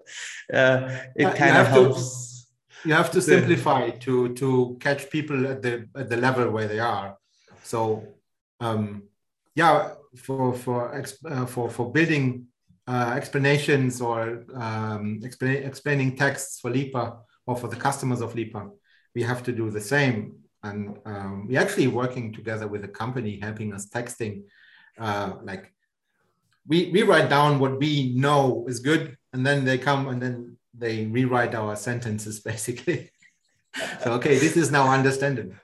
uh, 0.52 0.98
it 1.16 1.34
kind 1.34 1.56
of 1.56 1.66
helps. 1.68 2.46
To, 2.82 2.88
you 2.88 2.94
have 2.94 3.10
to 3.12 3.22
simplify 3.22 3.90
to 3.90 4.34
to 4.34 4.76
catch 4.78 5.08
people 5.08 5.46
at 5.46 5.62
the 5.62 5.88
at 5.96 6.10
the 6.10 6.18
level 6.18 6.50
where 6.50 6.68
they 6.68 6.80
are. 6.80 7.16
So 7.62 8.06
um, 8.60 9.04
yeah, 9.54 9.94
for 10.16 10.54
for 10.54 10.94
uh, 10.94 11.46
for 11.46 11.70
for 11.70 11.90
building 11.90 12.48
uh, 12.86 13.12
explanations 13.16 14.00
or 14.00 14.44
um, 14.54 15.20
explain, 15.24 15.62
explaining 15.62 16.16
texts 16.16 16.60
for 16.60 16.70
Lipa 16.70 17.18
or 17.46 17.56
for 17.56 17.68
the 17.68 17.76
customers 17.76 18.20
of 18.20 18.34
Lipa, 18.34 18.68
we 19.14 19.22
have 19.22 19.42
to 19.44 19.52
do 19.52 19.70
the 19.70 19.80
same. 19.80 20.36
And 20.62 20.98
um, 21.04 21.46
we're 21.46 21.60
actually 21.60 21.88
working 21.88 22.32
together 22.32 22.66
with 22.66 22.84
a 22.84 22.88
company 22.88 23.38
helping 23.40 23.74
us 23.74 23.88
texting 23.88 24.44
uh, 24.98 25.34
like 25.42 25.72
we, 26.66 26.90
we 26.90 27.02
write 27.02 27.28
down 27.28 27.58
what 27.58 27.78
we 27.78 28.14
know 28.14 28.64
is 28.68 28.78
good 28.78 29.16
and 29.32 29.46
then 29.46 29.64
they 29.64 29.76
come 29.76 30.08
and 30.08 30.22
then 30.22 30.56
they 30.76 31.06
rewrite 31.06 31.54
our 31.54 31.76
sentences 31.76 32.40
basically. 32.44 33.10
So 34.02 34.12
okay 34.14 34.38
this 34.38 34.56
is 34.56 34.70
now 34.70 34.88
understandable. 34.88 35.54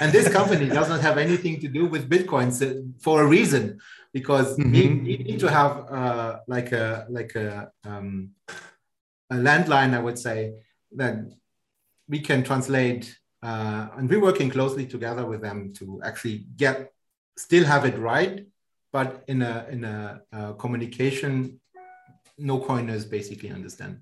And 0.00 0.12
this 0.12 0.32
company 0.32 0.68
does 0.68 0.88
not 0.88 1.00
have 1.00 1.18
anything 1.18 1.60
to 1.60 1.68
do 1.68 1.86
with 1.86 2.08
bitcoins 2.08 2.62
for 3.02 3.22
a 3.22 3.26
reason 3.26 3.78
because 4.18 4.48
mm-hmm. 4.56 4.72
we, 4.72 4.82
we, 5.06 5.14
need 5.28 5.40
to 5.46 5.50
have 5.58 5.72
uh, 6.00 6.32
like 6.54 6.70
a 6.72 7.06
like 7.18 7.32
a, 7.34 7.70
um, 7.88 8.08
a 9.34 9.36
landline 9.46 9.92
i 9.98 10.02
would 10.06 10.18
say 10.26 10.38
that 11.00 11.16
we 12.12 12.18
can 12.28 12.40
translate 12.48 13.04
uh, 13.42 13.88
and 13.96 14.08
we're 14.10 14.26
working 14.30 14.50
closely 14.50 14.86
together 14.86 15.24
with 15.26 15.40
them 15.40 15.72
to 15.78 16.00
actually 16.02 16.46
get 16.56 16.76
still 17.36 17.64
have 17.64 17.84
it 17.84 17.98
right, 17.98 18.46
but 18.92 19.22
in 19.28 19.42
a 19.42 19.66
in 19.70 19.84
a, 19.84 20.22
a 20.32 20.54
communication 20.54 21.60
no 22.38 22.58
coiners 22.58 23.04
basically 23.04 23.50
understand. 23.50 24.00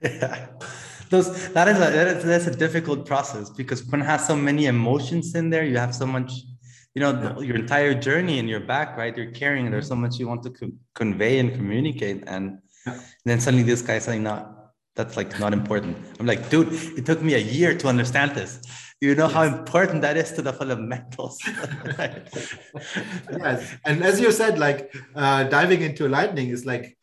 Yeah, 0.00 0.46
those 1.10 1.52
that 1.52 1.68
is 1.68 1.76
a 1.76 1.90
that 1.90 2.06
is, 2.08 2.24
that's 2.24 2.46
a 2.46 2.56
difficult 2.56 3.06
process 3.06 3.50
because 3.50 3.84
one 3.84 4.00
has 4.00 4.26
so 4.26 4.36
many 4.36 4.66
emotions 4.66 5.34
in 5.34 5.50
there, 5.50 5.64
you 5.64 5.78
have 5.78 5.94
so 5.94 6.06
much, 6.06 6.32
you 6.96 7.00
know, 7.02 7.12
yeah. 7.12 7.38
your 7.44 7.56
entire 7.56 7.92
journey 7.92 8.38
in 8.38 8.48
your 8.48 8.60
back, 8.60 8.96
right? 8.96 9.14
You're 9.14 9.30
carrying. 9.30 9.70
There's 9.70 9.86
so 9.86 9.94
much 9.94 10.18
you 10.18 10.26
want 10.26 10.42
to 10.44 10.50
co- 10.50 10.72
convey 10.94 11.38
and 11.38 11.52
communicate, 11.52 12.24
and, 12.26 12.58
yeah. 12.86 12.94
and 12.94 13.02
then 13.26 13.38
suddenly 13.38 13.64
this 13.64 13.82
guy's 13.82 14.04
saying, 14.04 14.22
"No, 14.22 14.36
that's 14.94 15.14
like 15.14 15.38
not 15.38 15.52
important. 15.52 15.94
I'm 16.18 16.24
like, 16.24 16.48
dude, 16.48 16.72
it 16.98 17.04
took 17.04 17.20
me 17.20 17.34
a 17.34 17.44
year 17.56 17.76
to 17.76 17.86
understand 17.86 18.34
this. 18.34 18.62
You 19.02 19.14
know 19.14 19.26
yes. 19.26 19.34
how 19.34 19.42
important 19.42 20.00
that 20.00 20.16
is 20.16 20.32
to 20.32 20.42
the 20.42 20.54
fundamentals. 20.54 21.38
yes, 23.44 23.76
and 23.84 24.02
as 24.02 24.18
you 24.18 24.32
said, 24.32 24.58
like 24.58 24.90
uh, 25.14 25.44
diving 25.44 25.82
into 25.82 26.08
lightning 26.08 26.48
is 26.48 26.64
like 26.64 26.96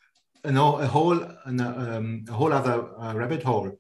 you 0.44 0.54
know 0.54 0.78
a 0.78 0.88
whole 0.88 1.24
um, 1.46 2.26
a 2.28 2.34
whole 2.34 2.52
other 2.52 2.78
uh, 3.00 3.14
rabbit 3.14 3.44
hole. 3.44 3.78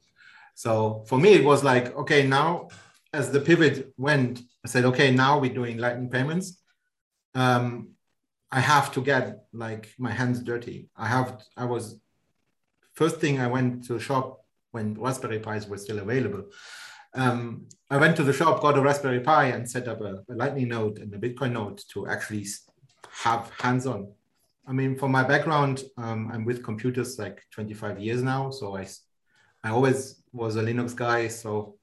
So 0.54 1.06
for 1.08 1.17
me, 1.17 1.34
it 1.34 1.43
was 1.43 1.63
like, 1.63 1.97
okay, 1.97 2.28
now 2.28 2.67
as 3.13 3.32
the 3.32 3.39
pivot 3.39 3.91
went, 3.97 4.43
I 4.65 4.67
said, 4.67 4.86
okay, 4.86 5.12
now 5.12 5.39
we're 5.39 5.54
doing 5.54 5.78
lightning 5.78 6.10
payments. 6.10 6.60
Um, 7.36 7.89
I 8.52 8.60
have 8.60 8.91
to 8.93 9.02
get 9.02 9.45
like 9.52 9.93
my 9.97 10.12
hands 10.12 10.39
dirty. 10.41 10.89
I 10.95 11.08
have 11.08 11.41
I 11.58 11.65
was 11.65 11.99
first 12.93 13.17
thing 13.19 13.39
I 13.39 13.47
went 13.47 13.86
to 13.86 13.95
a 13.95 13.99
shop 13.99 14.45
when 14.71 14.93
Raspberry 14.93 15.39
Pis 15.39 15.67
were 15.67 15.78
still 15.78 15.99
available. 15.99 16.45
Um, 17.15 17.67
I 17.89 17.97
went 17.97 18.15
to 18.17 18.23
the 18.23 18.34
shop, 18.34 18.62
got 18.62 18.78
a 18.78 18.82
Raspberry 18.82 19.19
Pi, 19.19 19.45
and 19.45 19.69
set 19.69 19.88
up 19.88 20.02
a, 20.02 20.23
a 20.30 20.36
Lightning 20.36 20.69
node 20.69 20.99
and 20.99 21.13
a 21.13 21.17
Bitcoin 21.17 21.54
node 21.54 21.82
to 21.91 22.08
actually 22.08 22.45
have 23.12 23.52
hands-on. 23.60 24.12
I 24.67 24.71
mean, 24.71 24.95
for 24.95 25.10
my 25.10 25.23
background, 25.23 25.84
um, 25.97 26.32
I'm 26.34 26.45
with 26.45 26.63
computers 26.63 27.19
like 27.19 27.43
25 27.52 27.99
years 27.99 28.23
now, 28.23 28.49
so 28.49 28.78
I, 28.78 28.88
I 29.63 29.69
always 29.71 30.23
was 30.32 30.56
a 30.56 30.63
Linux 30.63 30.95
guy. 30.95 31.28
So 31.28 31.76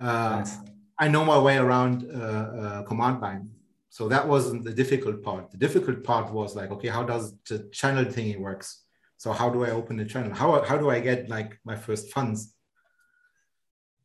uh, 0.00 0.36
nice. 0.36 0.56
I 0.98 1.08
know 1.08 1.24
my 1.24 1.38
way 1.38 1.56
around 1.56 2.08
uh, 2.10 2.18
uh, 2.18 2.82
command 2.82 3.20
line. 3.20 3.50
So 3.90 4.08
that 4.08 4.26
wasn't 4.26 4.64
the 4.64 4.72
difficult 4.72 5.22
part. 5.22 5.50
The 5.50 5.56
difficult 5.56 6.02
part 6.02 6.32
was 6.32 6.56
like, 6.56 6.70
okay, 6.72 6.88
how 6.88 7.04
does 7.04 7.34
the 7.48 7.68
channel 7.72 8.04
thingy 8.04 8.38
works? 8.38 8.82
So 9.16 9.32
how 9.32 9.48
do 9.50 9.64
I 9.64 9.70
open 9.70 9.96
the 9.96 10.04
channel? 10.04 10.34
How, 10.34 10.62
how 10.64 10.76
do 10.76 10.90
I 10.90 11.00
get 11.00 11.28
like 11.28 11.58
my 11.64 11.76
first 11.76 12.10
funds? 12.10 12.54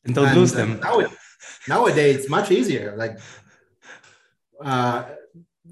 And 0.05 0.15
don't 0.15 0.27
and, 0.27 0.37
lose 0.37 0.53
them. 0.53 0.79
Nowadays, 0.79 1.17
nowadays, 1.67 2.15
it's 2.17 2.29
much 2.29 2.51
easier. 2.51 2.95
Like 2.95 3.19
uh, 4.63 5.05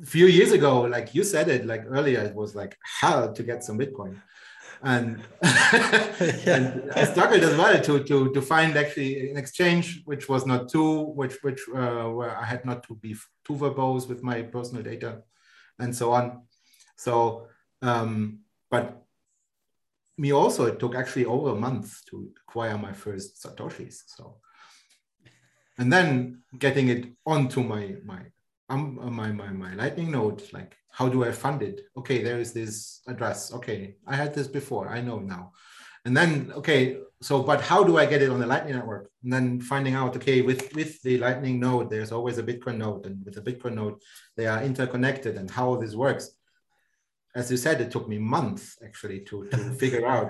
a 0.02 0.06
few 0.06 0.26
years 0.26 0.52
ago, 0.52 0.82
like 0.82 1.14
you 1.16 1.24
said 1.24 1.48
it, 1.50 1.66
like 1.66 1.84
earlier, 1.88 2.22
it 2.22 2.36
was 2.36 2.56
like 2.56 2.76
hell 3.00 3.34
to 3.34 3.44
get 3.44 3.64
some 3.64 3.78
Bitcoin. 3.78 4.20
And, 4.84 5.24
and 5.42 6.92
I 6.96 7.06
struggled 7.06 7.44
as 7.44 7.58
well 7.58 7.82
to, 7.82 8.04
to, 8.04 8.34
to 8.34 8.42
find 8.42 8.78
actually 8.78 9.32
an 9.32 9.38
exchange 9.38 10.02
which 10.06 10.30
was 10.30 10.46
not 10.46 10.70
too, 10.70 11.02
which, 11.20 11.36
which 11.42 11.62
uh, 11.76 12.06
where 12.06 12.38
I 12.38 12.46
had 12.46 12.66
not 12.66 12.84
to 12.88 12.96
be 12.96 13.16
too 13.46 13.54
verbose 13.54 14.08
with 14.08 14.24
my 14.24 14.44
personal 14.44 14.84
data 14.84 15.24
and 15.80 15.96
so 15.96 16.14
on. 16.14 16.44
So, 16.96 17.48
um, 17.82 18.40
but 18.70 19.08
me 20.18 20.34
also 20.34 20.66
it 20.66 20.80
took 20.80 20.96
actually 20.96 21.26
over 21.26 21.52
a 21.52 21.56
month 21.56 22.04
to 22.10 22.30
acquire 22.48 22.78
my 22.78 22.92
first 22.92 23.42
satoshis 23.42 24.04
so 24.08 24.38
and 25.78 25.94
then 25.94 26.42
getting 26.58 26.88
it 26.90 27.06
onto 27.26 27.62
my 27.62 27.96
my 28.04 28.22
um, 28.70 29.00
my, 29.16 29.32
my 29.32 29.50
my 29.50 29.74
lightning 29.76 30.12
node 30.12 30.42
like 30.52 30.76
how 30.98 31.08
do 31.08 31.24
I 31.24 31.32
fund 31.32 31.62
it? 31.62 31.82
Okay, 31.96 32.24
there 32.24 32.40
is 32.40 32.54
this 32.54 33.02
address. 33.08 33.54
Okay, 33.54 33.98
I 34.08 34.16
had 34.16 34.34
this 34.34 34.48
before. 34.48 34.90
I 34.90 35.00
know 35.00 35.20
now. 35.20 35.52
And 36.06 36.18
then, 36.18 36.52
okay, 36.56 36.98
so 37.22 37.44
but 37.44 37.62
how 37.62 37.84
do 37.84 38.00
I 38.00 38.08
get 38.08 38.24
it 38.24 38.32
on 38.32 38.40
the 38.40 38.48
Lightning 38.48 38.74
Network? 38.74 39.12
And 39.22 39.32
then 39.32 39.62
finding 39.62 39.94
out, 39.94 40.16
okay, 40.16 40.42
with 40.42 40.74
with 40.74 41.00
the 41.04 41.20
Lightning 41.20 41.60
node, 41.60 41.92
there's 41.92 42.12
always 42.12 42.40
a 42.40 42.44
Bitcoin 42.50 42.78
node, 42.78 43.06
and 43.06 43.24
with 43.24 43.36
the 43.36 43.46
Bitcoin 43.50 43.76
node, 43.76 43.98
they 44.38 44.48
are 44.48 44.64
interconnected, 44.64 45.36
and 45.36 45.52
how 45.52 45.76
this 45.76 45.94
works. 45.94 46.32
As 47.36 47.52
you 47.52 47.58
said, 47.58 47.80
it 47.80 47.92
took 47.92 48.08
me 48.10 48.18
months 48.18 48.66
actually 48.84 49.20
to 49.30 49.46
to 49.52 49.58
figure 49.84 50.08
out. 50.08 50.30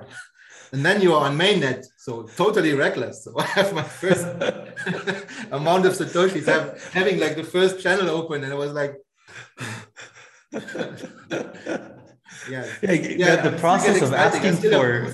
And 0.74 0.86
then 0.86 1.02
you 1.02 1.14
are 1.16 1.24
on 1.30 1.38
mainnet, 1.38 1.86
so 2.06 2.12
totally 2.44 2.74
reckless. 2.74 3.18
So 3.24 3.30
I 3.40 3.48
have 3.58 3.70
my 3.82 3.88
first 4.02 4.26
amount 5.60 5.86
of 5.86 5.94
satoshis, 5.94 6.48
having 6.92 7.18
like 7.24 7.36
the 7.38 7.50
first 7.56 7.80
channel 7.84 8.10
open, 8.10 8.44
and 8.44 8.52
I 8.52 8.60
was 8.66 8.74
like. 8.82 8.96
yeah, 12.50 12.66
yeah, 12.82 12.92
yeah 12.92 13.36
the, 13.42 13.58
process 13.58 14.02
of 14.02 14.14
asking 14.14 14.56
for 14.56 15.08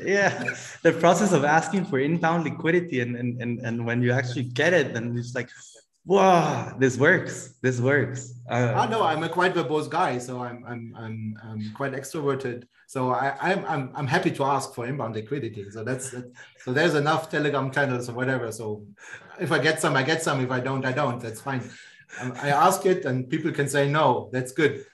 yeah 0.04 0.54
the 0.82 0.92
process 0.92 1.32
of 1.32 1.44
asking 1.44 1.84
for 1.84 1.98
inbound 1.98 2.44
liquidity 2.44 3.00
and, 3.00 3.16
and 3.16 3.40
and 3.40 3.60
and 3.60 3.84
when 3.86 4.02
you 4.02 4.12
actually 4.12 4.44
get 4.44 4.72
it 4.72 4.94
then 4.94 5.16
it's 5.16 5.34
like 5.34 5.48
wow 6.04 6.74
this 6.78 6.96
works 6.96 7.54
this 7.62 7.80
works. 7.80 8.34
Uh, 8.50 8.72
oh 8.76 8.90
no 8.90 9.02
i'm 9.02 9.22
a 9.22 9.28
quite 9.28 9.54
verbose 9.54 9.88
guy 9.88 10.18
so 10.18 10.40
i'm 10.42 10.64
i'm 10.66 10.94
i'm, 10.96 11.36
I'm 11.42 11.72
quite 11.74 11.92
extroverted. 11.92 12.64
So 12.86 13.10
I, 13.10 13.36
I'm, 13.42 13.64
I'm 13.66 13.90
i'm 13.94 14.06
happy 14.06 14.30
to 14.30 14.44
ask 14.44 14.74
for 14.74 14.86
inbound 14.86 15.14
liquidity. 15.14 15.70
So 15.70 15.84
that's 15.84 16.14
so 16.64 16.72
there's 16.72 16.94
enough 16.94 17.30
telegram 17.30 17.70
channels 17.70 18.08
or 18.08 18.14
whatever. 18.14 18.50
So 18.50 18.86
if 19.38 19.52
i 19.52 19.58
get 19.58 19.80
some 19.82 19.94
i 19.94 20.02
get 20.02 20.22
some. 20.22 20.40
If 20.40 20.50
i 20.50 20.60
don't 20.60 20.86
i 20.86 20.92
don't. 20.92 21.20
That's 21.20 21.42
fine 21.42 21.62
i 22.42 22.50
ask 22.50 22.86
it 22.86 23.04
and 23.04 23.28
people 23.28 23.52
can 23.52 23.68
say 23.68 23.88
no 23.88 24.30
that's 24.32 24.52
good 24.52 24.84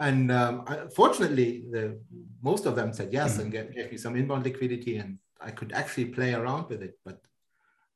and 0.00 0.32
um, 0.32 0.64
fortunately, 0.94 1.64
the, 1.70 2.00
most 2.42 2.66
of 2.66 2.74
them 2.74 2.92
said 2.92 3.12
yes 3.12 3.38
and 3.38 3.52
gave, 3.52 3.72
gave, 3.72 3.92
me 3.92 3.96
some 3.96 4.16
inbound 4.16 4.44
liquidity, 4.44 4.96
and 4.96 5.18
I 5.40 5.52
could 5.52 5.72
actually 5.72 6.06
play 6.06 6.34
around 6.34 6.68
with 6.68 6.82
it. 6.82 6.98
But 7.04 7.20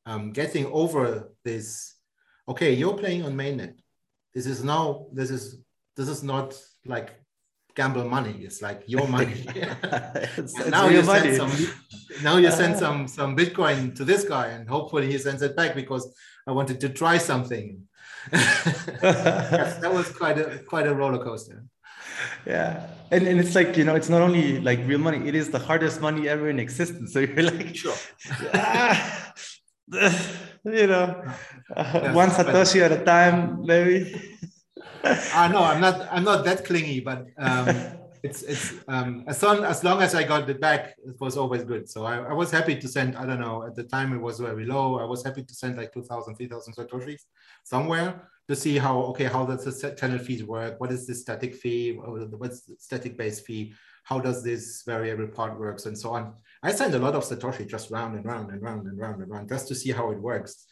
um, 0.06 0.32
getting 0.32 0.66
over 0.66 1.32
this, 1.44 1.96
okay, 2.48 2.72
you're 2.72 2.96
playing 2.96 3.24
on 3.24 3.34
mainnet. 3.34 3.74
This 4.32 4.46
is 4.46 4.62
now 4.62 5.06
this 5.12 5.30
is 5.30 5.60
this 5.96 6.08
is 6.08 6.22
not 6.22 6.56
like 6.86 7.20
gamble 7.74 8.08
money. 8.08 8.36
It's 8.42 8.62
like 8.62 8.84
your 8.86 9.08
money. 9.08 9.34
it's, 9.48 10.56
it's 10.56 10.68
now 10.68 10.88
you 10.88 11.02
money. 11.02 11.36
send 11.36 11.50
some 11.50 11.74
now 12.22 12.36
you 12.36 12.50
send 12.52 12.76
some 12.84 13.08
some 13.08 13.36
Bitcoin 13.36 13.92
to 13.96 14.04
this 14.04 14.22
guy, 14.22 14.48
and 14.48 14.68
hopefully 14.68 15.10
he 15.10 15.18
sends 15.18 15.42
it 15.42 15.56
back 15.56 15.74
because 15.74 16.14
I 16.46 16.52
wanted 16.52 16.80
to 16.80 16.90
try 16.90 17.18
something. 17.18 17.88
Yes, 18.32 19.78
that 19.78 19.92
was 19.92 20.10
quite 20.10 20.38
a 20.38 20.58
quite 20.66 20.86
a 20.86 20.94
roller 20.94 21.22
coaster. 21.22 21.64
Yeah 22.46 22.86
and, 23.10 23.26
and 23.26 23.40
it's 23.40 23.54
like 23.54 23.76
you 23.76 23.84
know 23.84 23.94
it's 23.94 24.08
not 24.08 24.22
only 24.22 24.60
like 24.60 24.80
real 24.86 24.98
money 24.98 25.26
it 25.28 25.34
is 25.34 25.50
the 25.50 25.58
hardest 25.58 26.00
money 26.00 26.28
ever 26.28 26.48
in 26.48 26.58
existence. 26.58 27.12
So 27.18 27.20
you're 27.20 27.42
like 27.42 27.74
sure. 27.74 27.94
Ah, 28.54 29.32
you 30.64 30.86
know 30.86 31.22
uh, 31.74 32.12
one 32.12 32.30
satoshi 32.30 32.80
at 32.82 32.92
a 32.92 33.04
time 33.04 33.64
maybe. 33.64 34.14
Uh, 35.04 35.48
no 35.48 35.62
i'm 35.62 35.80
not 35.80 36.08
i'm 36.10 36.24
not 36.24 36.44
that 36.44 36.64
clingy 36.64 37.00
but 37.00 37.24
um, 37.38 37.66
it's 38.22 38.42
it's 38.42 38.74
um, 38.88 39.24
as 39.26 39.42
long 39.42 39.64
as 39.64 39.84
long 39.84 40.02
as 40.02 40.14
i 40.14 40.22
got 40.22 40.48
it 40.48 40.60
back 40.60 40.94
it 41.06 41.20
was 41.20 41.36
always 41.36 41.64
good. 41.64 41.88
So 41.88 42.04
I, 42.04 42.16
I 42.18 42.32
was 42.32 42.50
happy 42.50 42.76
to 42.76 42.88
send 42.88 43.16
i 43.16 43.24
don't 43.26 43.40
know 43.40 43.64
at 43.64 43.74
the 43.74 43.84
time 43.84 44.12
it 44.12 44.18
was 44.18 44.40
very 44.40 44.66
low. 44.66 44.98
I 44.98 45.04
was 45.04 45.24
happy 45.24 45.42
to 45.42 45.54
send 45.54 45.76
like 45.76 45.92
2000 45.92 46.36
3000 46.36 46.74
satoshis 46.74 47.22
somewhere 47.64 48.28
to 48.48 48.56
see 48.56 48.78
how 48.78 49.00
okay 49.10 49.24
how 49.24 49.44
does 49.44 49.64
the 49.64 49.94
channel 49.94 50.18
fees 50.18 50.44
work? 50.44 50.80
What 50.80 50.92
is 50.92 51.06
the 51.06 51.14
static 51.14 51.54
fee? 51.54 51.92
What's 51.92 52.62
the 52.62 52.76
static 52.78 53.16
base 53.16 53.40
fee? 53.40 53.74
How 54.04 54.18
does 54.18 54.42
this 54.42 54.82
variable 54.86 55.28
part 55.28 55.58
works? 55.58 55.86
And 55.86 55.96
so 55.96 56.10
on. 56.10 56.34
I 56.62 56.72
sent 56.72 56.94
a 56.94 56.98
lot 56.98 57.14
of 57.14 57.24
satoshi 57.24 57.68
just 57.68 57.90
round 57.90 58.16
and 58.16 58.24
round 58.24 58.50
and 58.50 58.62
round 58.62 58.86
and 58.86 58.98
round 58.98 59.22
and 59.22 59.30
round 59.30 59.48
just 59.48 59.68
to 59.68 59.74
see 59.74 59.92
how 59.92 60.10
it 60.10 60.18
works. 60.18 60.66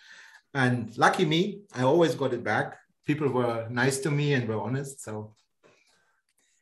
And 0.54 0.96
lucky 0.96 1.26
me 1.26 1.60
i 1.74 1.82
always 1.82 2.14
got 2.14 2.32
it 2.32 2.42
back. 2.42 2.78
People 3.04 3.28
were 3.28 3.68
nice 3.68 3.98
to 3.98 4.10
me 4.10 4.32
and 4.32 4.48
were 4.48 4.60
honest. 4.60 5.02
So 5.02 5.34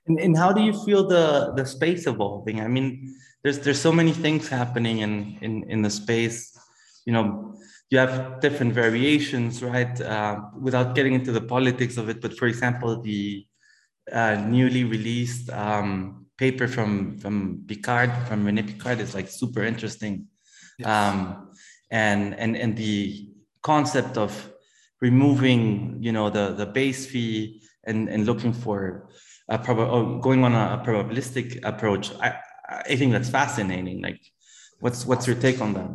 and, 0.07 0.21
and 0.21 0.37
how 0.37 0.53
do 0.53 0.63
you 0.63 0.73
feel 0.85 1.07
the 1.07 1.53
the 1.57 1.65
space 1.65 2.07
evolving 2.07 2.61
i 2.61 2.69
mean 2.69 3.15
there's 3.43 3.59
there's 3.61 3.81
so 3.81 3.93
many 3.93 4.13
things 4.13 4.49
happening 4.49 4.99
in 4.99 5.39
in 5.41 5.63
in 5.71 5.83
the 5.83 5.91
space 5.91 6.57
you 7.07 7.13
know 7.13 7.55
you 7.91 7.99
have 7.99 8.41
different 8.41 8.73
variations, 8.73 9.63
right? 9.63 10.01
Uh, 10.01 10.41
without 10.59 10.95
getting 10.95 11.15
into 11.15 11.33
the 11.33 11.41
politics 11.41 11.97
of 11.97 12.09
it, 12.09 12.21
but 12.21 12.37
for 12.37 12.47
example, 12.47 13.01
the 13.01 13.47
uh, 14.11 14.35
newly 14.49 14.85
released 14.85 15.49
um, 15.51 16.27
paper 16.37 16.67
from 16.67 17.19
from 17.19 17.63
Pickhardt, 17.69 18.11
from 18.27 18.45
Rene 18.45 18.63
Pickhardt, 18.63 19.01
is 19.01 19.15
like 19.15 19.29
super 19.29 19.63
interesting, 19.63 20.27
yes. 20.79 20.89
um, 20.89 21.53
and 21.91 22.35
and 22.35 22.57
and 22.57 22.77
the 22.77 23.31
concept 23.63 24.17
of 24.17 24.33
removing, 25.01 25.99
you 26.03 26.13
know, 26.13 26.31
the 26.31 26.53
the 26.53 26.67
base 26.67 27.07
fee 27.07 27.63
and 27.85 28.09
and 28.09 28.27
looking 28.27 28.53
for 28.53 29.09
a 29.49 29.59
prob- 29.59 29.79
oh, 29.79 30.19
going 30.19 30.45
on 30.45 30.55
a, 30.55 30.83
probabilistic 30.85 31.61
approach. 31.65 32.13
I 32.21 32.39
I 32.69 32.97
think 32.97 33.13
that's 33.13 33.29
fascinating. 33.29 34.01
Like, 34.03 34.21
what's 34.81 35.05
what's 35.05 35.27
your 35.27 35.37
take 35.37 35.61
on 35.61 35.75
that? 35.75 35.91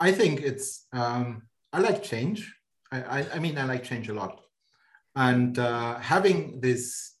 I 0.00 0.12
think 0.12 0.40
it's 0.40 0.86
um, 0.92 1.42
I 1.72 1.80
like 1.80 2.02
change. 2.02 2.54
I, 2.90 3.02
I, 3.02 3.26
I, 3.34 3.38
mean 3.38 3.58
I 3.58 3.64
like 3.64 3.84
change 3.84 4.08
a 4.08 4.14
lot, 4.14 4.40
and 5.14 5.58
uh, 5.58 5.98
having 5.98 6.60
this 6.60 7.14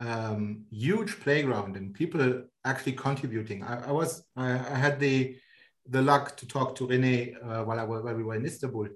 um, 0.00 0.64
huge 0.70 1.18
playground 1.20 1.76
and 1.76 1.94
people 1.94 2.44
actually 2.64 2.92
contributing. 2.92 3.64
I, 3.64 3.88
I 3.88 3.92
was 3.92 4.22
I, 4.36 4.52
I, 4.52 4.74
had 4.74 5.00
the 5.00 5.36
the 5.88 6.02
luck 6.02 6.36
to 6.36 6.46
talk 6.46 6.76
to 6.76 6.86
Rene 6.86 7.34
uh, 7.42 7.64
while 7.64 7.80
I 7.80 7.84
while 7.84 8.14
we 8.14 8.22
were 8.22 8.36
in 8.36 8.44
Istanbul, 8.44 8.88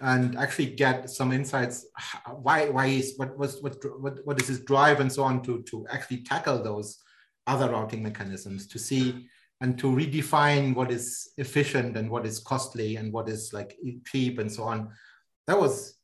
and 0.00 0.36
actually 0.36 0.66
get 0.66 1.08
some 1.10 1.32
insights. 1.32 1.86
Why 2.26 2.68
why 2.68 2.86
is 2.86 3.14
what 3.16 3.36
was 3.38 3.62
what 3.62 3.76
what 4.00 4.18
what 4.24 4.40
is 4.40 4.48
his 4.48 4.60
drive 4.60 5.00
and 5.00 5.12
so 5.12 5.22
on 5.22 5.42
to 5.42 5.62
to 5.62 5.86
actually 5.90 6.22
tackle 6.22 6.62
those 6.62 6.98
other 7.46 7.70
routing 7.70 8.02
mechanisms 8.02 8.66
to 8.68 8.78
see 8.78 9.26
and 9.60 9.78
to 9.78 9.86
redefine 9.86 10.74
what 10.74 10.90
is 10.90 11.32
efficient 11.38 11.96
and 11.96 12.10
what 12.10 12.26
is 12.26 12.40
costly 12.40 12.96
and 12.96 13.12
what 13.12 13.28
is 13.28 13.52
like 13.52 13.76
cheap 14.06 14.40
and 14.40 14.50
so 14.50 14.64
on. 14.64 14.90
That 15.46 15.58
was 15.58 15.98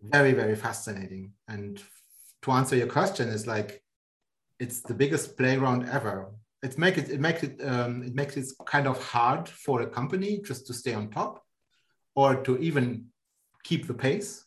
very, 0.00 0.32
very 0.32 0.54
fascinating. 0.54 1.32
And 1.48 1.82
to 2.42 2.52
answer 2.52 2.76
your 2.76 2.86
question 2.86 3.28
is 3.28 3.46
like, 3.46 3.82
it's 4.60 4.82
the 4.82 4.94
biggest 4.94 5.36
playground 5.36 5.88
ever. 5.88 6.30
It 6.62 6.78
makes 6.78 6.98
it, 6.98 7.10
it 7.10 7.20
makes 7.20 7.42
it, 7.42 7.60
um, 7.64 8.04
it 8.04 8.14
makes 8.14 8.36
it 8.36 8.46
kind 8.66 8.86
of 8.86 9.02
hard 9.02 9.48
for 9.48 9.82
a 9.82 9.86
company 9.86 10.40
just 10.44 10.66
to 10.68 10.74
stay 10.74 10.94
on 10.94 11.10
top 11.10 11.42
or 12.16 12.34
to 12.42 12.58
even 12.58 13.06
keep 13.62 13.86
the 13.86 13.94
pace. 13.94 14.44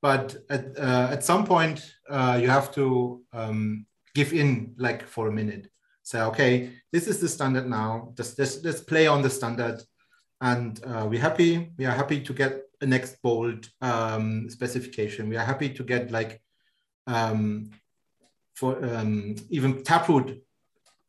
But 0.00 0.36
at, 0.48 0.78
uh, 0.78 1.08
at 1.10 1.24
some 1.24 1.44
point, 1.44 1.94
uh, 2.08 2.38
you 2.40 2.48
have 2.48 2.72
to 2.74 3.22
um, 3.32 3.86
give 4.14 4.32
in 4.32 4.74
like 4.78 5.06
for 5.06 5.28
a 5.28 5.32
minute 5.32 5.70
say, 6.02 6.22
okay, 6.22 6.72
this 6.92 7.06
is 7.06 7.20
the 7.20 7.28
standard 7.28 7.68
now. 7.68 8.12
Just, 8.16 8.36
just, 8.36 8.62
just 8.62 8.86
play 8.86 9.06
on 9.06 9.22
the 9.22 9.30
standard. 9.30 9.80
And 10.40 10.80
uh, 10.84 11.06
we're 11.08 11.20
happy. 11.20 11.70
We 11.76 11.84
are 11.84 11.92
happy 11.92 12.20
to 12.20 12.32
get 12.32 12.62
a 12.80 12.86
next 12.86 13.20
BOLT 13.22 13.68
um, 13.80 14.48
specification. 14.48 15.28
We 15.28 15.36
are 15.36 15.44
happy 15.44 15.68
to 15.68 15.84
get 15.84 16.10
like 16.10 16.40
um, 17.06 17.70
for 18.54 18.82
um, 18.84 19.36
even 19.50 19.82
Taproot 19.84 20.42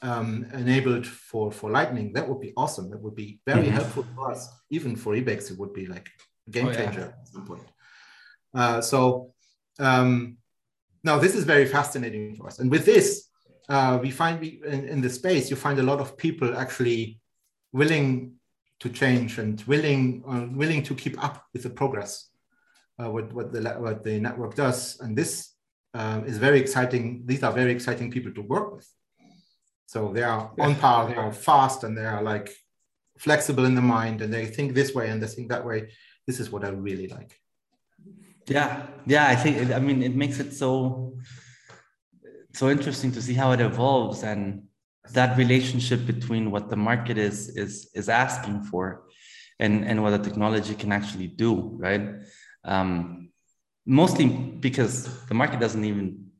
um, 0.01 0.45
enabled 0.53 1.05
for, 1.05 1.51
for 1.51 1.69
Lightning. 1.69 2.13
That 2.13 2.27
would 2.27 2.41
be 2.41 2.53
awesome. 2.57 2.89
That 2.89 3.01
would 3.01 3.15
be 3.15 3.39
very 3.45 3.63
mm-hmm. 3.63 3.75
helpful 3.75 4.05
for 4.15 4.31
us. 4.31 4.49
Even 4.69 4.95
for 4.95 5.15
Ibex, 5.15 5.51
it 5.51 5.59
would 5.59 5.73
be 5.73 5.85
like 5.85 6.09
a 6.47 6.51
game 6.51 6.73
changer 6.73 7.01
oh, 7.01 7.13
yeah. 7.13 7.21
at 7.21 7.27
some 7.27 7.45
point. 7.45 7.67
Uh, 8.53 8.81
so 8.81 9.33
um, 9.79 10.37
now 11.03 11.17
this 11.17 11.35
is 11.35 11.43
very 11.43 11.65
fascinating 11.65 12.35
for 12.35 12.47
us. 12.47 12.59
And 12.59 12.69
with 12.69 12.85
this, 12.85 13.27
uh, 13.69 13.99
we 14.01 14.11
find 14.11 14.39
we, 14.39 14.61
in, 14.65 14.87
in 14.87 15.01
the 15.01 15.09
space, 15.09 15.49
you 15.49 15.55
find 15.55 15.79
a 15.79 15.83
lot 15.83 15.99
of 15.99 16.17
people 16.17 16.57
actually 16.57 17.19
willing 17.71 18.33
to 18.79 18.89
change 18.89 19.37
and 19.37 19.61
willing 19.67 20.23
uh, 20.27 20.47
willing 20.57 20.81
to 20.83 20.95
keep 20.95 21.23
up 21.23 21.45
with 21.53 21.63
the 21.63 21.69
progress, 21.69 22.29
uh, 22.99 23.09
what, 23.09 23.31
what, 23.31 23.51
the, 23.53 23.61
what 23.79 24.03
the 24.03 24.19
network 24.19 24.55
does. 24.55 24.99
And 24.99 25.15
this 25.15 25.53
um, 25.93 26.25
is 26.25 26.37
very 26.37 26.59
exciting. 26.59 27.21
These 27.25 27.43
are 27.43 27.51
very 27.51 27.71
exciting 27.71 28.09
people 28.09 28.33
to 28.33 28.41
work 28.41 28.75
with. 28.75 28.89
So 29.91 30.13
they 30.13 30.23
are 30.23 30.49
on 30.57 30.75
par, 30.75 31.09
they 31.09 31.15
are 31.15 31.33
fast, 31.33 31.83
and 31.83 31.97
they 31.97 32.05
are 32.05 32.23
like 32.23 32.49
flexible 33.17 33.65
in 33.65 33.75
the 33.75 33.81
mind, 33.81 34.21
and 34.21 34.33
they 34.33 34.45
think 34.45 34.73
this 34.73 34.95
way 34.95 35.09
and 35.09 35.21
they 35.21 35.27
think 35.27 35.49
that 35.49 35.65
way. 35.65 35.79
This 36.25 36.39
is 36.39 36.49
what 36.49 36.63
I 36.63 36.69
really 36.69 37.09
like. 37.09 37.37
Yeah, 38.47 38.87
yeah. 39.05 39.27
I 39.27 39.35
think 39.35 39.69
I 39.69 39.79
mean 39.79 40.01
it 40.01 40.15
makes 40.15 40.39
it 40.39 40.53
so 40.53 40.71
so 42.53 42.69
interesting 42.69 43.11
to 43.11 43.21
see 43.21 43.33
how 43.33 43.51
it 43.51 43.59
evolves 43.59 44.23
and 44.23 44.63
that 45.11 45.37
relationship 45.37 46.05
between 46.05 46.51
what 46.51 46.69
the 46.69 46.77
market 46.77 47.17
is 47.17 47.37
is 47.63 47.91
is 47.93 48.07
asking 48.07 48.63
for 48.69 48.83
and 49.59 49.83
and 49.83 50.01
what 50.01 50.11
the 50.11 50.23
technology 50.29 50.75
can 50.75 50.91
actually 50.93 51.27
do 51.27 51.51
right 51.87 52.05
um, 52.63 53.29
mostly 53.85 54.27
because 54.67 54.93
the 55.27 55.33
market 55.33 55.59
doesn't 55.59 55.83
even 55.83 56.31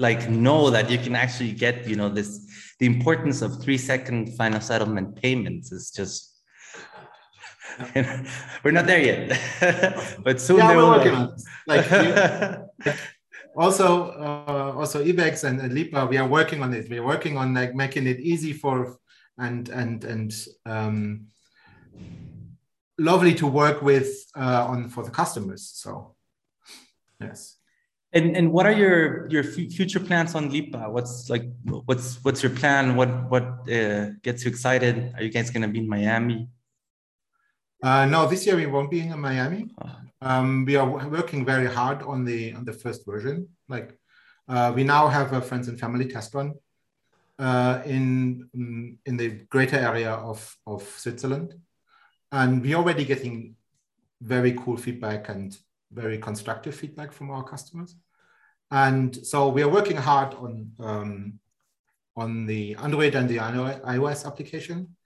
like 0.00 0.28
know 0.28 0.70
that 0.70 0.90
you 0.90 0.98
can 0.98 1.14
actually 1.14 1.52
get 1.52 1.86
you 1.86 1.96
know 1.96 2.08
this 2.08 2.30
the 2.80 2.86
importance 2.86 3.42
of 3.42 3.62
three 3.62 3.78
second 3.78 4.34
final 4.36 4.60
settlement 4.60 5.14
payments 5.20 5.70
is 5.70 5.90
just 5.90 6.42
we're 8.64 8.72
not 8.72 8.86
there 8.86 9.02
yet 9.02 10.18
but 10.24 10.40
soon 10.40 10.58
yeah, 10.58 10.76
we're 10.76 10.88
working 10.88 11.14
on 11.14 11.36
like 11.66 11.86
also 13.56 14.10
uh, 14.10 14.72
also 14.76 15.04
ibex 15.04 15.44
and, 15.44 15.60
and 15.60 15.72
lipa 15.72 16.06
we 16.06 16.16
are 16.16 16.28
working 16.28 16.62
on 16.62 16.72
it. 16.72 16.88
We're 16.88 17.04
working 17.04 17.36
on 17.36 17.54
like 17.54 17.74
making 17.74 18.06
it 18.06 18.20
easy 18.20 18.52
for 18.52 18.96
and 19.38 19.68
and 19.68 20.04
and 20.04 20.32
um, 20.66 21.26
lovely 22.98 23.34
to 23.34 23.46
work 23.46 23.82
with 23.82 24.10
uh, 24.36 24.66
on 24.68 24.88
for 24.88 25.02
the 25.04 25.10
customers 25.10 25.70
so 25.74 26.14
yes 27.20 27.59
and 28.12 28.36
and 28.36 28.52
what 28.52 28.66
are 28.66 28.72
your 28.72 29.28
your 29.28 29.44
future 29.44 30.00
plans 30.00 30.34
on 30.34 30.50
Lipa? 30.50 30.90
What's 30.90 31.30
like 31.30 31.44
what's 31.86 32.22
what's 32.24 32.42
your 32.42 32.50
plan? 32.52 32.96
What 32.96 33.30
what 33.30 33.44
uh, 33.70 34.10
gets 34.22 34.44
you 34.44 34.50
excited? 34.50 35.12
Are 35.16 35.22
you 35.22 35.30
guys 35.30 35.50
gonna 35.50 35.68
be 35.68 35.78
in 35.78 35.88
Miami? 35.88 36.48
Uh, 37.82 38.06
no, 38.06 38.26
this 38.26 38.44
year 38.46 38.56
we 38.56 38.66
won't 38.66 38.90
be 38.90 39.00
in 39.00 39.18
Miami. 39.18 39.70
Oh. 39.82 39.96
Um, 40.22 40.64
we 40.66 40.76
are 40.76 41.08
working 41.08 41.46
very 41.46 41.66
hard 41.66 42.02
on 42.02 42.24
the 42.24 42.52
on 42.52 42.64
the 42.64 42.72
first 42.72 43.06
version. 43.06 43.48
Like 43.68 43.96
uh, 44.48 44.72
we 44.74 44.84
now 44.84 45.08
have 45.08 45.32
a 45.32 45.40
friends 45.40 45.68
and 45.68 45.78
family 45.78 46.06
test 46.06 46.34
run 46.34 46.54
uh, 47.38 47.80
in 47.86 48.98
in 49.06 49.16
the 49.16 49.28
greater 49.48 49.78
area 49.78 50.10
of 50.10 50.56
of 50.66 50.82
Switzerland, 50.82 51.54
and 52.32 52.60
we're 52.60 52.76
already 52.76 53.04
getting 53.04 53.54
very 54.20 54.52
cool 54.52 54.76
feedback 54.76 55.28
and 55.28 55.56
very 55.92 56.18
constructive 56.18 56.74
feedback 56.74 57.12
from 57.12 57.30
our 57.30 57.44
customers. 57.44 57.96
And 58.70 59.14
so 59.26 59.48
we 59.48 59.62
are 59.62 59.68
working 59.68 59.96
hard 59.96 60.34
on, 60.34 60.70
um, 60.78 61.40
on 62.16 62.46
the 62.46 62.76
Android 62.76 63.14
and 63.14 63.28
the 63.28 63.38
iOS 63.38 64.26
application. 64.26 64.96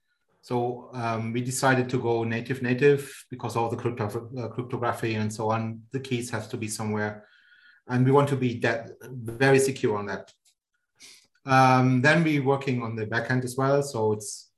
So 0.42 0.90
um, 0.92 1.32
we 1.32 1.40
decided 1.40 1.88
to 1.88 1.98
go 1.98 2.22
native 2.22 2.60
native 2.60 3.10
because 3.30 3.56
all 3.56 3.70
the 3.70 3.76
crypto, 3.76 4.28
uh, 4.38 4.48
cryptography 4.48 5.14
and 5.14 5.32
so 5.32 5.50
on, 5.50 5.80
the 5.92 6.00
keys 6.00 6.28
have 6.30 6.50
to 6.50 6.58
be 6.58 6.68
somewhere. 6.68 7.26
And 7.88 8.04
we 8.04 8.12
want 8.12 8.28
to 8.30 8.36
be 8.36 8.58
that 8.60 8.90
very 9.02 9.58
secure 9.58 9.96
on 9.96 10.06
that. 10.06 10.30
Um, 11.46 12.02
then 12.02 12.24
we're 12.24 12.42
working 12.42 12.82
on 12.82 12.96
the 12.96 13.06
backend 13.06 13.44
as 13.44 13.56
well. 13.56 13.82
So 13.82 14.12
it's, 14.12 14.50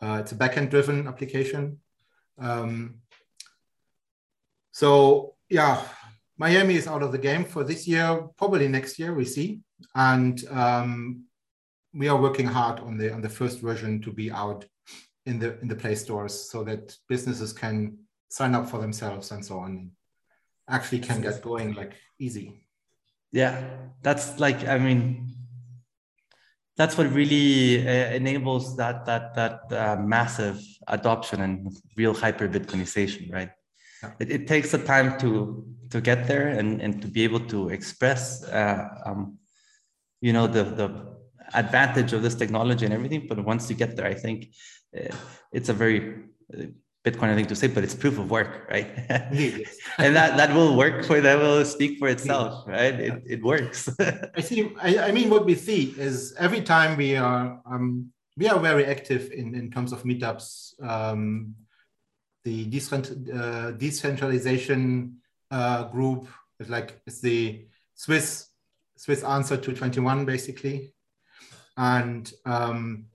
uh, 0.00 0.18
it's 0.20 0.32
a 0.32 0.36
backend 0.36 0.70
driven 0.70 1.06
application. 1.08 1.80
Um, 2.38 2.96
so 4.72 5.35
yeah, 5.48 5.82
Miami 6.38 6.74
is 6.76 6.86
out 6.86 7.02
of 7.02 7.12
the 7.12 7.18
game 7.18 7.44
for 7.44 7.64
this 7.64 7.86
year. 7.86 8.26
Probably 8.36 8.68
next 8.68 8.98
year 8.98 9.14
we 9.14 9.24
see, 9.24 9.60
and 9.94 10.42
um, 10.50 11.24
we 11.94 12.08
are 12.08 12.20
working 12.20 12.46
hard 12.46 12.80
on 12.80 12.96
the 12.98 13.12
on 13.12 13.22
the 13.22 13.28
first 13.28 13.60
version 13.60 14.02
to 14.02 14.12
be 14.12 14.30
out 14.30 14.64
in 15.24 15.38
the 15.38 15.58
in 15.60 15.68
the 15.68 15.74
Play 15.74 15.94
stores 15.94 16.50
so 16.50 16.62
that 16.64 16.96
businesses 17.08 17.52
can 17.52 17.98
sign 18.28 18.54
up 18.54 18.68
for 18.68 18.78
themselves 18.78 19.30
and 19.30 19.44
so 19.44 19.58
on. 19.58 19.90
Actually, 20.68 20.98
can 20.98 21.20
get 21.22 21.42
going 21.42 21.74
like 21.74 21.94
easy. 22.18 22.66
Yeah, 23.32 23.62
that's 24.02 24.38
like 24.38 24.66
I 24.66 24.78
mean, 24.78 25.32
that's 26.76 26.98
what 26.98 27.10
really 27.12 27.86
uh, 27.86 28.12
enables 28.14 28.76
that 28.76 29.06
that 29.06 29.34
that 29.34 29.72
uh, 29.72 29.96
massive 30.02 30.60
adoption 30.88 31.40
and 31.40 31.76
real 31.96 32.14
hyper 32.14 32.48
Bitcoinization, 32.48 33.32
right? 33.32 33.50
It, 34.18 34.30
it, 34.30 34.46
takes 34.46 34.70
the 34.72 34.78
time 34.78 35.18
to 35.18 35.64
to 35.90 36.00
get 36.00 36.26
there 36.26 36.48
and, 36.48 36.80
and 36.82 37.00
to 37.02 37.08
be 37.08 37.22
able 37.24 37.40
to 37.40 37.68
express 37.68 38.44
uh, 38.44 38.88
um, 39.04 39.38
you 40.20 40.32
know 40.32 40.46
the 40.46 40.64
the 40.64 41.16
advantage 41.54 42.12
of 42.12 42.22
this 42.22 42.34
technology 42.34 42.84
and 42.84 42.94
everything. 42.94 43.26
But 43.28 43.44
once 43.44 43.70
you 43.70 43.76
get 43.76 43.96
there 43.96 44.06
i 44.06 44.14
think 44.14 44.48
uh, 44.96 45.14
it's 45.52 45.68
a 45.68 45.72
very 45.72 46.24
uh, 46.54 46.66
bitcoin 47.06 47.36
thing 47.36 47.46
to 47.46 47.54
say 47.54 47.68
but 47.68 47.84
it's 47.84 47.94
proof 47.94 48.18
of 48.18 48.30
work 48.30 48.66
right? 48.68 48.88
And 49.98 50.16
that 50.16 50.36
that 50.36 50.50
will 50.54 50.76
work 50.76 51.04
for 51.04 51.20
that 51.20 51.38
will 51.38 51.64
speak 51.64 51.98
for 52.00 52.08
itself 52.08 52.66
right? 52.66 52.94
It, 53.08 53.22
it 53.34 53.42
works. 53.42 53.88
I 54.38 54.40
see 54.40 54.72
I, 54.82 54.90
I 55.08 55.12
mean 55.12 55.30
what 55.30 55.44
we 55.46 55.54
see 55.54 55.94
is 55.96 56.34
every 56.38 56.62
time 56.62 56.96
we 56.96 57.16
are 57.16 57.60
um, 57.64 58.10
we 58.36 58.48
are 58.48 58.58
very 58.58 58.84
active 58.84 59.30
in 59.32 59.54
in 59.54 59.70
terms 59.70 59.92
of 59.92 60.02
meetups 60.02 60.74
um, 60.82 61.54
the 62.46 62.64
uh, 63.34 63.72
decentralization 63.72 65.16
uh, 65.50 65.82
group. 65.84 66.28
It's 66.60 66.70
like 66.70 67.00
it's 67.06 67.20
the 67.20 67.66
Swiss 67.94 68.50
Swiss 68.96 69.24
answer 69.24 69.56
to 69.56 69.72
21 69.72 70.24
basically, 70.24 70.94
and 71.76 72.32
um, 72.44 73.06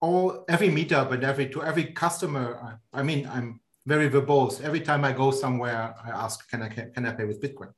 all 0.00 0.44
every 0.48 0.68
meetup 0.68 1.12
and 1.12 1.22
every 1.22 1.48
to 1.50 1.62
every 1.62 1.84
customer. 1.92 2.78
I, 2.92 3.00
I 3.00 3.02
mean, 3.02 3.28
I'm 3.30 3.60
very 3.86 4.08
verbose. 4.08 4.62
Every 4.62 4.80
time 4.80 5.04
I 5.04 5.12
go 5.12 5.30
somewhere, 5.30 5.94
I 6.02 6.10
ask, 6.10 6.48
"Can 6.50 6.62
I 6.62 6.68
can 6.68 7.06
I 7.06 7.12
pay 7.12 7.26
with 7.26 7.42
Bitcoin?" 7.42 7.72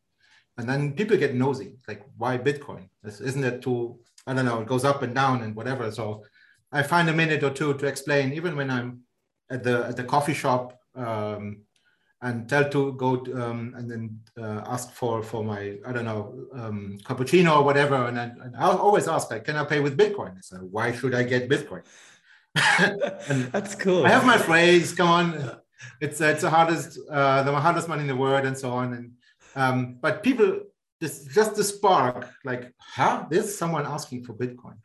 And 0.59 0.69
then 0.69 0.93
people 0.93 1.17
get 1.17 1.35
nosy, 1.35 1.77
like, 1.89 2.03
"Why 2.17 2.39
Bitcoin? 2.39 2.89
Isn't 3.05 3.45
it 3.45 3.63
too? 3.63 3.99
I 4.29 4.33
don't 4.33 4.47
know. 4.47 4.61
It 4.63 4.69
goes 4.69 4.85
up 4.85 5.03
and 5.03 5.15
down 5.15 5.43
and 5.43 5.57
whatever." 5.57 5.91
So 5.91 6.25
I 6.71 6.85
find 6.85 7.09
a 7.09 7.13
minute 7.23 7.43
or 7.43 7.51
two 7.51 7.75
to 7.75 7.87
explain, 7.87 8.33
even 8.33 8.55
when 8.57 8.71
I'm 8.71 9.06
at 9.51 9.63
the 9.63 9.87
at 9.87 9.97
the 9.97 10.05
coffee 10.05 10.35
shop 10.35 10.79
um, 10.95 11.63
and 12.23 12.49
tell 12.49 12.69
to 12.71 12.93
go 12.95 13.17
to, 13.17 13.45
um, 13.45 13.75
and 13.77 13.91
then 13.91 14.21
uh, 14.39 14.63
ask 14.67 14.93
for 14.93 15.23
for 15.23 15.45
my 15.45 15.79
I 15.87 15.93
don't 15.93 16.05
know 16.05 16.47
um, 16.55 16.99
cappuccino 17.05 17.59
or 17.59 17.63
whatever, 17.63 18.07
and, 18.07 18.17
then, 18.17 18.37
and 18.43 18.57
I'll 18.57 18.79
always 18.79 19.07
ask 19.09 19.31
like, 19.31 19.45
can 19.45 19.57
I 19.57 19.65
pay 19.65 19.81
with 19.81 19.97
Bitcoin? 19.99 20.43
So 20.43 20.57
why 20.57 20.93
should 20.93 21.15
I 21.15 21.23
get 21.23 21.49
Bitcoin? 21.49 21.83
And 23.29 23.53
that's 23.53 23.75
cool. 23.75 24.07
I 24.07 24.11
have 24.11 24.25
my 24.25 24.39
phrase. 24.39 24.95
Come 24.95 25.09
on, 25.09 25.61
it's 26.01 26.21
it's 26.21 26.43
the 26.43 26.51
hardest 26.51 26.99
uh, 27.11 27.43
the 27.43 27.53
hardest 27.53 27.89
money 27.89 28.03
in 28.03 28.09
the 28.09 28.17
world, 28.17 28.47
and 28.47 28.57
so 28.57 28.71
on. 28.71 28.95
And 28.95 29.13
um, 29.55 29.99
but 30.01 30.23
people 30.23 30.61
just 31.03 31.31
just 31.31 31.55
the 31.57 31.65
spark, 31.65 32.31
like, 32.45 32.73
huh? 32.79 33.27
There's 33.31 33.57
someone 33.57 33.85
asking 33.85 34.25
for 34.25 34.33
Bitcoin, 34.33 34.79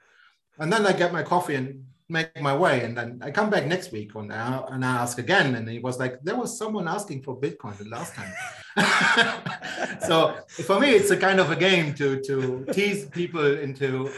and 0.59 0.72
then 0.72 0.86
I 0.86 0.91
get 0.91 1.14
my 1.14 1.24
coffee 1.24 1.55
and 1.55 1.86
make 2.12 2.39
my 2.41 2.55
way. 2.55 2.84
And 2.84 2.95
then 2.97 3.20
I 3.24 3.32
come 3.32 3.49
back 3.49 3.66
next 3.66 3.91
week 3.91 4.14
and 4.16 4.32
I, 4.32 4.64
and 4.70 4.86
I 4.86 4.97
ask 4.97 5.18
again. 5.18 5.55
And 5.55 5.68
he 5.68 5.80
was 5.80 5.99
like, 5.99 6.22
there 6.22 6.36
was 6.36 6.57
someone 6.57 6.88
asking 6.88 7.24
for 7.24 7.39
Bitcoin 7.39 7.78
the 7.78 7.89
last 7.89 8.14
time. 8.14 8.34
so 10.07 10.36
for 10.66 10.80
me, 10.80 10.91
it's 10.91 11.12
a 11.12 11.18
kind 11.18 11.39
of 11.39 11.49
a 11.51 11.55
game 11.55 11.93
to, 11.95 12.22
to 12.22 12.66
tease 12.72 13.05
people 13.05 13.57
into. 13.57 14.12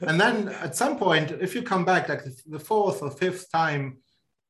And 0.00 0.20
then 0.20 0.48
at 0.48 0.74
some 0.74 0.98
point, 0.98 1.30
if 1.30 1.54
you 1.54 1.62
come 1.62 1.84
back 1.84 2.08
like 2.08 2.24
the 2.46 2.58
fourth 2.58 3.02
or 3.02 3.10
fifth 3.10 3.50
time, 3.52 3.98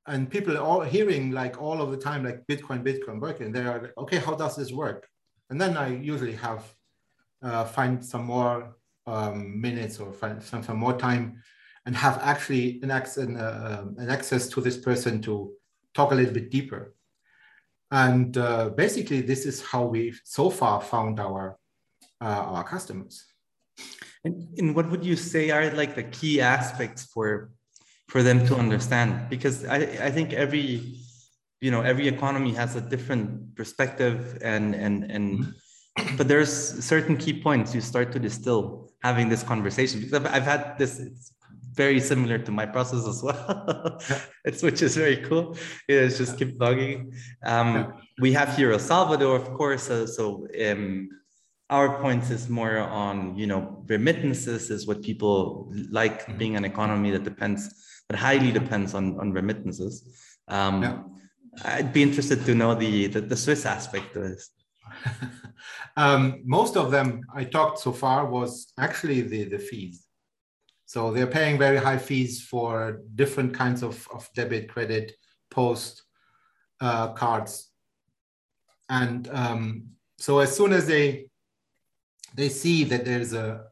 and 0.08 0.30
people 0.30 0.56
are 0.56 0.62
all 0.62 0.82
hearing 0.82 1.32
like 1.32 1.60
all 1.60 1.82
of 1.82 1.90
the 1.90 1.96
time, 1.96 2.24
like 2.24 2.46
Bitcoin, 2.46 2.84
Bitcoin 2.84 3.20
working, 3.20 3.50
they 3.50 3.60
are 3.60 3.82
like, 3.82 3.98
okay, 3.98 4.18
how 4.18 4.34
does 4.34 4.54
this 4.54 4.70
work? 4.70 5.08
And 5.50 5.60
then 5.60 5.76
I 5.76 5.88
usually 5.96 6.36
have 6.36 6.64
uh, 7.42 7.64
find 7.64 8.04
some 8.04 8.24
more 8.24 8.76
um, 9.06 9.60
minutes 9.60 9.98
or 9.98 10.12
find 10.12 10.42
some, 10.42 10.62
some 10.62 10.76
more 10.76 10.96
time 10.96 11.42
and 11.86 11.94
have 11.96 12.18
actually 12.20 12.80
an, 12.82 12.90
access, 12.90 13.24
an, 13.24 13.36
uh, 13.36 13.84
an 13.96 14.10
access 14.10 14.48
to 14.48 14.60
this 14.60 14.76
person 14.76 15.22
to 15.22 15.52
talk 15.94 16.10
a 16.10 16.14
little 16.14 16.34
bit 16.34 16.50
deeper. 16.50 16.94
And 17.92 18.36
uh, 18.36 18.70
basically, 18.70 19.20
this 19.22 19.46
is 19.46 19.62
how 19.62 19.86
we've 19.86 20.20
so 20.24 20.50
far 20.50 20.80
found 20.80 21.20
our 21.20 21.56
uh, 22.20 22.44
our 22.54 22.64
customers. 22.64 23.24
And, 24.24 24.48
and 24.58 24.74
what 24.74 24.90
would 24.90 25.04
you 25.04 25.14
say 25.14 25.50
are 25.50 25.70
like 25.70 25.94
the 25.94 26.02
key 26.02 26.40
aspects 26.40 27.04
for 27.04 27.50
for 28.08 28.24
them 28.24 28.44
to 28.46 28.56
understand? 28.56 29.28
Because 29.30 29.64
I, 29.64 29.76
I 30.08 30.10
think 30.10 30.32
every 30.32 30.98
you 31.60 31.70
know 31.70 31.82
every 31.82 32.08
economy 32.08 32.52
has 32.54 32.74
a 32.74 32.80
different 32.80 33.54
perspective 33.54 34.38
and 34.42 34.74
and 34.74 35.04
and 35.04 35.44
mm-hmm. 35.44 36.16
but 36.16 36.26
there's 36.26 36.50
certain 36.84 37.16
key 37.16 37.40
points 37.40 37.72
you 37.72 37.80
start 37.80 38.10
to 38.12 38.18
distill 38.18 38.90
having 39.02 39.28
this 39.28 39.44
conversation 39.44 40.00
because 40.00 40.14
I've, 40.14 40.26
I've 40.26 40.42
had 40.42 40.76
this 40.78 41.00
very 41.76 42.00
similar 42.00 42.38
to 42.38 42.50
my 42.50 42.66
process 42.66 43.06
as 43.06 43.22
well. 43.22 44.00
it's 44.44 44.62
which 44.62 44.80
is 44.82 44.96
very 44.96 45.18
cool. 45.18 45.56
It's 45.88 46.18
just 46.18 46.38
keep 46.38 46.60
logging. 46.60 47.12
Um, 47.44 47.74
yeah. 47.74 47.90
We 48.18 48.32
have 48.32 48.56
here 48.56 48.72
El 48.72 48.78
Salvador, 48.78 49.36
of 49.36 49.52
course. 49.52 49.90
Uh, 49.90 50.06
so 50.06 50.48
um, 50.66 51.10
our 51.68 52.00
point 52.00 52.30
is 52.30 52.48
more 52.48 52.78
on 52.78 53.36
you 53.36 53.46
know 53.46 53.84
remittances 53.86 54.70
is 54.70 54.86
what 54.86 55.02
people 55.02 55.72
like 55.90 56.22
mm-hmm. 56.22 56.38
being 56.38 56.56
an 56.56 56.64
economy 56.64 57.10
that 57.10 57.24
depends 57.24 57.62
that 58.08 58.16
highly 58.16 58.50
depends 58.50 58.94
on 58.94 59.20
on 59.20 59.32
remittances. 59.32 59.94
Um, 60.48 60.82
yeah. 60.82 60.98
I'd 61.64 61.92
be 61.92 62.02
interested 62.02 62.44
to 62.46 62.54
know 62.54 62.74
the 62.74 63.08
the, 63.08 63.20
the 63.20 63.36
Swiss 63.36 63.66
aspect 63.66 64.16
of 64.16 64.22
this. 64.22 64.50
um, 65.96 66.42
most 66.44 66.76
of 66.76 66.90
them 66.90 67.20
I 67.34 67.44
talked 67.44 67.80
so 67.80 67.92
far 67.92 68.26
was 68.26 68.72
actually 68.78 69.20
the 69.20 69.44
the 69.44 69.58
fees 69.58 70.05
so 70.86 71.10
they're 71.10 71.26
paying 71.26 71.58
very 71.58 71.76
high 71.76 71.98
fees 71.98 72.42
for 72.42 73.02
different 73.16 73.52
kinds 73.52 73.82
of, 73.82 74.06
of 74.14 74.28
debit, 74.34 74.68
credit, 74.68 75.12
post 75.50 76.04
uh, 76.80 77.08
cards. 77.12 77.70
And 78.88 79.28
um, 79.32 79.88
so 80.18 80.38
as 80.38 80.56
soon 80.56 80.72
as 80.72 80.86
they 80.86 81.28
they 82.34 82.48
see 82.48 82.84
that 82.84 83.04
there's 83.04 83.32
a 83.32 83.64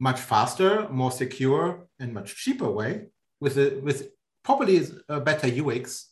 much 0.00 0.20
faster, 0.20 0.88
more 0.90 1.12
secure, 1.12 1.86
and 2.00 2.12
much 2.12 2.34
cheaper 2.36 2.70
way 2.70 3.06
with 3.40 3.56
a, 3.56 3.80
with 3.82 4.10
probably 4.42 4.82
a 5.08 5.20
better 5.20 5.46
UX. 5.46 6.10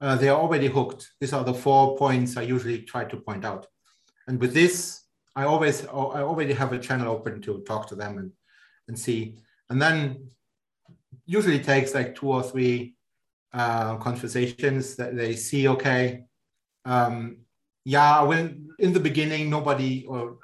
Uh, 0.00 0.14
they 0.14 0.28
are 0.28 0.38
already 0.38 0.68
hooked. 0.68 1.10
These 1.20 1.32
are 1.32 1.42
the 1.42 1.54
four 1.54 1.96
points 1.96 2.36
I 2.36 2.42
usually 2.42 2.82
try 2.82 3.04
to 3.06 3.16
point 3.16 3.44
out. 3.44 3.66
And 4.28 4.38
with 4.38 4.52
this, 4.52 5.02
I 5.34 5.44
always 5.44 5.86
I 5.86 6.20
already 6.30 6.52
have 6.52 6.72
a 6.72 6.78
channel 6.78 7.08
open 7.12 7.40
to 7.42 7.62
talk 7.66 7.88
to 7.88 7.94
them 7.94 8.18
and 8.18 8.32
and 8.88 8.98
see. 8.98 9.38
And 9.70 9.80
then 9.80 10.28
usually 11.24 11.58
takes 11.58 11.94
like 11.94 12.14
two 12.14 12.28
or 12.28 12.42
three 12.42 12.94
uh, 13.52 13.96
conversations 13.96 14.96
that 14.96 15.16
they 15.16 15.34
see. 15.34 15.68
Okay, 15.68 16.24
um, 16.84 17.38
yeah, 17.84 18.22
when 18.22 18.68
in 18.78 18.92
the 18.92 19.00
beginning 19.00 19.50
nobody 19.50 20.04
or 20.06 20.38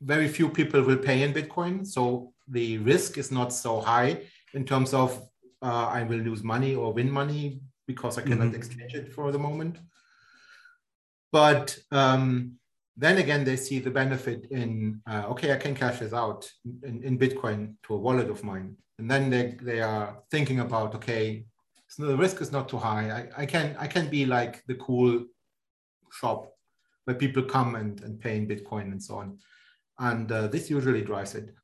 very 0.00 0.28
few 0.28 0.48
people 0.48 0.82
will 0.82 0.98
pay 0.98 1.22
in 1.22 1.32
Bitcoin, 1.32 1.86
so 1.86 2.32
the 2.46 2.78
risk 2.78 3.18
is 3.18 3.30
not 3.32 3.52
so 3.52 3.80
high 3.80 4.20
in 4.54 4.64
terms 4.64 4.94
of 4.94 5.20
uh, 5.62 5.86
I 5.86 6.04
will 6.04 6.18
lose 6.18 6.44
money 6.44 6.74
or 6.74 6.92
win 6.92 7.10
money 7.10 7.60
because 7.86 8.18
I 8.18 8.22
cannot 8.22 8.48
mm-hmm. 8.48 8.56
exchange 8.56 8.94
it 8.94 9.12
for 9.12 9.32
the 9.32 9.38
moment. 9.38 9.78
But 11.32 11.76
um, 11.90 12.57
then 13.00 13.18
again, 13.18 13.44
they 13.44 13.56
see 13.56 13.78
the 13.78 13.90
benefit 13.90 14.46
in, 14.50 15.00
uh, 15.08 15.24
okay, 15.28 15.52
I 15.52 15.56
can 15.56 15.74
cash 15.74 16.00
this 16.00 16.12
out 16.12 16.50
in, 16.82 17.02
in, 17.04 17.16
Bitcoin 17.16 17.74
to 17.84 17.94
a 17.94 17.96
wallet 17.96 18.28
of 18.28 18.42
mine. 18.42 18.76
And 18.98 19.08
then 19.08 19.30
they, 19.30 19.56
they 19.62 19.80
are 19.80 20.18
thinking 20.32 20.58
about, 20.58 20.96
okay, 20.96 21.44
so 21.86 22.06
the 22.06 22.16
risk 22.16 22.40
is 22.40 22.50
not 22.50 22.68
too 22.68 22.76
high. 22.76 23.10
I, 23.10 23.42
I 23.42 23.46
can 23.46 23.76
I 23.78 23.86
can 23.86 24.08
be 24.08 24.26
like 24.26 24.62
the 24.66 24.74
cool 24.74 25.24
shop 26.12 26.52
where 27.04 27.16
people 27.16 27.42
come 27.42 27.76
and, 27.76 28.00
and 28.02 28.20
pay 28.20 28.36
in 28.36 28.46
Bitcoin 28.46 28.92
and 28.92 29.02
so 29.02 29.14
on. 29.16 29.38
And 29.98 30.30
uh, 30.30 30.48
this 30.48 30.68
usually 30.68 31.02
drives 31.02 31.34
it. 31.34 31.54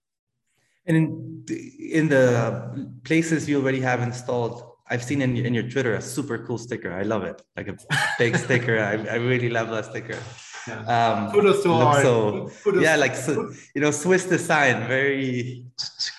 And 0.86 0.96
in, 0.96 1.44
in 1.78 2.08
the 2.08 2.90
places 3.04 3.48
you 3.48 3.60
already 3.60 3.80
have 3.80 4.00
installed, 4.00 4.62
I've 4.88 5.02
seen 5.02 5.20
in, 5.20 5.36
in 5.36 5.52
your 5.52 5.68
Twitter 5.68 5.94
a 5.94 6.00
super 6.00 6.38
cool 6.46 6.58
sticker. 6.58 6.92
I 6.92 7.02
love 7.02 7.24
it. 7.24 7.42
Like 7.56 7.68
a 7.68 7.76
big 8.18 8.36
sticker. 8.44 8.78
I, 8.78 8.92
I 9.12 9.16
really 9.16 9.50
love 9.50 9.68
that 9.70 9.86
sticker. 9.86 10.18
Yeah. 10.66 10.80
Um, 10.86 11.30
kudos 11.30 11.62
to 11.62 11.72
our, 11.72 12.02
so, 12.02 12.50
kudos, 12.62 12.82
yeah, 12.82 12.96
like 12.96 13.14
so, 13.14 13.52
you 13.74 13.80
know, 13.80 13.90
Swiss 13.90 14.24
design, 14.24 14.86
very 14.88 15.66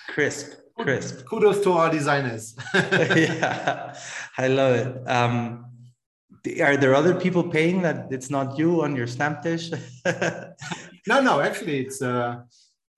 crisp, 0.08 0.52
crisp. 0.78 1.24
Kudos 1.26 1.62
to 1.62 1.72
our 1.72 1.90
designers. 1.90 2.54
yeah, 2.74 3.94
I 4.38 4.48
love 4.48 4.74
it. 4.74 5.08
Um, 5.08 5.66
are 6.62 6.76
there 6.76 6.94
other 6.94 7.14
people 7.14 7.42
paying 7.42 7.82
that 7.82 8.08
it's 8.10 8.30
not 8.30 8.58
you 8.58 8.82
on 8.82 8.94
your 8.94 9.06
stamp 9.06 9.42
dish? 9.42 9.70
no, 11.06 11.20
no, 11.20 11.40
actually, 11.40 11.80
it's 11.80 12.00
uh, 12.00 12.42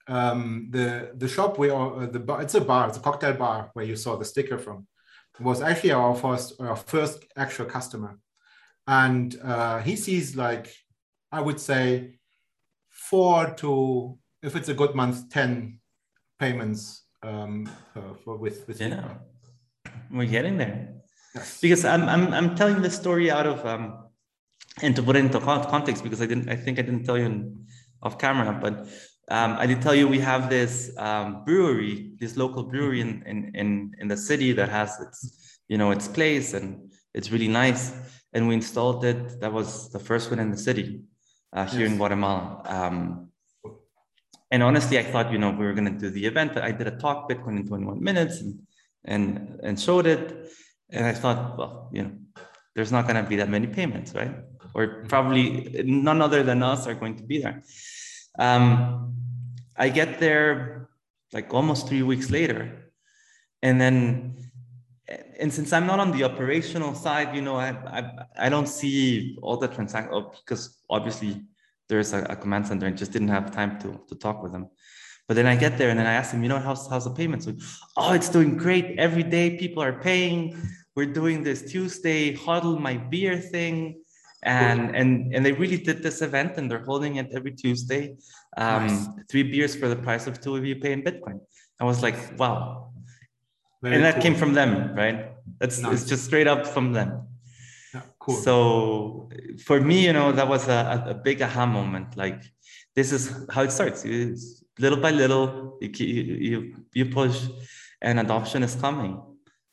um, 0.07 0.69
the 0.71 1.13
the 1.17 1.29
shop 1.29 1.59
where 1.59 1.75
uh, 1.75 2.07
the 2.07 2.21
bar. 2.21 2.43
It's 2.43 2.55
a 2.55 2.61
bar. 2.61 2.89
It's 2.89 2.99
a 2.99 3.01
cocktail 3.01 3.35
bar 3.35 3.71
where 3.75 3.85
you 3.85 3.97
saw 3.97 4.17
the 4.17 4.25
sticker 4.25 4.59
from. 4.59 4.87
Was 5.41 5.63
actually 5.63 5.93
our 5.93 6.15
first 6.15 6.61
our 6.61 6.77
first 6.77 7.25
actual 7.37 7.67
customer, 7.67 8.19
and 8.87 9.39
uh, 9.43 9.79
he 9.79 9.95
sees 9.95 10.35
like 10.35 10.75
I 11.31 11.41
would 11.41 11.61
say 11.61 12.19
four 12.89 13.55
to 13.57 14.19
if 14.43 14.57
it's 14.57 14.69
a 14.69 14.75
good 14.75 14.95
month, 14.95 15.31
ten 15.31 15.81
payments 16.39 17.05
um, 17.23 17.69
uh, 17.97 18.15
for 18.25 18.37
with 18.37 18.67
with. 18.67 18.81
Yeah, 18.81 19.15
we're 20.11 20.27
getting 20.27 20.57
there. 20.57 20.95
Yes. 21.35 21.61
Because 21.61 21.85
I'm 21.85 22.09
I'm 22.09 22.33
I'm 22.33 22.55
telling 22.55 22.83
this 22.83 22.97
story 22.97 23.31
out 23.31 23.47
of 23.47 23.65
um, 23.67 24.05
and 24.83 24.95
to 24.97 25.03
put 25.03 25.17
it 25.17 25.25
into 25.25 25.41
context 25.41 26.03
because 26.03 26.23
I 26.23 26.27
didn't 26.27 26.49
I 26.49 26.57
think 26.57 26.79
I 26.79 26.83
didn't 26.83 27.05
tell 27.05 27.19
you 27.19 27.27
in, 27.27 27.67
off 28.03 28.19
camera, 28.19 28.59
but 28.61 28.89
um, 29.31 29.57
I 29.59 29.67
did 29.67 29.83
tell 29.83 29.95
you 29.95 30.09
we 30.09 30.21
have 30.21 30.49
this 30.49 30.91
um, 30.97 31.45
brewery, 31.45 32.13
this 32.19 32.37
local 32.37 32.63
brewery 32.63 33.01
in, 33.01 33.23
in 33.27 33.51
in 33.55 33.95
in 33.99 34.09
the 34.09 34.17
city 34.17 34.53
that 34.53 34.69
has 34.69 34.99
its 35.01 35.61
you 35.69 35.77
know 35.77 35.91
its 35.91 36.09
place 36.09 36.55
and 36.55 36.91
it's 37.15 37.31
really 37.31 37.49
nice. 37.49 37.93
And 38.35 38.47
we 38.47 38.55
installed 38.55 39.07
it. 39.07 39.41
That 39.41 39.53
was 39.53 39.91
the 39.91 39.99
first 39.99 40.31
one 40.31 40.39
in 40.39 40.51
the 40.51 40.59
city 40.59 41.03
uh, 41.53 41.67
here 41.67 41.83
yes. 41.83 41.91
in 41.91 41.97
Guatemala. 41.97 42.63
Um, 42.67 43.29
and 44.51 44.63
honestly, 44.63 44.99
I 44.99 45.03
thought, 45.03 45.31
you 45.31 45.39
know, 45.39 45.51
we 45.51 45.67
were 45.67 45.75
going 45.75 45.93
to 45.93 45.99
do 45.99 46.11
the 46.11 46.25
event. 46.25 46.57
I 46.57 46.73
did 46.73 46.87
a 46.87 46.97
talk, 46.97 47.29
Bitcoin 47.29 47.59
in 47.59 47.67
21 47.67 48.03
minutes, 48.03 48.41
and 48.41 48.61
and, 49.05 49.61
and 49.63 49.81
showed 49.81 50.07
it. 50.07 50.51
And 50.91 51.07
I 51.07 51.13
thought, 51.13 51.59
well, 51.59 51.91
you 51.93 52.03
know, 52.03 52.13
there's 52.75 52.93
not 52.93 53.07
going 53.07 53.23
to 53.23 53.29
be 53.29 53.37
that 53.37 53.49
many 53.49 53.67
payments, 53.67 54.15
right? 54.15 54.35
Or 54.75 55.05
probably 55.09 55.83
none 55.85 56.23
other 56.23 56.43
than 56.43 56.63
us 56.63 56.87
are 56.87 56.95
going 56.95 57.17
to 57.17 57.23
be 57.23 57.41
there. 57.43 57.63
Um, 58.39 59.15
I 59.77 59.89
get 59.89 60.21
there 60.21 60.89
like 61.33 61.53
almost 61.53 61.89
three 61.89 62.03
weeks 62.03 62.31
later, 62.31 62.93
and 63.63 63.81
then 63.81 64.51
and 65.39 65.53
since 65.53 65.73
I'm 65.73 65.87
not 65.87 66.01
on 66.01 66.11
the 66.11 66.25
operational 66.25 66.95
side, 66.95 67.35
you 67.35 67.43
know, 67.43 67.57
I 67.57 67.71
I, 67.71 68.47
I 68.47 68.49
don't 68.49 68.69
see 68.69 69.39
all 69.43 69.57
the 69.57 69.69
transactions 69.69 70.15
oh, 70.15 70.33
because 70.45 70.78
obviously 70.91 71.43
there's 71.89 72.13
a, 72.13 72.23
a, 72.25 72.37
command 72.37 72.67
center 72.67 72.87
and 72.87 72.97
just 72.97 73.13
didn't 73.13 73.29
have 73.29 73.51
time 73.51 73.79
to, 73.81 74.01
to 74.09 74.15
talk 74.15 74.43
with 74.43 74.53
them. 74.53 74.69
But 75.27 75.35
then 75.35 75.47
I 75.47 75.57
get 75.57 75.79
there 75.79 75.91
and 75.91 75.99
then 75.99 76.07
I 76.07 76.15
ask 76.15 76.33
them, 76.33 76.43
you 76.43 76.49
know, 76.49 76.59
how's, 76.59 76.89
how's 76.89 77.05
the 77.05 77.11
payment? 77.11 77.43
So, 77.43 77.55
oh, 77.97 78.13
it's 78.13 78.29
doing 78.29 78.57
great. 78.57 78.99
Every 78.99 79.23
day 79.23 79.57
people 79.59 79.83
are 79.83 80.01
paying. 80.01 80.61
We're 80.97 81.13
doing 81.13 81.43
this 81.43 81.71
Tuesday 81.71 82.35
huddle 82.35 82.79
my 82.79 82.97
beer 82.97 83.39
thing. 83.39 84.03
And, 84.43 84.95
and, 84.95 85.35
and 85.35 85.45
they 85.45 85.53
really 85.53 85.77
did 85.79 86.03
this 86.03 86.23
event 86.23 86.57
and 86.57 86.71
they're 86.71 86.85
holding 86.85 87.17
it 87.17 87.29
every 87.35 87.53
Tuesday. 87.53 88.17
Um, 88.57 88.87
nice. 88.87 89.09
Three 89.29 89.43
beers 89.43 89.75
for 89.75 89.89
the 89.89 89.97
price 89.97 90.27
of 90.27 90.41
two 90.41 90.57
if 90.57 90.65
you 90.65 90.77
pay 90.77 90.93
in 90.93 91.03
Bitcoin. 91.03 91.41
I 91.81 91.85
was 91.85 92.03
like, 92.03 92.17
wow, 92.39 92.91
very 93.83 93.97
and 93.97 94.05
that 94.05 94.15
cool. 94.15 94.23
came 94.23 94.35
from 94.35 94.55
them, 94.55 94.95
right? 94.95 95.33
That's 95.61 95.81
nice. 95.81 96.01
it's 96.01 96.09
just 96.09 96.25
straight 96.25 96.47
up 96.47 96.67
from 96.67 96.93
them. 96.93 97.28
Cool. 98.29 98.37
So 98.37 99.31
for 99.65 99.81
me, 99.81 100.05
you 100.05 100.13
know, 100.13 100.33
that 100.33 100.47
was 100.47 100.69
a, 100.69 101.05
a 101.07 101.15
big 101.15 101.41
aha 101.41 101.65
moment. 101.65 102.15
Like 102.15 102.43
this 102.95 103.11
is 103.11 103.47
how 103.51 103.63
it 103.63 103.73
starts. 103.73 104.05
It's 104.05 104.63
little 104.79 105.01
by 105.01 105.13
little, 105.13 105.79
you, 105.81 105.91
you 105.99 106.75
you 106.93 107.07
push, 107.07 107.47
and 108.03 108.21
adoption 108.21 108.63
is 108.63 108.75
coming. 108.75 109.19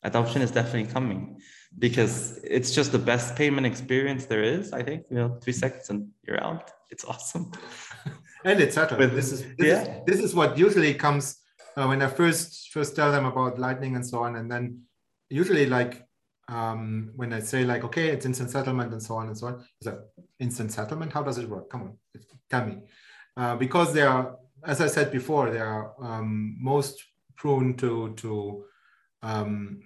Adoption 0.02 0.40
is 0.40 0.50
definitely 0.50 0.90
coming 0.90 1.38
because 1.78 2.38
it's 2.44 2.74
just 2.74 2.92
the 2.92 2.98
best 2.98 3.36
payment 3.36 3.66
experience 3.66 4.24
there 4.24 4.42
is. 4.42 4.72
I 4.72 4.82
think 4.82 5.04
you 5.10 5.16
know, 5.16 5.38
three 5.42 5.52
seconds 5.52 5.90
and 5.90 6.08
you're 6.26 6.42
out. 6.42 6.70
It's 6.90 7.04
awesome. 7.04 7.52
and 8.44 8.58
it's 8.58 8.76
settled. 8.76 9.10
This 9.10 9.32
is 9.32 9.42
this, 9.58 9.66
yeah. 9.66 9.82
is 9.82 10.04
this 10.06 10.20
is 10.20 10.34
what 10.34 10.56
usually 10.56 10.94
comes 10.94 11.42
uh, 11.76 11.86
when 11.86 12.00
I 12.00 12.06
first 12.06 12.70
first 12.72 12.96
tell 12.96 13.12
them 13.12 13.26
about 13.26 13.58
Lightning 13.58 13.96
and 13.96 14.06
so 14.06 14.20
on, 14.20 14.36
and 14.36 14.50
then 14.50 14.82
usually 15.28 15.66
like 15.66 16.06
um, 16.48 17.10
when 17.16 17.32
I 17.32 17.40
say 17.40 17.64
like 17.64 17.84
okay, 17.84 18.08
it's 18.08 18.26
instant 18.26 18.50
settlement 18.50 18.92
and 18.92 19.02
so 19.02 19.16
on 19.16 19.28
and 19.28 19.38
so 19.38 19.48
on, 19.48 19.64
that 19.82 19.98
instant 20.38 20.72
settlement? 20.72 21.12
How 21.12 21.22
does 21.22 21.38
it 21.38 21.48
work? 21.48 21.70
Come 21.70 21.82
on, 21.82 21.98
tell 22.50 22.66
me, 22.66 22.78
uh, 23.36 23.56
because 23.56 23.92
they 23.92 24.02
are, 24.02 24.36
as 24.64 24.80
I 24.80 24.86
said 24.86 25.10
before, 25.10 25.50
they 25.50 25.60
are 25.60 25.94
um, 26.00 26.56
most 26.60 27.02
prone 27.36 27.74
to 27.74 28.14
to 28.14 28.64
um, 29.22 29.80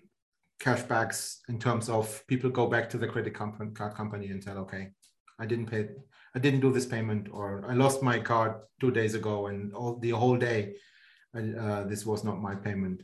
cashbacks 0.61 1.39
in 1.49 1.59
terms 1.59 1.89
of 1.89 2.25
people 2.27 2.51
go 2.51 2.67
back 2.67 2.89
to 2.91 2.99
the 2.99 3.09
credit 3.09 3.35
company, 3.35 3.71
card 3.71 3.95
company 3.95 4.29
and 4.29 4.43
tell, 4.43 4.59
okay, 4.59 4.91
I 5.39 5.47
didn't 5.47 5.67
pay, 5.67 5.89
I 6.35 6.39
didn't 6.39 6.61
do 6.61 6.71
this 6.73 6.87
payment, 6.87 7.29
or 7.33 7.65
I 7.67 7.75
lost 7.75 8.03
my 8.03 8.19
card 8.19 8.55
two 8.79 8.91
days 8.91 9.15
ago, 9.15 9.47
and 9.47 9.75
all 9.75 9.97
the 9.97 10.11
whole 10.11 10.37
day 10.37 10.75
uh, 11.35 11.85
this 11.85 12.05
was 12.05 12.25
not 12.25 12.41
my 12.41 12.55
payment. 12.55 13.03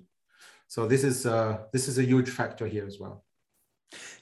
So 0.69 0.87
this 0.87 1.05
is 1.05 1.27
uh, 1.27 1.59
this 1.73 1.89
is 1.89 1.99
a 1.99 2.05
huge 2.05 2.29
factor 2.29 2.67
here 2.67 2.87
as 2.87 2.99
well. 3.01 3.25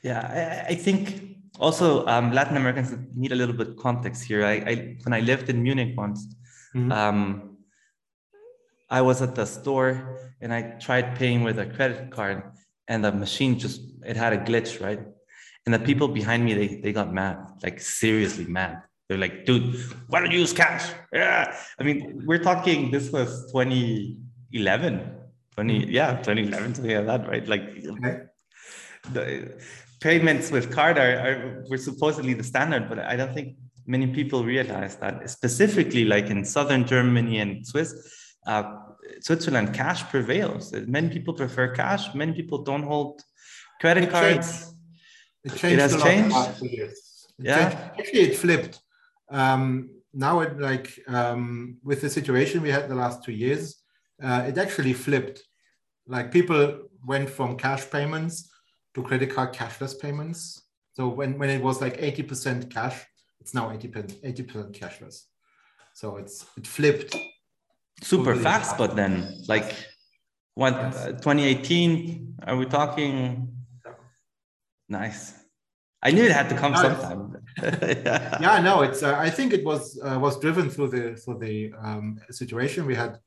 Yeah, 0.03 0.65
I, 0.69 0.73
I 0.73 0.75
think 0.75 1.37
also 1.59 2.07
um, 2.07 2.33
Latin 2.33 2.57
Americans 2.57 2.95
need 3.15 3.33
a 3.33 3.35
little 3.35 3.55
bit 3.55 3.77
context 3.77 4.25
here. 4.25 4.45
I, 4.45 4.53
I 4.53 4.97
when 5.05 5.13
I 5.13 5.21
lived 5.21 5.49
in 5.49 5.63
Munich 5.63 5.95
once, 5.97 6.27
mm-hmm. 6.75 6.93
um, 6.93 7.57
I 8.91 9.01
was 9.01 9.23
at 9.23 9.35
the 9.35 9.47
store 9.47 10.19
and 10.41 10.53
I 10.53 10.63
tried 10.87 11.17
paying 11.17 11.43
with 11.43 11.59
a 11.59 11.67
credit 11.67 12.11
card, 12.11 12.43
and 12.89 13.05
the 13.05 13.13
machine 13.13 13.59
just 13.59 13.81
it 14.05 14.17
had 14.17 14.33
a 14.33 14.39
glitch, 14.39 14.81
right? 14.81 15.01
And 15.67 15.75
the 15.75 15.79
people 15.79 16.09
behind 16.09 16.45
me 16.45 16.55
they 16.55 16.69
they 16.81 16.93
got 16.93 17.13
mad, 17.13 17.39
like 17.63 17.81
seriously 17.81 18.47
mad. 18.47 18.83
They're 19.09 19.19
like, 19.19 19.45
dude, 19.45 19.77
why 20.09 20.21
don't 20.21 20.31
you 20.31 20.39
use 20.39 20.53
cash? 20.53 20.91
Yeah. 21.13 21.55
I 21.79 21.83
mean, 21.83 22.23
we're 22.25 22.43
talking, 22.43 22.91
this 22.91 23.11
was 23.11 23.53
2011, 23.53 25.17
20, 25.53 25.87
yeah, 25.91 26.17
2011, 26.23 26.75
something 26.75 26.97
like 26.97 27.07
that, 27.07 27.29
right? 27.29 27.47
Like 27.47 27.63
okay. 27.87 28.23
The 29.13 29.53
payments 30.01 30.51
with 30.51 30.71
card 30.71 30.99
are, 30.99 31.15
are 31.27 31.65
were 31.69 31.79
supposedly 31.79 32.35
the 32.35 32.45
standard, 32.45 32.89
but 32.89 32.99
I 32.99 33.17
don't 33.17 33.35
think 33.35 33.57
many 33.87 34.07
people 34.07 34.45
realize 34.45 34.97
that 34.97 35.29
specifically 35.29 36.05
like 36.05 36.27
in 36.27 36.45
Southern 36.45 36.87
Germany 36.87 37.39
and 37.39 37.67
Swiss, 37.67 37.91
uh, 38.47 38.65
Switzerland, 39.21 39.75
cash 39.75 40.03
prevails. 40.05 40.73
Many 40.73 41.09
people 41.11 41.35
prefer 41.35 41.69
cash. 41.75 42.15
Many 42.15 42.33
people 42.33 42.63
don't 42.63 42.83
hold 42.83 43.23
credit 43.81 44.05
it 44.05 44.11
cards. 44.11 44.49
Changed. 44.49 44.71
It, 45.45 45.57
changed 45.57 45.79
it 45.79 45.81
has 45.81 46.03
changed. 46.03 46.37
Yeah. 47.39 47.71
Changed. 47.71 47.77
Actually, 47.99 48.21
it 48.21 48.37
flipped 48.37 48.81
um, 49.31 49.91
now 50.13 50.41
it 50.41 50.59
like 50.59 50.99
um, 51.09 51.79
with 51.83 52.01
the 52.01 52.11
situation 52.11 52.63
we 52.63 52.71
had 52.71 52.89
the 52.89 52.95
last 52.95 53.25
two 53.25 53.33
years, 53.33 53.83
uh, 54.23 54.45
it 54.47 54.59
actually 54.59 54.93
flipped. 54.93 55.43
Like 56.07 56.31
people 56.31 56.89
went 57.05 57.29
from 57.29 57.57
cash 57.57 57.91
payments 57.91 58.51
to 58.95 59.03
credit 59.03 59.31
card 59.35 59.53
cashless 59.53 59.99
payments. 59.99 60.63
So 60.93 61.09
when, 61.09 61.39
when 61.39 61.51
it 61.51 61.63
was 61.63 61.81
like 61.81 62.01
80% 62.01 62.71
cash, 62.71 63.05
it's 63.41 63.55
now 63.55 63.69
80%, 63.69 64.23
80% 64.23 64.73
cashless. 64.73 65.25
So 65.93 66.17
it's 66.17 66.47
it 66.57 66.67
flipped. 66.67 67.17
Super 68.03 68.25
totally 68.25 68.43
fast, 68.43 68.77
but 68.77 68.97
then 68.97 69.43
like 69.49 69.75
what 70.55 70.75
yes. 70.75 70.97
uh, 70.97 71.07
2018 71.13 72.37
are 72.47 72.57
we 72.57 72.67
talking? 72.67 73.49
Nice. 74.89 75.35
I 76.03 76.11
knew 76.11 76.25
it 76.25 76.33
had 76.33 76.49
to 76.51 76.57
come 76.57 76.73
no, 76.73 76.83
sometime. 76.83 77.37
yeah. 77.63 78.39
yeah, 78.41 78.61
no, 78.61 78.83
it's. 78.83 79.03
Uh, 79.03 79.17
I 79.17 79.31
think 79.31 79.53
it 79.53 79.65
was 79.65 79.99
uh, 80.05 80.19
was 80.19 80.39
driven 80.39 80.69
through 80.69 80.89
the 80.89 81.17
through 81.17 81.39
the 81.39 81.73
um, 81.81 82.21
situation 82.31 82.85
we 82.85 82.95
had 82.95 83.19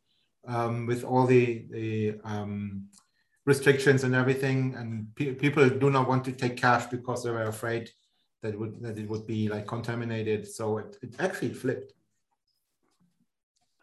um, 0.48 0.86
with 0.86 1.04
all 1.04 1.26
the 1.26 1.66
the 1.72 2.20
um, 2.24 2.86
restrictions 3.48 4.04
and 4.04 4.14
everything, 4.14 4.76
and 4.76 5.08
pe- 5.16 5.34
people 5.34 5.68
do 5.70 5.90
not 5.90 6.08
want 6.08 6.24
to 6.26 6.34
take 6.34 6.58
cash 6.58 6.86
because 6.88 7.24
they 7.24 7.32
were 7.32 7.48
afraid 7.56 7.90
that 8.44 8.54
it 8.54 8.60
would 8.60 8.80
that 8.82 9.00
it 9.00 9.10
would 9.10 9.26
be 9.26 9.50
like 9.50 9.66
contaminated. 9.66 10.46
So 10.46 10.78
it, 10.78 10.98
it 11.02 11.16
actually 11.18 11.54
flipped. 11.54 11.94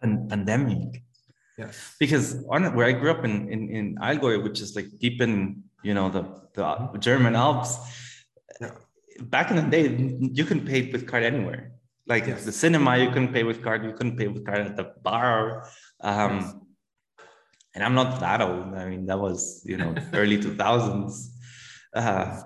And 0.03 0.29
pandemic. 0.29 1.03
Yes. 1.59 1.97
Because 1.99 2.45
on 2.51 2.75
where 2.77 2.87
I 2.87 2.93
grew 2.93 3.11
up 3.11 3.25
in 3.25 3.49
in 3.49 3.61
in 3.71 3.97
Allgäu, 3.97 4.45
which 4.47 4.61
is 4.61 4.77
like 4.77 4.89
deep 5.01 5.21
in 5.21 5.63
you 5.83 5.95
know 5.95 6.09
the 6.17 6.23
the 6.55 6.99
German 6.99 7.35
Alps 7.35 7.71
yeah. 8.61 8.75
back 9.23 9.51
in 9.51 9.57
the 9.57 9.63
day, 9.63 9.85
you 10.39 10.45
can 10.45 10.61
pay 10.61 10.81
with 10.93 11.09
card 11.11 11.25
anywhere. 11.25 11.73
Like 12.07 12.27
yes. 12.27 12.45
the 12.45 12.53
cinema, 12.53 12.99
you 12.99 13.09
couldn't 13.09 13.33
pay 13.33 13.45
with 13.45 13.63
card. 13.63 13.83
You 13.83 13.93
couldn't 13.93 14.19
pay 14.19 14.29
with 14.29 14.45
card 14.45 14.61
at 14.61 14.77
the 14.77 14.93
bar. 15.03 15.67
Um, 16.01 16.41
yes. 16.41 16.55
And 17.75 17.83
I'm 17.83 17.95
not 17.95 18.21
that 18.21 18.41
old. 18.41 18.75
I 18.75 18.89
mean, 18.89 19.07
that 19.07 19.19
was 19.19 19.63
you 19.67 19.77
know 19.77 19.95
early 20.13 20.39
2000s. 20.39 21.29
Uh, 21.95 22.43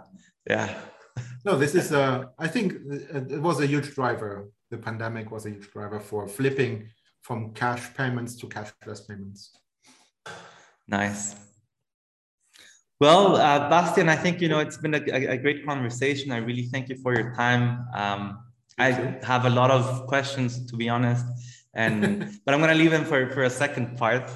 yeah. 0.49 0.74
No, 1.45 1.57
this 1.57 1.74
is. 1.74 1.93
Uh, 1.93 2.26
I 2.39 2.49
think 2.49 2.74
it 2.91 3.41
was 3.41 3.61
a 3.61 3.66
huge 3.66 3.95
driver. 3.95 4.49
The 4.70 4.79
pandemic 4.79 5.31
was 5.31 5.47
a 5.47 5.51
huge 5.51 5.70
driver 5.70 6.01
for 6.01 6.29
flipping 6.29 6.89
from 7.22 7.53
cash 7.53 7.95
payments 7.95 8.37
to 8.37 8.47
cashless 8.47 9.07
payments. 9.09 9.53
Nice. 10.87 11.35
Well, 13.01 13.37
uh, 13.37 13.68
Bastian, 13.68 14.09
I 14.09 14.16
think 14.16 14.41
you 14.41 14.49
know 14.49 14.59
it's 14.59 14.76
been 14.76 14.95
a, 14.95 15.03
a, 15.35 15.37
great 15.37 15.64
conversation. 15.64 16.33
I 16.33 16.39
really 16.39 16.66
thank 16.66 16.89
you 16.89 16.97
for 16.97 17.14
your 17.14 17.33
time. 17.35 17.87
Um, 17.95 18.39
I 18.79 18.91
have 19.22 19.45
a 19.45 19.51
lot 19.51 19.70
of 19.70 20.07
questions, 20.07 20.66
to 20.66 20.76
be 20.76 20.89
honest, 20.89 21.24
and 21.74 22.29
but 22.45 22.55
I'm 22.55 22.61
going 22.61 22.76
to 22.76 22.83
leave 22.83 22.91
them 22.91 23.05
for 23.05 23.31
for 23.31 23.45
a 23.45 23.51
second 23.51 23.97
part. 23.97 24.29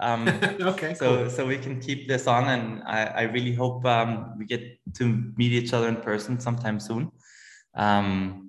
Um, 0.00 0.28
okay. 0.60 0.94
So 0.94 1.16
cool. 1.16 1.30
so 1.30 1.46
we 1.46 1.58
can 1.58 1.80
keep 1.80 2.08
this 2.08 2.26
on, 2.26 2.48
and 2.48 2.82
I, 2.84 3.04
I 3.04 3.22
really 3.22 3.54
hope 3.54 3.84
um, 3.84 4.38
we 4.38 4.44
get 4.44 4.62
to 4.94 5.32
meet 5.36 5.52
each 5.52 5.72
other 5.72 5.88
in 5.88 5.96
person 5.96 6.38
sometime 6.40 6.80
soon. 6.80 7.10
Um, 7.74 8.48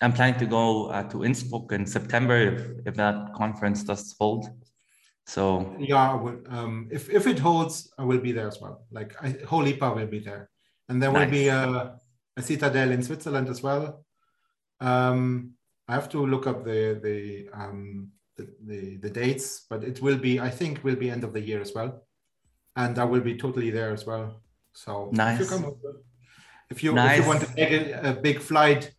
I'm 0.00 0.12
planning 0.12 0.38
to 0.38 0.46
go 0.46 0.86
uh, 0.86 1.02
to 1.04 1.24
Innsbruck 1.24 1.72
in 1.72 1.84
September 1.84 2.36
if, 2.36 2.86
if 2.86 2.94
that 2.94 3.34
conference 3.34 3.82
does 3.82 4.14
hold. 4.18 4.46
So 5.26 5.76
yeah, 5.78 6.12
um, 6.48 6.88
if 6.90 7.10
if 7.10 7.26
it 7.26 7.38
holds, 7.38 7.92
I 7.98 8.04
will 8.04 8.18
be 8.18 8.32
there 8.32 8.48
as 8.48 8.60
well. 8.60 8.86
Like 8.90 9.14
I, 9.22 9.36
whole 9.46 9.64
IPA 9.64 9.96
will 9.96 10.06
be 10.06 10.20
there, 10.20 10.48
and 10.88 11.02
there 11.02 11.12
nice. 11.12 11.26
will 11.26 11.30
be 11.30 11.48
a, 11.48 11.98
a 12.36 12.42
Citadel 12.42 12.92
in 12.92 13.02
Switzerland 13.02 13.48
as 13.48 13.62
well. 13.62 14.04
Um, 14.80 15.52
I 15.86 15.94
have 15.94 16.08
to 16.10 16.24
look 16.24 16.46
up 16.46 16.64
the 16.64 16.98
the, 17.02 17.48
um, 17.52 18.12
the, 18.38 18.48
the 18.64 18.96
the 18.96 19.10
dates, 19.10 19.66
but 19.68 19.84
it 19.84 20.00
will 20.00 20.16
be 20.16 20.40
I 20.40 20.50
think 20.50 20.82
will 20.84 20.96
be 20.96 21.10
end 21.10 21.24
of 21.24 21.32
the 21.32 21.40
year 21.40 21.60
as 21.60 21.72
well, 21.74 21.90
and 22.76 22.98
I 22.98 23.04
will 23.04 23.20
be 23.20 23.36
totally 23.36 23.70
there 23.70 23.92
as 23.92 24.06
well. 24.06 24.40
So 24.72 25.10
nice. 25.12 25.40
If 25.40 25.50
you, 25.50 25.56
come 25.56 25.76
if 26.70 26.84
you, 26.84 26.92
nice. 26.92 27.18
if 27.18 27.24
you 27.24 27.28
want 27.28 27.40
to 27.42 27.54
take 27.54 27.72
a, 27.72 28.10
a 28.10 28.14
big 28.14 28.40
flight. 28.40 28.92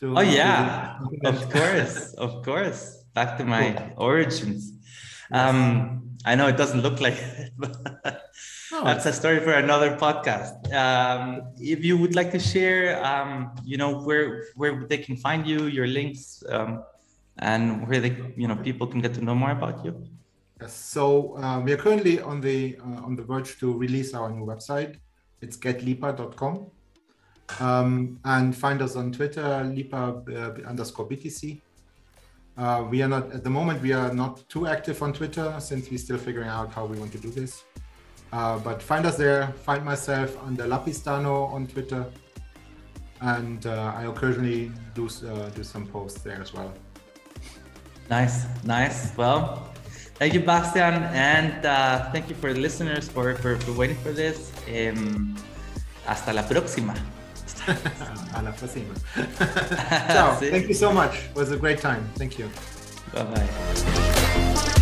To, 0.00 0.16
oh 0.16 0.20
yeah, 0.20 0.98
of 1.24 1.50
course, 1.50 2.14
of 2.14 2.42
course. 2.44 3.04
Back 3.14 3.38
to 3.38 3.44
my 3.44 3.72
cool. 3.72 4.08
origins. 4.08 4.72
Um, 5.32 6.16
I 6.24 6.34
know 6.34 6.48
it 6.48 6.56
doesn't 6.56 6.82
look 6.82 7.00
like 7.00 7.14
it, 7.14 7.52
but 7.58 8.22
that's 8.70 9.06
a 9.06 9.12
story 9.12 9.40
for 9.40 9.52
another 9.52 9.96
podcast. 9.96 10.72
Um, 10.72 11.52
if 11.58 11.84
you 11.84 11.96
would 11.98 12.14
like 12.14 12.30
to 12.32 12.38
share, 12.38 13.04
um, 13.04 13.52
you 13.64 13.76
know, 13.76 14.00
where 14.00 14.46
where 14.54 14.86
they 14.88 14.98
can 14.98 15.16
find 15.16 15.46
you, 15.46 15.66
your 15.66 15.86
links, 15.86 16.42
um, 16.48 16.82
and 17.40 17.88
where 17.88 18.00
they, 18.00 18.16
you 18.36 18.46
know, 18.46 18.56
people 18.56 18.86
can 18.86 19.00
get 19.00 19.14
to 19.14 19.24
know 19.24 19.34
more 19.34 19.50
about 19.50 19.84
you. 19.84 20.06
Yes. 20.60 20.74
So 20.74 21.36
uh, 21.38 21.60
we 21.60 21.72
are 21.72 21.76
currently 21.76 22.20
on 22.20 22.40
the 22.40 22.78
uh, 22.78 23.06
on 23.06 23.16
the 23.16 23.22
verge 23.22 23.58
to 23.60 23.72
release 23.76 24.14
our 24.14 24.30
new 24.30 24.44
website. 24.44 24.96
It's 25.40 25.56
getlipa.com. 25.56 26.66
Um, 27.58 28.20
and 28.24 28.54
find 28.54 28.80
us 28.80 28.94
on 28.94 29.10
Twitter, 29.10 29.64
lipa 29.64 30.22
uh, 30.28 30.68
underscore 30.68 31.08
BTC. 31.08 31.60
Uh, 32.56 32.84
we 32.90 33.02
are 33.02 33.08
not 33.08 33.32
at 33.32 33.42
the 33.42 33.50
moment. 33.50 33.80
We 33.80 33.92
are 33.92 34.12
not 34.12 34.46
too 34.48 34.66
active 34.66 35.02
on 35.02 35.14
Twitter 35.14 35.56
since 35.58 35.90
we're 35.90 35.98
still 35.98 36.18
figuring 36.18 36.48
out 36.48 36.72
how 36.72 36.84
we 36.84 36.98
want 36.98 37.10
to 37.12 37.18
do 37.18 37.30
this. 37.30 37.64
Uh, 38.32 38.58
but 38.58 38.82
find 38.82 39.06
us 39.06 39.16
there. 39.16 39.48
Find 39.64 39.84
myself 39.84 40.36
under 40.44 40.64
Lapistano 40.64 41.50
on 41.52 41.66
Twitter, 41.66 42.04
and 43.22 43.66
uh, 43.66 43.94
I 43.96 44.04
occasionally 44.04 44.70
do 44.94 45.08
do 45.56 45.64
some 45.64 45.86
posts 45.86 46.20
there 46.20 46.40
as 46.40 46.52
well. 46.52 46.72
Nice, 48.10 48.44
nice. 48.64 49.16
Well, 49.16 49.68
thank 50.18 50.34
you, 50.34 50.40
Bastian, 50.40 51.04
and 51.14 51.64
uh, 51.64 52.10
thank 52.10 52.28
you 52.28 52.34
for 52.34 52.52
the 52.52 52.58
listeners 52.58 53.08
for, 53.08 53.36
for, 53.36 53.56
for 53.56 53.72
waiting 53.72 53.96
for 53.98 54.10
this. 54.10 54.52
Um, 54.66 55.36
hasta 56.06 56.32
la 56.32 56.42
próxima. 56.42 56.94
A 58.34 58.42
la 58.42 58.52
próxima. 58.52 58.92
Ciao. 60.12 60.34
Thank 60.40 60.66
you 60.66 60.74
so 60.74 60.92
much. 60.92 61.14
It 61.30 61.36
was 61.36 61.52
a 61.52 61.56
great 61.56 61.78
time. 61.78 62.02
Thank 62.16 62.36
you. 62.38 62.50
Bye 63.14 63.24
bye. 63.24 64.74